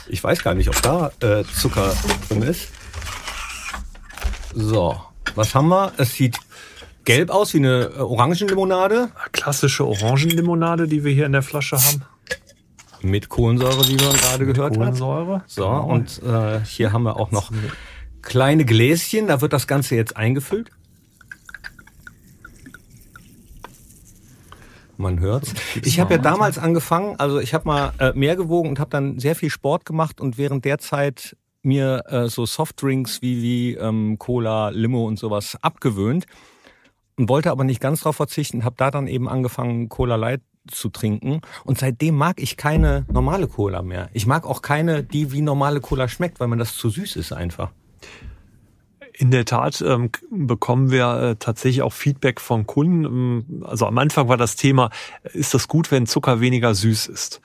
Ich 0.09 0.23
weiß 0.23 0.41
gar 0.41 0.53
nicht, 0.53 0.69
ob 0.69 0.81
da 0.81 1.11
äh, 1.19 1.43
Zucker 1.43 1.93
drin 2.29 2.41
ist. 2.43 2.69
So, 4.53 4.95
was 5.35 5.53
haben 5.53 5.67
wir? 5.67 5.91
Es 5.97 6.13
sieht 6.13 6.37
gelb 7.03 7.29
aus 7.29 7.53
wie 7.53 7.57
eine 7.57 7.91
äh, 7.95 7.99
Orangenlimonade. 7.99 9.09
Klassische 9.33 9.85
Orangenlimonade, 9.85 10.87
die 10.87 11.03
wir 11.03 11.13
hier 11.13 11.25
in 11.25 11.33
der 11.33 11.41
Flasche 11.41 11.77
haben. 11.77 12.03
Mit 13.01 13.29
Kohlensäure, 13.29 13.87
wie 13.87 13.95
man 13.95 14.15
gerade 14.15 14.45
Mit 14.45 14.55
gehört 14.55 14.75
Kohlensäure. 14.75 15.35
hat. 15.39 15.49
So, 15.49 15.63
genau. 15.63 15.85
und 15.85 16.21
äh, 16.23 16.61
hier 16.65 16.93
haben 16.93 17.03
wir 17.03 17.17
auch 17.17 17.31
noch 17.31 17.51
kleine 18.21 18.65
Gläschen. 18.65 19.27
Da 19.27 19.41
wird 19.41 19.53
das 19.53 19.67
Ganze 19.67 19.95
jetzt 19.95 20.15
eingefüllt. 20.17 20.71
Man 24.97 25.19
hört's. 25.19 25.53
Ich 25.83 25.99
habe 25.99 26.15
ja 26.15 26.19
damals 26.19 26.57
angefangen, 26.57 27.15
also 27.17 27.39
ich 27.39 27.53
habe 27.53 27.67
mal 27.67 27.93
äh, 27.99 28.13
mehr 28.13 28.35
gewogen 28.35 28.69
und 28.69 28.79
habe 28.79 28.89
dann 28.89 29.19
sehr 29.19 29.35
viel 29.35 29.49
Sport 29.49 29.85
gemacht 29.85 30.19
und 30.19 30.37
während 30.37 30.65
der 30.65 30.79
Zeit 30.79 31.35
mir 31.61 32.03
äh, 32.07 32.27
so 32.27 32.45
Softdrinks 32.45 33.21
wie 33.21 33.41
wie 33.41 33.73
ähm, 33.75 34.17
Cola, 34.17 34.69
Limo 34.69 35.05
und 35.05 35.19
sowas 35.19 35.57
abgewöhnt 35.61 36.25
und 37.17 37.29
wollte 37.29 37.51
aber 37.51 37.63
nicht 37.63 37.81
ganz 37.81 38.01
drauf 38.01 38.15
verzichten, 38.15 38.63
habe 38.63 38.75
da 38.77 38.91
dann 38.91 39.07
eben 39.07 39.27
angefangen 39.27 39.89
Cola 39.89 40.15
Light 40.15 40.41
zu 40.67 40.89
trinken 40.89 41.41
und 41.63 41.77
seitdem 41.77 42.15
mag 42.15 42.41
ich 42.41 42.57
keine 42.57 43.05
normale 43.11 43.47
Cola 43.47 43.81
mehr. 43.81 44.09
Ich 44.13 44.25
mag 44.25 44.45
auch 44.45 44.61
keine, 44.61 45.03
die 45.03 45.31
wie 45.31 45.41
normale 45.41 45.79
Cola 45.79 46.07
schmeckt, 46.07 46.39
weil 46.39 46.47
man 46.47 46.59
das 46.59 46.75
zu 46.75 46.89
süß 46.89 47.15
ist 47.15 47.31
einfach. 47.31 47.71
In 49.19 49.31
der 49.31 49.45
Tat 49.45 49.81
ähm, 49.81 50.11
bekommen 50.29 50.91
wir 50.91 51.21
äh, 51.21 51.35
tatsächlich 51.37 51.81
auch 51.81 51.93
Feedback 51.93 52.39
von 52.39 52.67
Kunden. 52.67 53.05
Ähm, 53.05 53.63
also 53.65 53.87
am 53.87 53.97
Anfang 53.97 54.27
war 54.27 54.37
das 54.37 54.55
Thema, 54.55 54.91
ist 55.33 55.55
das 55.55 55.67
gut, 55.67 55.89
wenn 55.91 56.05
Zucker 56.05 56.39
weniger 56.39 56.75
süß 56.75 57.07
ist? 57.07 57.41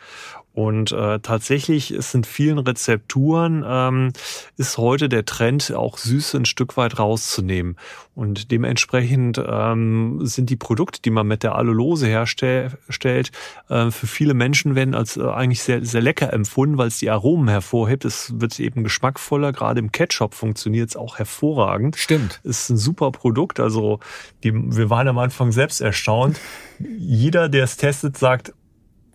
Und 0.54 0.92
äh, 0.92 1.18
tatsächlich 1.20 1.92
ist 1.92 2.14
in 2.14 2.24
vielen 2.24 2.58
Rezepturen 2.58 3.64
ähm, 3.66 4.12
ist 4.58 4.76
heute 4.76 5.08
der 5.08 5.24
Trend, 5.24 5.72
auch 5.72 5.96
Süße 5.96 6.36
ein 6.36 6.44
Stück 6.44 6.76
weit 6.76 6.98
rauszunehmen. 6.98 7.76
Und 8.14 8.50
dementsprechend 8.50 9.42
ähm, 9.44 10.18
sind 10.22 10.50
die 10.50 10.56
Produkte, 10.56 11.00
die 11.00 11.10
man 11.10 11.26
mit 11.26 11.42
der 11.42 11.54
Allulose 11.54 12.06
herstellt, 12.06 13.30
äh, 13.70 13.90
für 13.90 14.06
viele 14.06 14.34
Menschen 14.34 14.74
werden 14.74 14.94
als 14.94 15.16
äh, 15.16 15.22
eigentlich 15.22 15.62
sehr, 15.62 15.82
sehr 15.86 16.02
lecker 16.02 16.30
empfunden, 16.30 16.76
weil 16.76 16.88
es 16.88 16.98
die 16.98 17.08
Aromen 17.08 17.48
hervorhebt. 17.48 18.04
Es 18.04 18.38
wird 18.38 18.60
eben 18.60 18.84
geschmackvoller. 18.84 19.52
Gerade 19.52 19.80
im 19.80 19.90
Ketchup 19.90 20.34
funktioniert 20.34 20.90
es 20.90 20.96
auch 20.96 21.18
hervorragend. 21.18 21.96
Stimmt. 21.96 22.40
Ist 22.44 22.68
ein 22.68 22.76
super 22.76 23.10
Produkt. 23.10 23.58
Also 23.58 24.00
die, 24.44 24.52
wir 24.52 24.90
waren 24.90 25.08
am 25.08 25.16
Anfang 25.16 25.50
selbst 25.50 25.80
erstaunt. 25.80 26.38
Jeder, 26.78 27.48
der 27.48 27.64
es 27.64 27.78
testet, 27.78 28.18
sagt, 28.18 28.52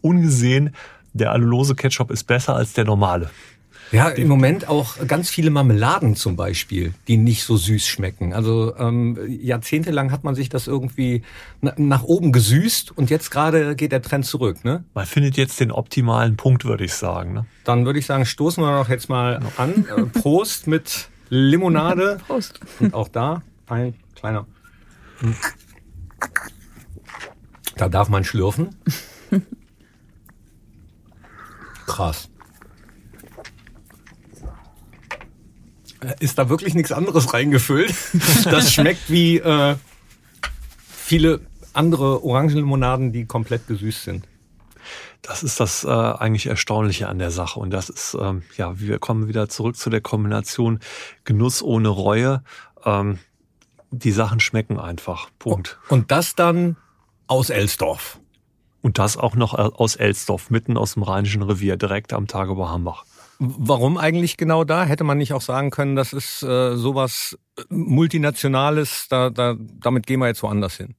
ungesehen, 0.01 0.73
der 1.17 1.31
Allulose-Ketchup 1.31 2.11
ist 2.11 2.25
besser 2.25 2.55
als 2.55 2.73
der 2.73 2.85
normale. 2.85 3.29
Ja, 3.91 4.09
im 4.09 4.27
Moment 4.27 4.67
auch 4.67 4.95
ganz 5.07 5.29
viele 5.29 5.49
Marmeladen 5.49 6.15
zum 6.15 6.35
Beispiel, 6.35 6.93
die 7.07 7.15
nicht 7.15 7.43
so 7.43 7.55
süß 7.55 7.87
schmecken. 7.87 8.33
Also 8.33 8.75
ähm, 8.77 9.17
jahrzehntelang 9.41 10.11
hat 10.11 10.25
man 10.25 10.35
sich 10.35 10.49
das 10.49 10.67
irgendwie 10.67 11.21
nach 11.61 12.03
oben 12.03 12.33
gesüßt 12.33 12.97
und 12.97 13.09
jetzt 13.09 13.31
gerade 13.31 13.75
geht 13.75 13.93
der 13.93 14.01
Trend 14.01 14.25
zurück. 14.25 14.65
Ne? 14.65 14.83
Man 14.93 15.05
findet 15.05 15.37
jetzt 15.37 15.59
den 15.61 15.71
optimalen 15.71 16.35
Punkt, 16.35 16.65
würde 16.65 16.83
ich 16.83 16.93
sagen. 16.93 17.33
Ne? 17.33 17.45
Dann 17.63 17.85
würde 17.85 17.99
ich 17.99 18.05
sagen, 18.05 18.25
stoßen 18.25 18.61
wir 18.61 18.77
doch 18.77 18.89
jetzt 18.89 19.07
mal 19.07 19.39
an. 19.55 19.85
Äh, 19.95 20.03
Prost 20.19 20.67
mit 20.67 21.07
Limonade. 21.29 22.19
Prost. 22.27 22.59
Und 22.79 22.93
auch 22.93 23.07
da 23.07 23.41
ein 23.67 23.93
kleiner. 24.15 24.45
Da 27.77 27.87
darf 27.87 28.09
man 28.09 28.25
schlürfen. 28.25 28.75
Krass. 31.87 32.29
Ist 36.19 36.37
da 36.37 36.47
wirklich 36.49 36.75
nichts 36.75 36.91
anderes 36.91 37.33
reingefüllt? 37.33 37.93
Das 38.45 38.71
schmeckt 38.71 39.09
wie 39.09 39.37
äh, 39.37 39.75
viele 40.89 41.41
andere 41.73 42.23
Orangenlimonaden, 42.23 43.11
die 43.11 43.25
komplett 43.25 43.67
gesüßt 43.67 44.03
sind. 44.03 44.27
Das 45.21 45.43
ist 45.43 45.59
das 45.59 45.83
äh, 45.83 45.89
eigentlich 45.89 46.45
Erstaunliche 46.45 47.09
an 47.09 47.19
der 47.19 47.31
Sache. 47.31 47.59
Und 47.59 47.71
das 47.71 47.89
ist, 47.89 48.15
ähm, 48.19 48.43
ja, 48.55 48.79
wir 48.79 48.99
kommen 48.99 49.27
wieder 49.27 49.49
zurück 49.49 49.75
zu 49.75 49.89
der 49.89 50.01
Kombination 50.01 50.79
Genuss 51.23 51.63
ohne 51.63 51.89
Reue. 51.89 52.43
Ähm, 52.85 53.19
die 53.89 54.11
Sachen 54.11 54.39
schmecken 54.39 54.79
einfach. 54.79 55.29
Punkt. 55.39 55.79
Und 55.89 56.11
das 56.11 56.35
dann 56.35 56.77
aus 57.25 57.49
Elsdorf. 57.49 58.19
Und 58.81 58.99
das 58.99 59.17
auch 59.17 59.35
noch 59.35 59.53
aus 59.53 59.95
Elsdorf, 59.95 60.49
mitten 60.49 60.77
aus 60.77 60.93
dem 60.93 61.03
Rheinischen 61.03 61.41
Revier, 61.41 61.77
direkt 61.77 62.13
am 62.13 62.27
Tagebau 62.27 62.69
Hambach. 62.69 63.05
Warum 63.39 63.97
eigentlich 63.97 64.37
genau 64.37 64.63
da? 64.63 64.83
Hätte 64.83 65.03
man 65.03 65.17
nicht 65.17 65.33
auch 65.33 65.41
sagen 65.41 65.69
können, 65.69 65.95
das 65.95 66.11
ist 66.13 66.41
äh, 66.41 66.75
sowas 66.75 67.37
Multinationales, 67.69 69.07
da, 69.09 69.29
da, 69.29 69.55
damit 69.79 70.07
gehen 70.07 70.19
wir 70.19 70.27
jetzt 70.27 70.41
woanders 70.41 70.77
hin? 70.77 70.95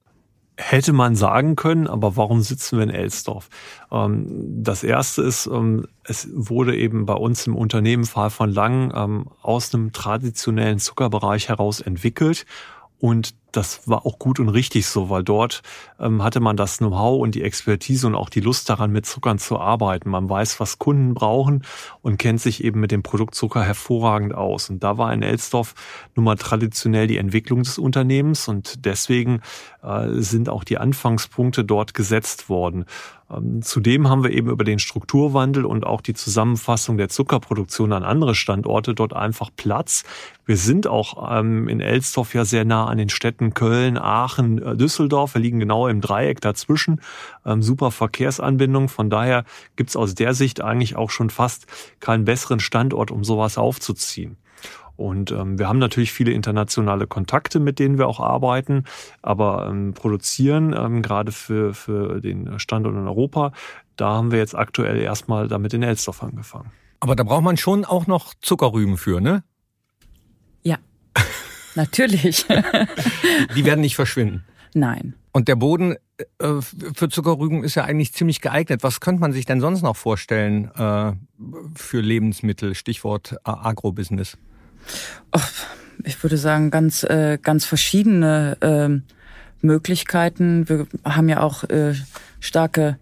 Hätte 0.57 0.93
man 0.93 1.15
sagen 1.15 1.55
können, 1.55 1.87
aber 1.87 2.17
warum 2.17 2.41
sitzen 2.41 2.79
wir 2.79 2.85
in 2.85 2.91
Elsdorf? 2.91 3.49
Ähm, 3.91 4.27
das 4.63 4.83
erste 4.85 5.23
ist, 5.23 5.47
ähm, 5.47 5.87
es 6.05 6.29
wurde 6.33 6.77
eben 6.77 7.07
bei 7.07 7.15
uns 7.15 7.47
im 7.47 7.57
Unternehmen 7.57 8.05
Fall 8.05 8.31
von 8.31 8.51
Lang 8.51 8.93
ähm, 8.95 9.29
aus 9.41 9.73
einem 9.73 9.93
traditionellen 9.93 10.79
Zuckerbereich 10.79 11.49
heraus 11.49 11.81
entwickelt 11.81 12.45
und 12.99 13.35
das 13.53 13.89
war 13.89 14.05
auch 14.05 14.19
gut 14.19 14.41
und 14.41 14.49
richtig 14.49 14.87
so, 14.87 15.11
weil 15.11 15.25
dort 15.25 15.63
ähm, 15.99 16.23
hatte 16.23 16.41
man 16.41 16.57
das 16.57 16.79
Know-how 16.79 17.21
und 17.21 17.35
die 17.35 17.43
Expertise 17.43 18.07
und 18.07 18.15
auch 18.15 18.29
die 18.29 18.41
Lust 18.41 18.69
daran, 18.69 18.93
mit 18.93 19.07
Zuckern 19.07 19.39
zu 19.39 19.59
arbeiten. 19.59 20.11
Man 20.11 20.29
weiß, 20.29 20.61
was 20.61 20.79
Kunden 20.79 21.15
brauchen 21.15 21.65
und 22.03 22.19
kennt 22.19 22.41
sich 22.41 22.63
eben 22.63 22.81
mit 22.81 22.91
dem 22.91 23.03
Produkt 23.03 23.35
Zucker 23.35 23.63
hervorragend 23.63 24.35
aus. 24.35 24.71
Und 24.71 24.85
da 24.85 24.99
war 24.99 25.13
in 25.13 25.23
Elsdorf 25.23 25.75
nun 26.15 26.25
mal 26.25 26.37
traditionell 26.37 27.07
die 27.07 27.19
Entwicklung 27.19 27.63
des 27.63 27.79
Unternehmens 27.79 28.49
und 28.49 28.85
deswegen 28.85 29.41
äh, 29.83 30.09
sind 30.21 30.49
auch 30.49 30.65
die 30.65 30.79
Anfangspunkte 30.79 31.65
dort 31.65 31.95
gesetzt 31.95 32.49
worden. 32.49 32.85
Ähm, 33.31 33.63
zudem 33.63 34.09
haben 34.09 34.25
wir 34.25 34.31
eben 34.31 34.49
über 34.49 34.65
den 34.65 34.79
Strukturwandel 34.79 35.65
und 35.65 35.87
auch 35.87 36.01
die 36.01 36.15
Zusammenfassung 36.15 36.97
der 36.97 37.09
Zuckerproduktion 37.09 37.93
an 37.93 38.03
andere 38.03 38.35
Standorte 38.35 38.95
dort 38.95 39.15
einfach 39.15 39.51
Platz. 39.55 40.05
Wir 40.47 40.57
sind 40.57 40.87
auch 40.87 41.31
ähm, 41.31 41.69
in 41.69 41.81
Elsdorf 41.81 42.35
ja 42.35 42.45
sehr 42.45 42.65
nah 42.65 42.87
an 42.87 42.99
den 42.99 43.11
Städten 43.11 43.53
Köln, 43.55 43.99
Aachen, 43.99 44.63
äh, 44.63 44.77
Düsseldorf. 44.77 45.35
Wir 45.35 45.43
liegen 45.43 45.61
genau 45.61 45.87
im 45.89 46.01
Dreieck 46.01 46.41
dazwischen. 46.41 47.01
Ähm, 47.45 47.63
super 47.63 47.91
Verkehrsanbindung. 47.91 48.89
Von 48.89 49.11
daher 49.11 49.45
gibt's 49.77 49.97
aus 49.97 50.15
der 50.15 50.35
Sicht 50.35 50.63
eigentlich 50.63 50.97
auch 50.97 51.11
schon 51.11 51.31
fast 51.31 51.67
keinen 52.01 52.25
besseren 52.25 52.61
Standort, 52.61 53.11
um 53.11 53.25
sowas 53.25 53.59
aufzuziehen. 53.59 54.37
Und 54.99 55.31
ähm, 55.31 55.61
wir 55.61 55.69
haben 55.69 55.79
natürlich 55.79 56.11
viele 56.11 56.33
internationale 56.33 57.07
Kontakte, 57.07 57.61
mit 57.61 57.79
denen 57.79 57.99
wir 57.99 58.09
auch 58.09 58.19
arbeiten, 58.19 58.83
aber 59.23 59.69
ähm, 59.71 59.95
produzieren, 59.95 60.75
ähm, 60.77 61.03
gerade 61.03 61.31
für, 61.31 61.73
für 61.73 62.21
den 62.21 62.59
Standort 62.59 62.97
in 62.97 63.07
Europa, 63.07 63.53
da 63.95 64.09
haben 64.09 64.33
wir 64.33 64.41
jetzt 64.41 64.57
aktuell 64.57 65.01
erstmal 65.01 65.47
damit 65.47 65.73
in 65.73 65.85
Elsdorf 65.85 66.25
angefangen. 66.25 66.73
Aber 66.99 67.15
da 67.15 67.23
braucht 67.23 67.45
man 67.45 67.57
schon 67.57 67.85
auch 67.85 68.09
noch 68.09 68.35
Zuckerrüben 68.41 68.97
für, 68.97 69.21
ne? 69.21 69.45
Ja, 70.65 70.79
natürlich. 71.77 72.45
Die 73.55 73.65
werden 73.65 73.83
nicht 73.83 73.95
verschwinden. 73.95 74.45
Nein. 74.75 75.15
Und 75.31 75.47
der 75.47 75.55
Boden 75.55 75.95
äh, 76.41 76.61
für 76.61 77.09
Zuckerrüben 77.09 77.63
ist 77.63 77.77
ja 77.77 77.85
eigentlich 77.85 78.15
ziemlich 78.15 78.41
geeignet. 78.41 78.83
Was 78.83 78.99
könnte 78.99 79.21
man 79.21 79.33
sich 79.33 79.45
denn 79.45 79.61
sonst 79.61 79.83
noch 79.83 79.97
vorstellen 79.97 80.73
äh, 80.75 81.13
für 81.77 82.01
Lebensmittel? 82.01 82.75
Stichwort 82.75 83.37
Agrobusiness. 83.45 84.37
Oh, 85.33 85.41
ich 86.05 86.23
würde 86.23 86.37
sagen, 86.37 86.71
ganz, 86.71 87.03
äh, 87.05 87.39
ganz 87.41 87.65
verschiedene 87.65 88.57
äh, 88.61 89.67
Möglichkeiten. 89.67 90.69
Wir 90.69 90.87
haben 91.05 91.29
ja 91.29 91.41
auch 91.41 91.65
äh, 91.65 91.95
starke 92.41 92.99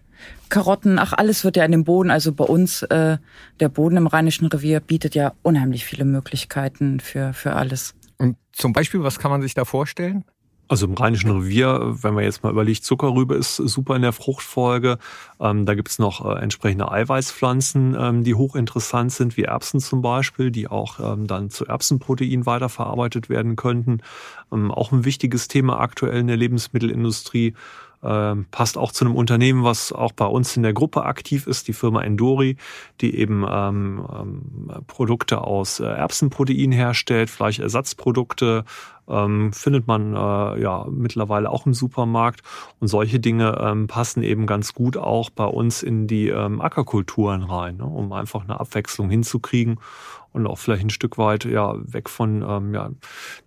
Karotten, 0.49 0.97
ach, 0.97 1.13
alles 1.13 1.43
wird 1.43 1.57
ja 1.57 1.65
in 1.65 1.71
dem 1.71 1.83
Boden, 1.83 2.09
also 2.09 2.31
bei 2.31 2.45
uns, 2.45 2.81
äh, 2.83 3.17
der 3.59 3.69
Boden 3.69 3.97
im 3.97 4.07
Rheinischen 4.07 4.47
Revier 4.47 4.79
bietet 4.79 5.13
ja 5.13 5.33
unheimlich 5.43 5.85
viele 5.85 6.05
Möglichkeiten 6.05 6.99
für, 6.99 7.33
für 7.33 7.53
alles. 7.53 7.95
Und 8.17 8.37
zum 8.53 8.73
Beispiel, 8.73 9.03
was 9.03 9.19
kann 9.19 9.29
man 9.29 9.41
sich 9.41 9.53
da 9.53 9.65
vorstellen? 9.65 10.23
Also 10.69 10.85
im 10.85 10.95
Rheinischen 10.95 11.31
Revier, 11.31 11.95
wenn 12.01 12.13
man 12.13 12.25
jetzt 12.25 12.43
mal 12.43 12.51
überlegt, 12.51 12.83
Zuckerrübe 12.83 13.35
ist 13.35 13.55
super 13.55 13.95
in 13.95 14.01
der 14.01 14.11
Fruchtfolge. 14.11 14.97
Ähm, 15.39 15.65
da 15.65 15.75
gibt 15.75 15.89
es 15.89 15.97
noch 15.97 16.25
äh, 16.25 16.39
entsprechende 16.39 16.91
Eiweißpflanzen, 16.91 17.95
ähm, 17.97 18.23
die 18.23 18.35
hochinteressant 18.35 19.13
sind, 19.13 19.37
wie 19.37 19.43
Erbsen 19.43 19.79
zum 19.79 20.01
Beispiel, 20.01 20.51
die 20.51 20.67
auch 20.67 20.99
ähm, 20.99 21.25
dann 21.25 21.49
zu 21.49 21.65
Erbsenprotein 21.65 22.45
weiterverarbeitet 22.45 23.29
werden 23.29 23.55
könnten. 23.55 24.01
Ähm, 24.51 24.71
auch 24.71 24.91
ein 24.91 25.05
wichtiges 25.05 25.47
Thema 25.47 25.79
aktuell 25.79 26.19
in 26.19 26.27
der 26.27 26.37
Lebensmittelindustrie. 26.37 27.53
Ähm, 28.03 28.45
passt 28.51 28.77
auch 28.77 28.91
zu 28.91 29.05
einem 29.05 29.15
Unternehmen, 29.15 29.63
was 29.63 29.91
auch 29.91 30.11
bei 30.11 30.25
uns 30.25 30.55
in 30.55 30.63
der 30.63 30.73
Gruppe 30.73 31.03
aktiv 31.05 31.47
ist, 31.47 31.67
die 31.67 31.73
Firma 31.73 32.03
Endori, 32.03 32.57
die 33.01 33.15
eben 33.15 33.43
ähm, 33.49 34.05
ähm, 34.13 34.85
Produkte 34.85 35.41
aus 35.41 35.79
äh, 35.79 35.85
Erbsenprotein 35.85 36.71
herstellt, 36.71 37.29
Fleischersatzprodukte, 37.31 38.65
ähm, 39.09 39.53
findet 39.53 39.87
man 39.87 40.13
äh, 40.13 40.61
ja 40.61 40.85
mittlerweile 40.89 41.49
auch 41.49 41.65
im 41.65 41.73
Supermarkt. 41.73 42.41
Und 42.79 42.87
solche 42.87 43.19
Dinge 43.19 43.57
ähm, 43.61 43.87
passen 43.87 44.23
eben 44.23 44.45
ganz 44.45 44.73
gut 44.73 44.97
auch 44.97 45.29
bei 45.29 45.45
uns 45.45 45.83
in 45.83 46.07
die 46.07 46.29
ähm, 46.29 46.61
Ackerkulturen 46.61 47.43
rein, 47.43 47.77
ne, 47.77 47.85
um 47.85 48.11
einfach 48.13 48.43
eine 48.43 48.59
Abwechslung 48.59 49.09
hinzukriegen 49.09 49.79
und 50.37 50.47
auch 50.47 50.57
vielleicht 50.57 50.83
ein 50.83 50.89
Stück 50.89 51.17
weit 51.17 51.45
ja 51.45 51.75
weg 51.91 52.09
von 52.09 52.43
ähm, 52.47 52.73
ja, 52.73 52.91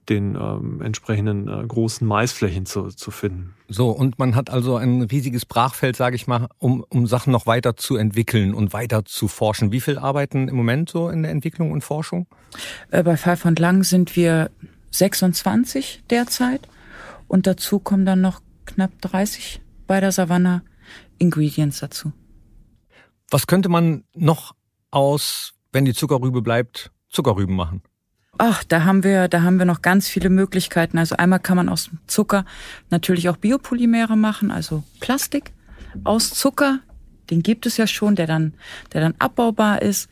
den 0.08 0.34
ähm, 0.34 0.82
entsprechenden 0.82 1.48
äh, 1.48 1.66
großen 1.66 2.06
Maisflächen 2.06 2.66
zu, 2.66 2.88
zu 2.88 3.10
finden. 3.10 3.54
So, 3.68 3.90
und 3.90 4.18
man 4.18 4.34
hat 4.34 4.50
also 4.50 4.76
ein 4.76 5.02
riesiges 5.02 5.46
Brachfeld, 5.46 5.96
sage 5.96 6.16
ich 6.16 6.26
mal, 6.26 6.48
um, 6.58 6.84
um 6.88 7.06
Sachen 7.06 7.32
noch 7.32 7.46
weiter 7.46 7.76
zu 7.76 7.96
entwickeln 7.96 8.54
und 8.54 8.72
weiter 8.72 9.04
zu 9.04 9.28
forschen. 9.28 9.72
Wie 9.72 9.80
viel 9.80 9.98
arbeiten 9.98 10.48
im 10.48 10.56
Moment 10.56 10.90
so 10.90 11.08
in 11.08 11.22
der 11.22 11.30
Entwicklung 11.30 11.70
und 11.70 11.82
Forschung? 11.82 12.26
Äh, 12.90 13.02
bei 13.02 13.16
Pfeif 13.16 13.44
und 13.44 13.58
Lang 13.58 13.84
sind 13.84 14.16
wir 14.16 14.50
26 14.90 16.04
derzeit 16.10 16.68
und 17.28 17.46
dazu 17.46 17.78
kommen 17.78 18.06
dann 18.06 18.20
noch 18.20 18.40
knapp 18.66 18.90
30 19.00 19.60
bei 19.86 20.00
der 20.00 20.12
Savannah 20.12 20.62
Ingredients 21.18 21.80
dazu. 21.80 22.12
Was 23.30 23.46
könnte 23.46 23.68
man 23.68 24.04
noch 24.14 24.54
aus 24.90 25.54
wenn 25.72 25.84
die 25.84 25.94
Zuckerrübe 25.94 26.42
bleibt, 26.42 26.90
Zuckerrüben 27.08 27.54
machen? 27.54 27.82
Ach, 28.38 28.64
da 28.64 28.84
haben 28.84 29.04
wir, 29.04 29.28
da 29.28 29.42
haben 29.42 29.58
wir 29.58 29.66
noch 29.66 29.82
ganz 29.82 30.08
viele 30.08 30.30
Möglichkeiten. 30.30 30.98
Also 30.98 31.16
einmal 31.16 31.40
kann 31.40 31.56
man 31.56 31.68
aus 31.68 31.90
Zucker 32.06 32.44
natürlich 32.88 33.28
auch 33.28 33.36
Biopolymere 33.36 34.16
machen, 34.16 34.50
also 34.50 34.82
Plastik 35.00 35.52
aus 36.04 36.30
Zucker. 36.30 36.80
Den 37.30 37.42
gibt 37.42 37.66
es 37.66 37.76
ja 37.76 37.86
schon, 37.86 38.16
der 38.16 38.26
dann, 38.26 38.54
der 38.92 39.00
dann 39.00 39.14
abbaubar 39.18 39.82
ist. 39.82 40.08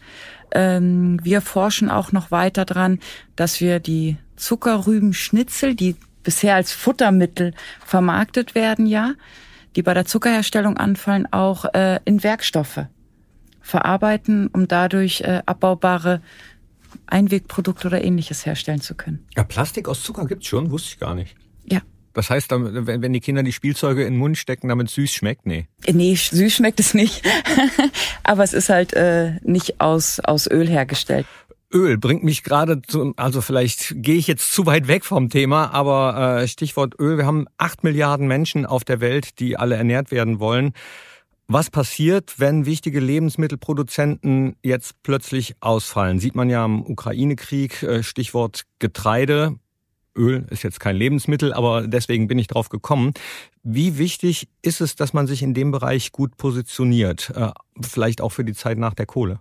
Ähm, 0.52 1.18
wir 1.22 1.40
forschen 1.40 1.90
auch 1.90 2.12
noch 2.12 2.30
weiter 2.30 2.64
dran, 2.64 3.00
dass 3.36 3.60
wir 3.60 3.80
die 3.80 4.16
Zuckerrübenschnitzel, 4.36 5.74
die 5.74 5.96
bisher 6.22 6.54
als 6.54 6.72
Futtermittel 6.72 7.54
vermarktet 7.84 8.54
werden, 8.54 8.86
ja, 8.86 9.14
die 9.76 9.82
bei 9.82 9.94
der 9.94 10.04
Zuckerherstellung 10.04 10.76
anfallen, 10.76 11.26
auch 11.32 11.64
äh, 11.74 12.00
in 12.04 12.22
Werkstoffe 12.22 12.86
verarbeiten, 13.60 14.48
um 14.48 14.66
dadurch 14.66 15.20
äh, 15.20 15.42
abbaubare 15.44 16.22
Einwegprodukte 17.06 17.88
oder 17.88 18.02
ähnliches 18.02 18.46
herstellen 18.46 18.80
zu 18.80 18.94
können. 18.94 19.26
Ja, 19.36 19.44
Plastik 19.44 19.88
aus 19.88 20.02
Zucker 20.02 20.26
gibt's 20.26 20.46
schon, 20.46 20.70
wusste 20.70 20.88
ich 20.94 20.98
gar 20.98 21.14
nicht. 21.14 21.36
Ja. 21.64 21.80
Das 22.12 22.30
heißt, 22.30 22.50
wenn 22.50 23.12
die 23.12 23.20
Kinder 23.20 23.42
die 23.42 23.52
Spielzeuge 23.52 24.04
in 24.04 24.14
den 24.14 24.18
Mund 24.18 24.38
stecken, 24.38 24.68
damit 24.68 24.90
süß 24.90 25.12
schmeckt? 25.12 25.46
Nee. 25.46 25.66
Nee, 25.90 26.14
süß 26.14 26.54
schmeckt 26.54 26.80
es 26.80 26.94
nicht. 26.94 27.22
Aber 28.22 28.42
es 28.42 28.52
ist 28.52 28.68
halt 28.68 28.94
äh, 28.94 29.36
nicht 29.42 29.80
aus, 29.80 30.20
aus 30.20 30.50
Öl 30.50 30.68
hergestellt. 30.68 31.26
Öl 31.72 31.98
bringt 31.98 32.24
mich 32.24 32.44
gerade 32.44 32.80
zu, 32.80 33.12
also 33.16 33.42
vielleicht 33.42 33.92
gehe 33.96 34.16
ich 34.16 34.26
jetzt 34.26 34.52
zu 34.52 34.64
weit 34.64 34.88
weg 34.88 35.04
vom 35.04 35.28
Thema, 35.28 35.74
aber 35.74 36.40
äh, 36.40 36.48
Stichwort 36.48 36.94
Öl. 36.98 37.18
Wir 37.18 37.26
haben 37.26 37.46
acht 37.58 37.84
Milliarden 37.84 38.26
Menschen 38.26 38.64
auf 38.64 38.84
der 38.84 39.00
Welt, 39.00 39.38
die 39.38 39.58
alle 39.58 39.76
ernährt 39.76 40.10
werden 40.10 40.40
wollen. 40.40 40.72
Was 41.46 41.70
passiert, 41.70 42.34
wenn 42.38 42.66
wichtige 42.66 43.00
Lebensmittelproduzenten 43.00 44.56
jetzt 44.62 45.02
plötzlich 45.02 45.54
ausfallen? 45.60 46.18
Sieht 46.20 46.34
man 46.34 46.50
ja 46.50 46.64
im 46.64 46.82
Ukraine-Krieg, 46.82 47.82
äh, 47.82 48.02
Stichwort 48.02 48.64
Getreide. 48.78 49.56
Öl 50.18 50.46
ist 50.50 50.64
jetzt 50.64 50.80
kein 50.80 50.96
Lebensmittel, 50.96 51.52
aber 51.54 51.86
deswegen 51.86 52.28
bin 52.28 52.38
ich 52.38 52.48
drauf 52.48 52.68
gekommen. 52.68 53.14
Wie 53.62 53.96
wichtig 53.96 54.48
ist 54.60 54.80
es, 54.80 54.96
dass 54.96 55.12
man 55.12 55.26
sich 55.26 55.42
in 55.42 55.54
dem 55.54 55.70
Bereich 55.70 56.12
gut 56.12 56.36
positioniert? 56.36 57.30
Äh, 57.34 57.50
vielleicht 57.80 58.20
auch 58.20 58.30
für 58.30 58.44
die 58.44 58.54
Zeit 58.54 58.78
nach 58.78 58.94
der 58.94 59.06
Kohle? 59.06 59.40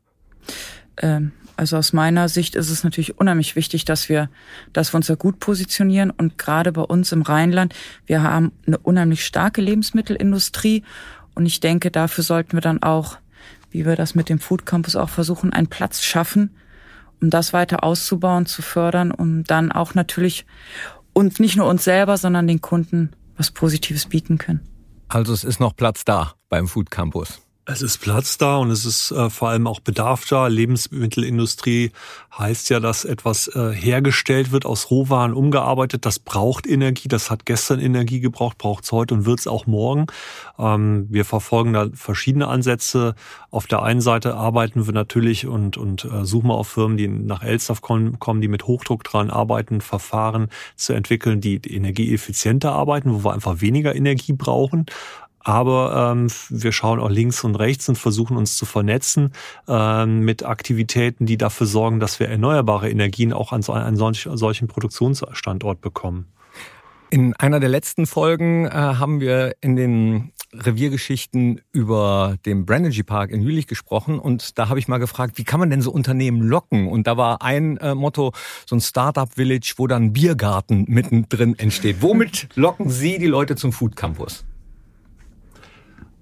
Ähm, 0.97 1.31
also 1.55 1.77
aus 1.77 1.91
meiner 1.91 2.29
Sicht 2.29 2.55
ist 2.55 2.69
es 2.69 2.83
natürlich 2.83 3.19
unheimlich 3.19 3.55
wichtig, 3.55 3.83
dass 3.83 4.09
wir, 4.09 4.29
dass 4.73 4.93
wir 4.93 4.97
uns 4.97 5.07
da 5.07 5.15
gut 5.15 5.39
positionieren 5.39 6.11
und 6.11 6.37
gerade 6.37 6.71
bei 6.71 6.83
uns 6.83 7.11
im 7.11 7.23
Rheinland, 7.23 7.73
wir 8.05 8.21
haben 8.21 8.51
eine 8.67 8.77
unheimlich 8.77 9.25
starke 9.25 9.61
Lebensmittelindustrie 9.61 10.83
und 11.33 11.45
ich 11.47 11.59
denke, 11.59 11.89
dafür 11.89 12.23
sollten 12.23 12.53
wir 12.53 12.61
dann 12.61 12.83
auch, 12.83 13.17
wie 13.71 13.85
wir 13.85 13.95
das 13.95 14.13
mit 14.13 14.29
dem 14.29 14.39
Food 14.39 14.65
Campus 14.65 14.95
auch 14.95 15.09
versuchen, 15.09 15.51
einen 15.51 15.67
Platz 15.67 16.03
schaffen, 16.03 16.51
um 17.21 17.29
das 17.29 17.53
weiter 17.53 17.83
auszubauen, 17.83 18.45
zu 18.45 18.61
fördern, 18.61 19.11
um 19.11 19.43
dann 19.43 19.71
auch 19.71 19.93
natürlich 19.95 20.45
und 21.13 21.39
nicht 21.39 21.55
nur 21.55 21.67
uns 21.67 21.83
selber, 21.83 22.17
sondern 22.17 22.47
den 22.47 22.61
Kunden 22.61 23.11
was 23.37 23.51
Positives 23.51 24.07
bieten 24.07 24.37
können. 24.37 24.61
Also 25.07 25.33
es 25.33 25.43
ist 25.43 25.59
noch 25.59 25.75
Platz 25.75 26.05
da 26.05 26.33
beim 26.49 26.67
Food 26.67 26.91
Campus. 26.91 27.41
Es 27.69 27.81
ist 27.81 27.97
Platz 27.97 28.37
da 28.37 28.55
und 28.55 28.71
es 28.71 28.85
ist 28.85 29.11
äh, 29.11 29.29
vor 29.29 29.49
allem 29.49 29.67
auch 29.67 29.81
Bedarf 29.81 30.25
da. 30.25 30.47
Lebensmittelindustrie 30.47 31.91
heißt 32.37 32.69
ja, 32.69 32.79
dass 32.79 33.03
etwas 33.03 33.49
äh, 33.49 33.71
hergestellt 33.73 34.53
wird, 34.53 34.65
aus 34.65 34.89
Rohwaren 34.89 35.33
umgearbeitet. 35.33 36.05
Das 36.05 36.17
braucht 36.17 36.65
Energie. 36.65 37.09
Das 37.09 37.29
hat 37.29 37.45
gestern 37.45 37.81
Energie 37.81 38.21
gebraucht, 38.21 38.57
braucht 38.57 38.85
es 38.85 38.93
heute 38.93 39.15
und 39.15 39.25
wird 39.25 39.41
es 39.41 39.47
auch 39.47 39.67
morgen. 39.67 40.05
Ähm, 40.57 41.07
wir 41.09 41.25
verfolgen 41.25 41.73
da 41.73 41.87
verschiedene 41.93 42.47
Ansätze. 42.47 43.15
Auf 43.51 43.67
der 43.67 43.83
einen 43.83 43.99
Seite 43.99 44.35
arbeiten 44.35 44.85
wir 44.85 44.93
natürlich 44.93 45.45
und, 45.45 45.75
und 45.75 46.05
äh, 46.05 46.23
suchen 46.23 46.47
wir 46.47 46.55
auf 46.55 46.69
Firmen, 46.69 46.95
die 46.95 47.09
nach 47.09 47.43
Elstaff 47.43 47.81
kommen, 47.81 48.17
kommen, 48.17 48.39
die 48.39 48.47
mit 48.47 48.63
Hochdruck 48.63 49.03
dran 49.03 49.29
arbeiten, 49.29 49.81
Verfahren 49.81 50.47
zu 50.77 50.93
entwickeln, 50.93 51.41
die 51.41 51.55
energieeffizienter 51.57 52.71
arbeiten, 52.71 53.13
wo 53.13 53.25
wir 53.25 53.33
einfach 53.33 53.59
weniger 53.59 53.93
Energie 53.93 54.31
brauchen. 54.31 54.85
Aber 55.47 56.11
ähm, 56.11 56.27
wir 56.49 56.73
schauen 56.73 56.99
auch 56.99 57.09
links 57.09 57.45
und 57.45 57.55
rechts 57.55 57.87
und 57.87 57.97
versuchen 57.97 58.35
uns 58.35 58.57
zu 58.57 58.65
vernetzen 58.65 59.31
ähm, 59.69 60.19
mit 60.19 60.43
Aktivitäten, 60.45 61.25
die 61.25 61.37
dafür 61.37 61.67
sorgen, 61.67 62.01
dass 62.01 62.19
wir 62.19 62.27
erneuerbare 62.27 62.89
Energien 62.89 63.31
auch 63.31 63.53
an, 63.53 63.61
so, 63.61 63.71
an 63.71 63.95
solch, 63.95 64.27
solchen 64.29 64.67
Produktionsstandort 64.67 65.79
bekommen. 65.79 66.27
In 67.11 67.33
einer 67.37 67.61
der 67.61 67.69
letzten 67.69 68.07
Folgen 68.07 68.65
äh, 68.65 68.71
haben 68.71 69.21
wir 69.21 69.55
in 69.61 69.77
den 69.77 70.33
Reviergeschichten 70.51 71.61
über 71.71 72.35
den 72.45 72.65
Branergy 72.65 73.03
Park 73.03 73.31
in 73.31 73.41
Jülich 73.41 73.67
gesprochen 73.67 74.19
und 74.19 74.59
da 74.59 74.67
habe 74.67 74.79
ich 74.79 74.89
mal 74.89 74.97
gefragt, 74.97 75.37
wie 75.37 75.45
kann 75.45 75.61
man 75.61 75.69
denn 75.69 75.81
so 75.81 75.91
Unternehmen 75.91 76.41
locken? 76.41 76.89
Und 76.89 77.07
da 77.07 77.15
war 77.15 77.41
ein 77.41 77.77
äh, 77.77 77.95
Motto, 77.95 78.33
so 78.65 78.75
ein 78.75 78.81
Startup 78.81 79.33
Village, 79.33 79.75
wo 79.77 79.87
dann 79.87 80.11
Biergarten 80.11 80.83
mittendrin 80.89 81.57
entsteht. 81.57 82.01
Womit 82.01 82.49
locken 82.55 82.89
Sie 82.89 83.17
die 83.17 83.27
Leute 83.27 83.55
zum 83.55 83.71
Food 83.71 83.95
Campus? 83.95 84.43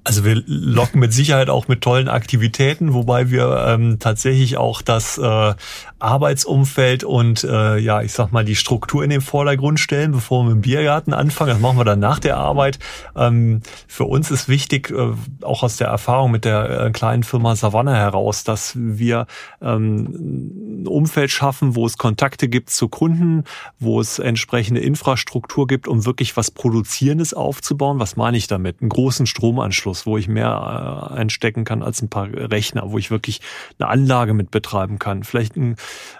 Also 0.08 0.24
wir 0.24 0.44
locken 0.46 1.00
mit 1.00 1.14
Sicherheit 1.14 1.50
auch 1.50 1.68
mit 1.68 1.82
tollen 1.82 2.10
Aktivitäten, 2.10 2.94
wobei 2.94 3.32
wir 3.32 3.66
ähm, 3.68 3.98
tatsächlich 3.98 4.56
auch 4.56 4.84
das 4.84 5.18
äh, 5.18 5.56
Arbeitsumfeld 5.98 7.04
und 7.04 7.44
äh, 7.44 7.80
ja, 7.80 8.04
ich 8.04 8.14
sag 8.14 8.32
mal 8.32 8.46
die 8.46 8.56
Struktur 8.56 9.04
in 9.04 9.10
den 9.10 9.22
Vordergrund 9.22 9.80
stellen, 9.80 10.12
bevor 10.12 10.44
wir 10.44 10.54
mit 10.54 10.58
dem 10.58 10.62
Biergarten 10.62 11.12
anfangen. 11.12 11.50
Das 11.50 11.60
machen 11.60 11.80
wir 11.80 11.86
dann 11.86 12.00
nach 12.00 12.20
der 12.20 12.38
Arbeit. 12.38 12.78
Ähm, 13.16 13.62
für 13.88 14.04
uns 14.04 14.30
ist 14.30 14.48
wichtig, 14.48 14.92
äh, 14.92 15.14
auch 15.42 15.64
aus 15.64 15.78
der 15.78 15.88
Erfahrung 15.88 16.30
mit 16.30 16.46
der 16.46 16.70
äh, 16.70 16.92
kleinen 16.92 17.24
Firma 17.24 17.56
Savannah 17.56 17.96
heraus, 17.96 18.44
dass 18.44 18.74
wir 18.76 19.26
ähm, 19.60 20.84
ein 20.84 20.88
Umfeld 20.88 21.32
schaffen, 21.32 21.76
wo 21.76 21.88
es 21.88 21.98
Kontakte 21.98 22.48
gibt 22.48 22.70
zu 22.70 22.90
Kunden, 22.90 23.44
wo 23.80 24.00
es 24.00 24.20
entsprechende 24.20 24.82
Infrastruktur 24.82 25.66
gibt, 25.66 25.88
um 25.88 26.06
wirklich 26.06 26.38
was 26.38 26.52
Produzierendes 26.52 27.34
aufzubauen. 27.34 27.98
Was 27.98 28.18
meine 28.18 28.38
ich 28.38 28.46
damit? 28.46 28.82
Einen 28.82 28.90
großen 28.90 29.26
Stromanschluss 29.26 29.95
Autos, 29.96 30.06
wo 30.06 30.18
ich 30.18 30.28
mehr 30.28 31.10
äh, 31.12 31.14
einstecken 31.16 31.64
kann 31.64 31.82
als 31.82 32.02
ein 32.02 32.10
paar 32.10 32.28
Rechner, 32.32 32.92
wo 32.92 32.98
ich 32.98 33.12
wirklich 33.12 33.42
eine 33.80 33.90
Anlage 33.90 34.34
mit 34.34 34.52
betreiben 34.52 35.00
kann. 35.00 35.24
Vielleicht 35.24 35.56
ein, 35.56 35.76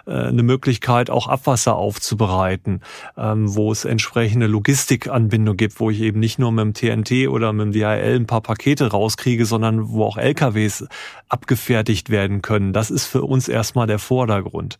äh, 0.06 0.12
eine 0.12 0.42
Möglichkeit, 0.42 1.10
auch 1.10 1.28
Abwasser 1.28 1.76
aufzubereiten, 1.76 2.80
ähm, 3.16 3.54
wo 3.54 3.70
es 3.70 3.84
entsprechende 3.84 4.46
Logistikanbindung 4.46 5.56
gibt, 5.56 5.78
wo 5.80 5.90
ich 5.90 6.00
eben 6.00 6.20
nicht 6.20 6.38
nur 6.38 6.52
mit 6.52 6.64
dem 6.64 7.04
TNT 7.04 7.28
oder 7.28 7.52
mit 7.52 7.66
dem 7.66 7.72
DHL 7.72 8.16
ein 8.16 8.26
paar 8.26 8.40
Pakete 8.40 8.90
rauskriege, 8.90 9.44
sondern 9.44 9.90
wo 9.90 10.04
auch 10.04 10.16
LKWs 10.16 10.86
abgefertigt 11.28 12.10
werden 12.10 12.40
können. 12.40 12.72
Das 12.72 12.90
ist 12.90 13.06
für 13.06 13.22
uns 13.22 13.48
erstmal 13.48 13.86
der 13.86 13.98
Vordergrund. 13.98 14.78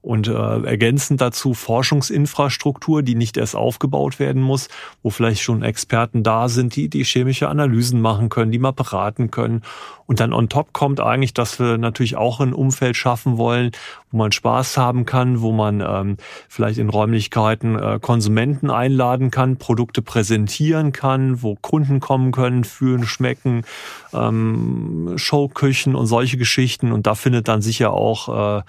Und 0.00 0.28
äh, 0.28 0.32
ergänzend 0.32 1.20
dazu 1.20 1.54
Forschungsinfrastruktur, 1.54 3.02
die 3.02 3.16
nicht 3.16 3.36
erst 3.36 3.56
aufgebaut 3.56 4.20
werden 4.20 4.40
muss, 4.40 4.68
wo 5.02 5.10
vielleicht 5.10 5.42
schon 5.42 5.62
Experten 5.62 6.22
da 6.22 6.48
sind, 6.48 6.76
die 6.76 6.88
die 6.88 7.04
chemische 7.04 7.48
Analysen 7.48 8.00
machen 8.00 8.28
können, 8.28 8.37
die 8.46 8.58
mal 8.58 8.72
beraten 8.72 9.30
können. 9.30 9.62
Und 10.06 10.20
dann 10.20 10.32
on 10.32 10.48
top 10.48 10.72
kommt 10.72 11.00
eigentlich, 11.00 11.34
dass 11.34 11.58
wir 11.58 11.76
natürlich 11.76 12.16
auch 12.16 12.40
ein 12.40 12.54
Umfeld 12.54 12.96
schaffen 12.96 13.36
wollen, 13.36 13.72
wo 14.10 14.16
man 14.16 14.32
Spaß 14.32 14.78
haben 14.78 15.04
kann, 15.04 15.42
wo 15.42 15.52
man 15.52 15.80
ähm, 15.86 16.16
vielleicht 16.48 16.78
in 16.78 16.88
Räumlichkeiten 16.88 17.78
äh, 17.78 17.98
Konsumenten 18.00 18.70
einladen 18.70 19.30
kann, 19.30 19.58
Produkte 19.58 20.00
präsentieren 20.00 20.92
kann, 20.92 21.42
wo 21.42 21.56
Kunden 21.56 22.00
kommen 22.00 22.32
können, 22.32 22.64
fühlen, 22.64 23.04
schmecken, 23.04 23.64
ähm, 24.14 25.12
Showküchen 25.16 25.94
und 25.94 26.06
solche 26.06 26.38
Geschichten. 26.38 26.92
Und 26.92 27.06
da 27.06 27.14
findet 27.14 27.48
dann 27.48 27.60
sicher 27.60 27.92
auch 27.92 28.58
äh, 28.58 28.62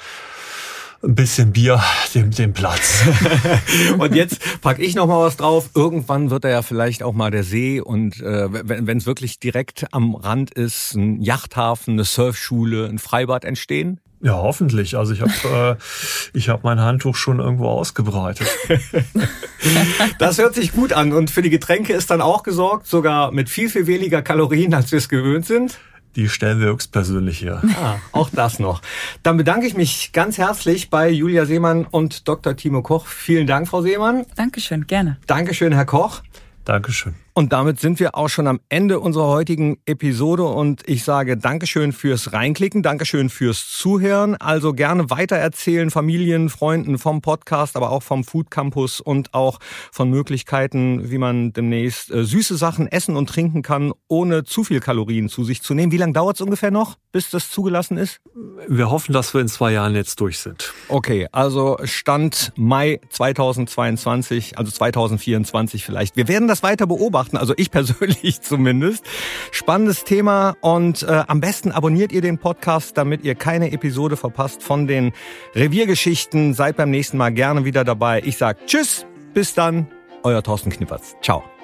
ein 1.03 1.15
bisschen 1.15 1.51
Bier 1.53 1.81
dem, 2.13 2.31
dem 2.31 2.53
Platz. 2.53 3.03
und 3.97 4.15
jetzt 4.15 4.39
pack 4.61 4.79
ich 4.79 4.95
noch 4.95 5.07
mal 5.07 5.25
was 5.25 5.37
drauf. 5.37 5.69
Irgendwann 5.75 6.29
wird 6.29 6.45
er 6.45 6.51
ja 6.51 6.61
vielleicht 6.61 7.03
auch 7.03 7.13
mal 7.13 7.31
der 7.31 7.43
See 7.43 7.79
und 7.79 8.19
äh, 8.21 8.47
wenn 8.51 8.97
es 8.97 9.05
wirklich 9.05 9.39
direkt 9.39 9.87
am 9.91 10.15
Rand 10.15 10.51
ist, 10.51 10.95
ein 10.95 11.21
Yachthafen, 11.21 11.93
eine 11.93 12.03
Surfschule, 12.03 12.87
ein 12.87 12.99
Freibad 12.99 13.45
entstehen. 13.45 13.99
Ja, 14.21 14.33
hoffentlich. 14.33 14.97
Also 14.97 15.13
ich 15.13 15.21
habe 15.21 15.77
äh, 15.79 16.37
ich 16.37 16.49
habe 16.49 16.61
mein 16.63 16.79
Handtuch 16.79 17.15
schon 17.15 17.39
irgendwo 17.39 17.67
ausgebreitet. 17.67 18.47
das 20.19 20.37
hört 20.37 20.55
sich 20.55 20.73
gut 20.73 20.91
an 20.91 21.13
und 21.13 21.31
für 21.31 21.41
die 21.41 21.49
Getränke 21.49 21.93
ist 21.93 22.11
dann 22.11 22.21
auch 22.21 22.43
gesorgt, 22.43 22.87
sogar 22.87 23.31
mit 23.31 23.49
viel 23.49 23.69
viel 23.69 23.87
weniger 23.87 24.21
Kalorien, 24.21 24.73
als 24.73 24.91
wir 24.91 24.97
es 24.97 25.07
gewöhnt 25.07 25.45
sind. 25.45 25.79
Die 26.15 26.27
stellen 26.27 26.59
wir 26.59 26.67
höchstpersönlich 26.67 27.41
her. 27.41 27.61
Ah, 27.81 27.95
auch 28.11 28.29
das 28.29 28.59
noch. 28.59 28.81
Dann 29.23 29.37
bedanke 29.37 29.67
ich 29.67 29.75
mich 29.75 30.11
ganz 30.11 30.37
herzlich 30.37 30.89
bei 30.89 31.09
Julia 31.09 31.45
Seemann 31.45 31.85
und 31.85 32.27
Dr. 32.27 32.55
Timo 32.55 32.81
Koch. 32.81 33.05
Vielen 33.05 33.47
Dank, 33.47 33.67
Frau 33.67 33.81
Seemann. 33.81 34.25
Dankeschön, 34.35 34.87
gerne. 34.87 35.17
Dankeschön, 35.27 35.71
Herr 35.71 35.85
Koch. 35.85 36.21
Dankeschön. 36.65 37.15
Und 37.39 37.53
damit 37.53 37.79
sind 37.79 38.01
wir 38.01 38.15
auch 38.15 38.27
schon 38.27 38.47
am 38.47 38.59
Ende 38.67 38.99
unserer 38.99 39.27
heutigen 39.27 39.77
Episode 39.85 40.43
und 40.43 40.83
ich 40.89 41.05
sage 41.05 41.37
Dankeschön 41.37 41.93
fürs 41.93 42.33
Reinklicken, 42.33 42.83
Dankeschön 42.83 43.29
fürs 43.29 43.69
Zuhören. 43.69 44.35
Also 44.35 44.73
gerne 44.73 45.09
weitererzählen, 45.09 45.89
Familien, 45.89 46.49
Freunden 46.49 46.97
vom 46.97 47.21
Podcast, 47.21 47.77
aber 47.77 47.91
auch 47.91 48.03
vom 48.03 48.25
Food 48.25 48.51
Campus 48.51 48.99
und 48.99 49.33
auch 49.33 49.59
von 49.89 50.09
Möglichkeiten, 50.09 51.11
wie 51.11 51.17
man 51.17 51.53
demnächst 51.53 52.11
äh, 52.11 52.25
süße 52.25 52.57
Sachen 52.57 52.89
essen 52.89 53.15
und 53.15 53.29
trinken 53.29 53.61
kann, 53.61 53.93
ohne 54.09 54.43
zu 54.43 54.65
viel 54.65 54.81
Kalorien 54.81 55.29
zu 55.29 55.45
sich 55.45 55.61
zu 55.61 55.73
nehmen. 55.73 55.93
Wie 55.93 55.97
lange 55.97 56.11
dauert 56.11 56.35
es 56.35 56.41
ungefähr 56.41 56.71
noch, 56.71 56.97
bis 57.13 57.29
das 57.29 57.49
zugelassen 57.49 57.97
ist? 57.97 58.19
Wir 58.67 58.91
hoffen, 58.91 59.13
dass 59.13 59.33
wir 59.33 59.39
in 59.39 59.47
zwei 59.47 59.71
Jahren 59.71 59.95
jetzt 59.95 60.19
durch 60.19 60.39
sind. 60.39 60.73
Okay, 60.89 61.29
also 61.31 61.77
Stand 61.85 62.51
Mai 62.57 62.99
2022, 63.11 64.57
also 64.57 64.69
2024 64.73 65.85
vielleicht. 65.85 66.17
Wir 66.17 66.27
werden 66.27 66.49
das 66.49 66.63
weiter 66.63 66.85
beobachten 66.85 67.28
beobachten, 67.29 67.37
also 67.37 67.53
ich 67.57 67.71
persönlich 67.79 68.41
zumindest. 68.41 69.05
Spannendes 69.51 70.03
Thema 70.03 70.55
und 70.61 71.03
äh, 71.03 71.23
am 71.27 71.39
besten 71.39 71.71
abonniert 71.71 72.11
ihr 72.11 72.21
den 72.21 72.37
Podcast, 72.37 72.97
damit 72.97 73.23
ihr 73.23 73.35
keine 73.35 73.71
Episode 73.71 74.17
verpasst 74.17 74.63
von 74.63 74.87
den 74.87 75.11
Reviergeschichten. 75.55 76.53
Seid 76.53 76.77
beim 76.77 76.89
nächsten 76.89 77.17
Mal 77.17 77.31
gerne 77.31 77.65
wieder 77.65 77.83
dabei. 77.83 78.21
Ich 78.25 78.37
sag 78.37 78.65
Tschüss, 78.67 79.05
bis 79.33 79.53
dann, 79.53 79.87
euer 80.23 80.43
Thorsten 80.43 80.69
Knippertz. 80.69 81.15
Ciao. 81.21 81.58